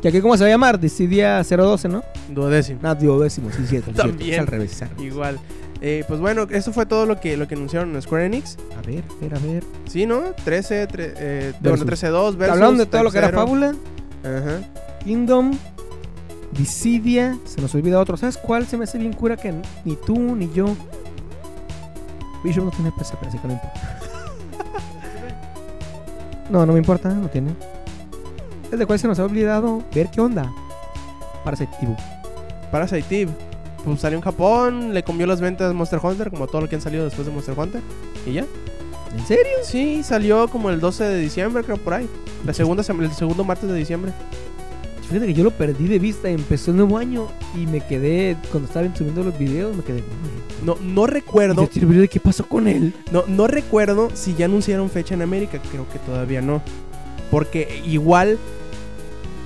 Que 0.00 0.08
aquí, 0.08 0.20
¿cómo 0.20 0.36
se 0.36 0.44
va 0.44 0.48
a 0.48 0.50
llamar? 0.52 0.78
Dissidia 0.80 1.42
012, 1.42 1.88
¿no? 1.88 2.02
Duodécimo. 2.28 2.80
No, 2.82 2.94
duodécimo, 2.94 3.50
sí, 3.52 3.64
cierto. 3.66 3.90
También. 3.92 4.34
Es 4.34 4.38
al 4.40 4.46
revés. 4.46 4.72
es 4.72 4.82
al 4.82 4.88
revés. 4.90 5.04
Igual. 5.06 5.38
Eh, 5.82 6.04
pues 6.08 6.20
bueno, 6.20 6.46
eso 6.50 6.72
fue 6.72 6.86
todo 6.86 7.04
lo 7.04 7.20
que, 7.20 7.36
lo 7.36 7.46
que 7.46 7.54
anunciaron 7.54 7.94
en 7.94 8.00
Square 8.02 8.26
Enix. 8.26 8.56
A 8.78 8.86
ver, 8.86 9.04
a 9.10 9.20
ver, 9.20 9.34
a 9.34 9.38
ver. 9.38 9.64
Sí, 9.86 10.06
¿no? 10.06 10.22
13, 10.44 10.88
tre- 10.88 11.12
eh, 11.16 11.52
Versus. 11.60 11.84
bueno, 11.84 11.96
13-2 11.96 12.36
versus. 12.36 12.54
Hablaron 12.54 12.78
de 12.78 12.86
todo 12.86 13.02
lo 13.02 13.10
que 13.10 13.18
era. 13.18 13.28
Fábula, 13.30 13.74
Ajá. 14.24 14.60
Kingdom, 15.04 15.52
Dissidia. 16.56 17.36
Se 17.44 17.60
nos 17.60 17.74
olvida 17.74 18.00
otro. 18.00 18.16
¿Sabes 18.16 18.38
cuál 18.38 18.66
se 18.66 18.76
me 18.78 18.84
hace 18.84 18.96
bien 18.98 19.12
cura 19.12 19.36
que 19.36 19.52
ni 19.84 19.96
tú 19.96 20.34
ni 20.34 20.50
yo? 20.52 20.74
Bishop 22.42 22.64
no 22.64 22.70
tiene 22.70 22.90
PSP, 22.92 23.26
así 23.26 23.38
que 23.38 23.46
no 23.48 23.54
importa. 23.54 23.95
No, 26.50 26.64
no 26.64 26.72
me 26.72 26.78
importa, 26.78 27.08
no 27.08 27.28
tiene. 27.28 27.54
Es 28.70 28.78
de 28.78 28.86
cuál 28.86 28.98
se 28.98 29.06
nos 29.08 29.18
ha 29.18 29.24
olvidado 29.24 29.82
ver 29.94 30.10
qué 30.10 30.20
onda. 30.20 30.52
Parasite 31.44 31.72
Eve. 31.82 31.96
Parasite 32.70 33.20
Eve. 33.22 33.32
Pues 33.84 34.00
salió 34.00 34.18
en 34.18 34.24
Japón, 34.24 34.94
le 34.94 35.04
comió 35.04 35.26
las 35.26 35.40
ventas 35.40 35.72
Monster 35.72 36.00
Hunter, 36.02 36.30
como 36.30 36.48
todo 36.48 36.62
lo 36.62 36.68
que 36.68 36.74
han 36.74 36.82
salido 36.82 37.04
después 37.04 37.26
de 37.26 37.32
Monster 37.32 37.56
Hunter. 37.56 37.80
¿Y 38.26 38.32
ya? 38.32 38.44
¿En 39.16 39.26
serio? 39.26 39.52
Sí, 39.62 40.02
salió 40.02 40.48
como 40.48 40.70
el 40.70 40.80
12 40.80 41.04
de 41.04 41.18
diciembre, 41.18 41.62
creo, 41.62 41.76
por 41.76 41.94
ahí. 41.94 42.08
La 42.44 42.52
segunda, 42.52 42.82
el 42.82 43.12
segundo 43.12 43.44
martes 43.44 43.68
de 43.68 43.76
diciembre. 43.76 44.12
Fíjate 45.08 45.26
que 45.26 45.34
yo 45.34 45.44
lo 45.44 45.52
perdí 45.52 45.86
de 45.86 45.98
vista. 45.98 46.28
Empezó 46.28 46.72
el 46.72 46.78
nuevo 46.78 46.98
año 46.98 47.28
y 47.54 47.66
me 47.66 47.80
quedé, 47.80 48.36
cuando 48.50 48.66
estaban 48.68 48.94
subiendo 48.96 49.22
los 49.22 49.38
videos, 49.38 49.76
me 49.76 49.82
quedé. 49.82 50.02
No, 50.64 50.76
no 50.80 51.06
recuerdo, 51.06 51.68
¿Y 51.72 51.78
el 51.78 51.86
video 51.86 52.02
de 52.02 52.08
qué 52.08 52.18
pasó 52.18 52.46
con 52.48 52.66
él? 52.66 52.92
no, 53.12 53.24
no 53.28 53.46
recuerdo 53.46 54.10
si 54.14 54.34
ya 54.34 54.46
anunciaron 54.46 54.90
fecha 54.90 55.14
en 55.14 55.22
América. 55.22 55.60
Creo 55.70 55.88
que 55.88 55.98
todavía 56.00 56.42
no. 56.42 56.62
Porque 57.30 57.82
igual, 57.84 58.38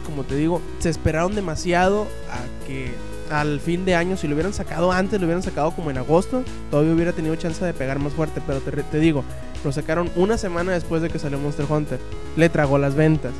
como 0.06 0.24
te 0.24 0.34
digo, 0.36 0.60
se 0.78 0.88
esperaron 0.88 1.34
demasiado 1.34 2.06
a 2.30 2.66
que 2.66 2.92
al 3.30 3.60
fin 3.60 3.84
de 3.84 3.94
año, 3.94 4.16
si 4.16 4.26
lo 4.26 4.34
hubieran 4.34 4.52
sacado 4.52 4.92
antes, 4.92 5.20
lo 5.20 5.26
hubieran 5.26 5.42
sacado 5.42 5.70
como 5.72 5.90
en 5.90 5.98
agosto, 5.98 6.42
todavía 6.70 6.92
hubiera 6.94 7.12
tenido 7.12 7.36
chance 7.36 7.64
de 7.64 7.72
pegar 7.74 7.98
más 7.98 8.12
fuerte. 8.12 8.40
Pero 8.46 8.60
te, 8.60 8.70
te 8.82 8.98
digo, 8.98 9.24
lo 9.64 9.72
sacaron 9.72 10.10
una 10.16 10.38
semana 10.38 10.72
después 10.72 11.02
de 11.02 11.10
que 11.10 11.18
salió 11.18 11.38
Monster 11.38 11.66
Hunter. 11.68 11.98
Le 12.36 12.48
tragó 12.48 12.78
las 12.78 12.94
ventas. 12.94 13.32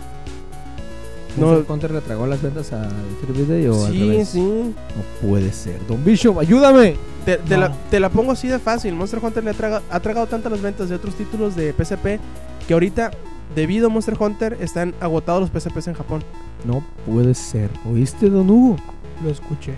No. 1.37 1.53
No, 1.55 1.65
Counter 1.65 1.91
le 1.93 2.01
tragó 2.01 2.27
las 2.27 2.43
ventas 2.43 2.73
a 2.73 2.89
Video 3.33 3.77
o 3.77 3.87
al 3.87 3.93
Sí, 3.93 4.01
revés? 4.11 4.29
sí. 4.29 4.41
No 4.41 5.29
puede 5.29 5.53
ser. 5.53 5.85
Don 5.87 6.05
Bishop, 6.05 6.39
ayúdame. 6.39 6.97
Te, 7.25 7.37
te 7.39 7.55
No. 7.55 7.61
la, 7.63 7.73
te 7.91 8.01
la 8.01 8.09
pongo 8.09 8.33
así 8.33 8.49
de 8.49 8.59
fácil. 8.59 8.95
Monster 8.95 9.21
Hunter 9.23 9.45
le 9.45 9.51
ha, 9.51 9.55
traga- 9.55 9.83
ha 9.91 10.01
tragado 10.01 10.27
tantas 10.27 10.51
las 10.51 10.61
ventas 10.61 10.89
de 10.89 10.97
otros 10.97 11.15
títulos 11.15 11.55
de 11.55 11.73
PSP 11.73 12.19
que 12.67 12.75
ahorita, 12.75 13.11
debido 13.55 13.87
a 13.87 13.91
Monster 13.91 14.17
Hunter, 14.19 14.57
están 14.61 14.95
agotados 15.01 15.41
los 15.43 15.51
PSPs 15.63 15.89
en 15.89 15.95
Japón. 15.95 16.23
No 16.65 16.83
puede 17.07 17.35
ser. 17.35 17.71
¿Oíste, 17.91 18.29
Don 18.29 18.51
Hugo? 18.51 18.77
Lo 19.23 19.31
escuché. 19.31 19.75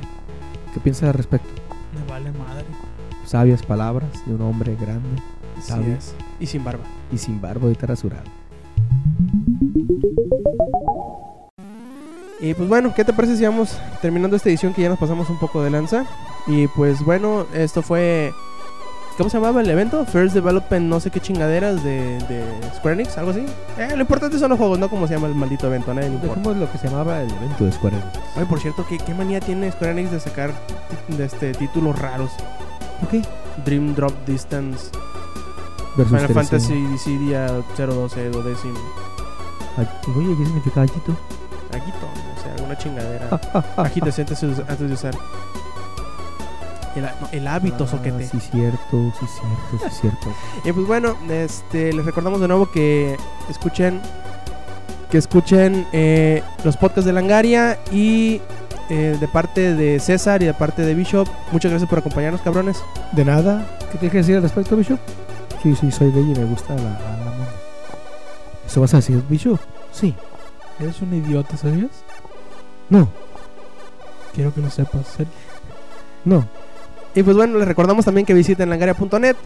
¿Qué 0.73 0.81
piensas 0.81 1.09
al 1.09 1.15
respecto? 1.15 1.49
Me 1.95 2.11
vale 2.11 2.31
madre. 2.33 2.65
Sabias 3.27 3.63
palabras 3.63 4.09
de 4.27 4.35
un 4.35 4.43
hombre 4.43 4.75
grande 4.81 5.09
es. 5.97 6.15
Y 6.41 6.47
sin 6.47 6.65
barba. 6.65 6.85
y 7.13 7.19
sin 7.19 7.41
barba 7.41 7.71
y 7.71 7.75
rasurado. 7.75 8.25
Y 12.43 12.55
pues 12.55 12.69
bueno, 12.69 12.93
¿qué 12.93 13.05
te 13.05 13.13
parece 13.13 13.37
si 13.37 13.45
vamos 13.45 13.79
terminando 14.01 14.37
esta 14.37 14.49
edición 14.49 14.75
que 14.75 14.83
ya 14.83 14.89
nos 14.89 14.99
pasamos 14.99 15.31
un 15.31 15.39
poco 15.39 15.63
de 15.63 15.71
lanza? 15.71 16.05
Y 16.47 16.67
pues 16.67 17.03
bueno, 17.05 17.47
esto 17.55 17.83
fue... 17.83 18.35
¿Cómo 19.17 19.31
se 19.31 19.37
llamaba 19.37 19.61
el 19.61 19.71
evento? 19.71 20.05
First 20.07 20.35
Development, 20.35 20.87
no 20.87 20.99
sé 20.99 21.11
qué 21.11 21.21
chingaderas 21.21 21.85
de, 21.85 22.19
de 22.29 22.45
Square 22.75 22.95
Enix, 22.95 23.17
algo 23.17 23.31
así. 23.31 23.45
Eh, 23.79 23.91
lo 23.95 24.01
importante 24.01 24.39
son 24.39 24.51
los 24.51 24.59
juegos, 24.59 24.79
no 24.79 24.89
como 24.89 25.07
se 25.07 25.15
llama 25.15 25.29
el 25.29 25.37
maldito 25.37 25.69
evento, 25.69 25.95
nadie 25.95 26.09
le 26.09 26.17
importa. 26.17 26.53
Lo 26.53 26.73
que 26.73 26.79
se 26.79 26.89
llamaba 26.89 27.21
el 27.21 27.31
evento 27.31 27.65
de 27.65 27.73
Square 27.73 27.97
Enix. 27.97 28.19
Oye, 28.37 28.47
por 28.47 28.59
cierto, 28.59 28.85
¿qué, 28.89 28.99
qué 28.99 29.15
manía 29.15 29.39
tiene 29.39 29.71
Square 29.71 29.93
Enix 29.93 30.11
de 30.11 30.19
sacar 30.19 30.51
de 31.09 31.25
este, 31.25 31.53
títulos 31.53 31.97
raros? 31.99 32.33
Ok. 33.05 33.25
Dream 33.65 33.95
Drop 33.95 34.15
Distance, 34.27 34.91
Versus 35.97 36.19
Final 36.19 36.27
13. 36.27 36.35
Fantasy 36.35 36.75
Dissidia 36.87 37.47
012, 37.77 38.31
duodécimo, 38.31 38.79
Ay, 39.77 39.87
Oye, 40.17 40.37
¿qué 40.39 40.45
significa 40.47 40.81
gallito? 40.81 41.17
Aguito, 41.73 42.07
o 42.07 42.15
sea, 42.15 42.22
alguna 42.22 42.22
chingadera. 42.83 43.41
Agítese 43.77 44.23
antes, 44.23 44.43
antes 44.43 44.79
de 44.89 44.93
usar. 44.95 45.15
El, 46.95 47.05
ha- 47.07 47.15
no, 47.21 47.29
el 47.33 47.47
hábito, 47.47 47.87
soquete. 47.87 48.25
Ah, 48.25 48.29
Sí, 48.31 48.41
cierto, 48.41 49.13
sí, 49.19 49.27
cierto, 49.27 49.89
sí, 49.91 49.99
cierto. 50.01 50.35
Y 50.65 50.73
pues 50.73 50.87
bueno, 50.87 51.17
este, 51.31 51.93
les 51.93 52.05
recordamos 52.05 52.41
de 52.41 52.49
nuevo 52.49 52.71
que 52.71 53.17
escuchen 53.49 54.01
que 55.11 55.19
escuchen 55.19 55.87
eh, 55.93 56.43
los 56.65 56.77
podcasts 56.79 57.05
de 57.05 57.13
Langaria 57.13 57.79
y 57.93 58.41
eh, 58.89 59.17
de 59.21 59.29
parte 59.29 59.75
de 59.75 60.01
César 60.01 60.43
y 60.43 60.47
de 60.47 60.55
parte 60.55 60.81
de 60.83 60.95
Bishop. 60.95 61.29
Muchas 61.51 61.71
gracias 61.71 61.89
por 61.89 61.99
acompañarnos, 61.99 62.41
cabrones. 62.41 62.83
De 63.13 63.23
nada. 63.25 63.67
¿Qué 63.91 63.99
tienes 63.99 64.11
que 64.13 64.19
decir 64.19 64.37
al 64.37 64.43
respecto, 64.43 64.75
Bishop? 64.75 64.99
Sí, 65.63 65.77
sí, 65.77 65.91
soy 65.93 66.11
gay 66.13 66.33
y 66.35 66.39
me 66.39 66.47
gusta 66.47 66.75
la, 66.75 66.83
la, 66.83 67.17
la 67.25 67.31
mona. 67.31 67.47
¿Eso 68.67 68.81
vas 68.81 68.95
a 68.95 68.99
decir, 68.99 69.23
Bishop? 69.29 69.61
Sí. 69.93 70.15
Eres 70.81 71.03
un 71.03 71.13
idiota, 71.15 71.59
¿sabías? 71.59 71.91
No, 72.93 73.09
Quiero 74.35 74.53
que 74.55 74.61
lo 74.61 74.71
sepas. 74.71 75.07
ser- 75.09 75.27
no. 76.25 76.47
Y 77.15 77.23
pues 77.23 77.37
bueno, 77.37 77.59
les 77.59 77.69
recordamos 77.69 78.05
también 78.05 78.25
que 78.27 78.33
visiten 78.35 78.71
langaria.net. 78.71 79.37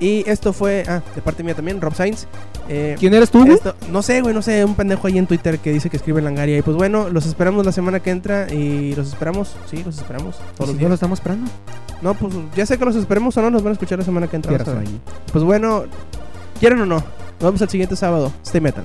Y 0.00 0.22
esto 0.30 0.52
fue, 0.52 0.84
ah, 0.86 1.02
de 1.16 1.20
parte 1.22 1.42
mía 1.42 1.54
también, 1.56 1.80
Rob 1.80 1.92
Sainz. 1.92 2.26
Eh, 2.68 2.94
¿Quién 3.00 3.14
eres 3.14 3.30
tú, 3.32 3.40
güey? 3.40 3.54
esto- 3.54 3.74
no 3.90 4.00
sé, 4.02 4.20
güey, 4.20 4.32
no 4.32 4.42
sé, 4.42 4.64
un 4.64 4.76
pendejo 4.76 5.08
ahí 5.08 5.18
en 5.18 5.26
Twitter 5.26 5.58
que 5.58 5.72
dice 5.72 5.90
que 5.90 5.96
escribe 5.96 6.22
Langaria. 6.22 6.56
Y 6.56 6.62
pues 6.62 6.76
bueno, 6.76 7.08
los 7.10 7.26
esperamos 7.26 7.66
la 7.66 7.72
semana 7.72 7.98
que 7.98 8.10
entra 8.10 8.46
y 8.52 8.94
los 8.94 9.08
esperamos, 9.08 9.56
sí, 9.68 9.82
los 9.84 9.98
esperamos 9.98 10.36
todos 10.36 10.46
Si 10.54 10.60
los 10.60 10.68
no 10.68 10.72
lo 10.74 10.78
días. 10.78 10.92
estamos 10.92 11.18
esperando. 11.18 11.50
No, 12.00 12.14
pues 12.14 12.32
ya 12.54 12.64
sé 12.64 12.78
que 12.78 12.84
los 12.84 12.94
esperemos 12.94 13.36
o 13.36 13.42
no, 13.42 13.50
nos 13.50 13.64
van 13.64 13.70
a 13.70 13.72
escuchar 13.72 13.98
la 13.98 14.04
semana 14.04 14.28
que 14.28 14.36
entra. 14.36 14.52
Pues 15.32 15.42
bueno, 15.42 15.84
¿quieren 16.60 16.80
o 16.80 16.86
no? 16.86 16.96
Nos 16.96 17.40
vemos 17.40 17.60
el 17.62 17.68
siguiente 17.68 17.96
sábado. 17.96 18.30
Stay 18.44 18.60
metal. 18.60 18.84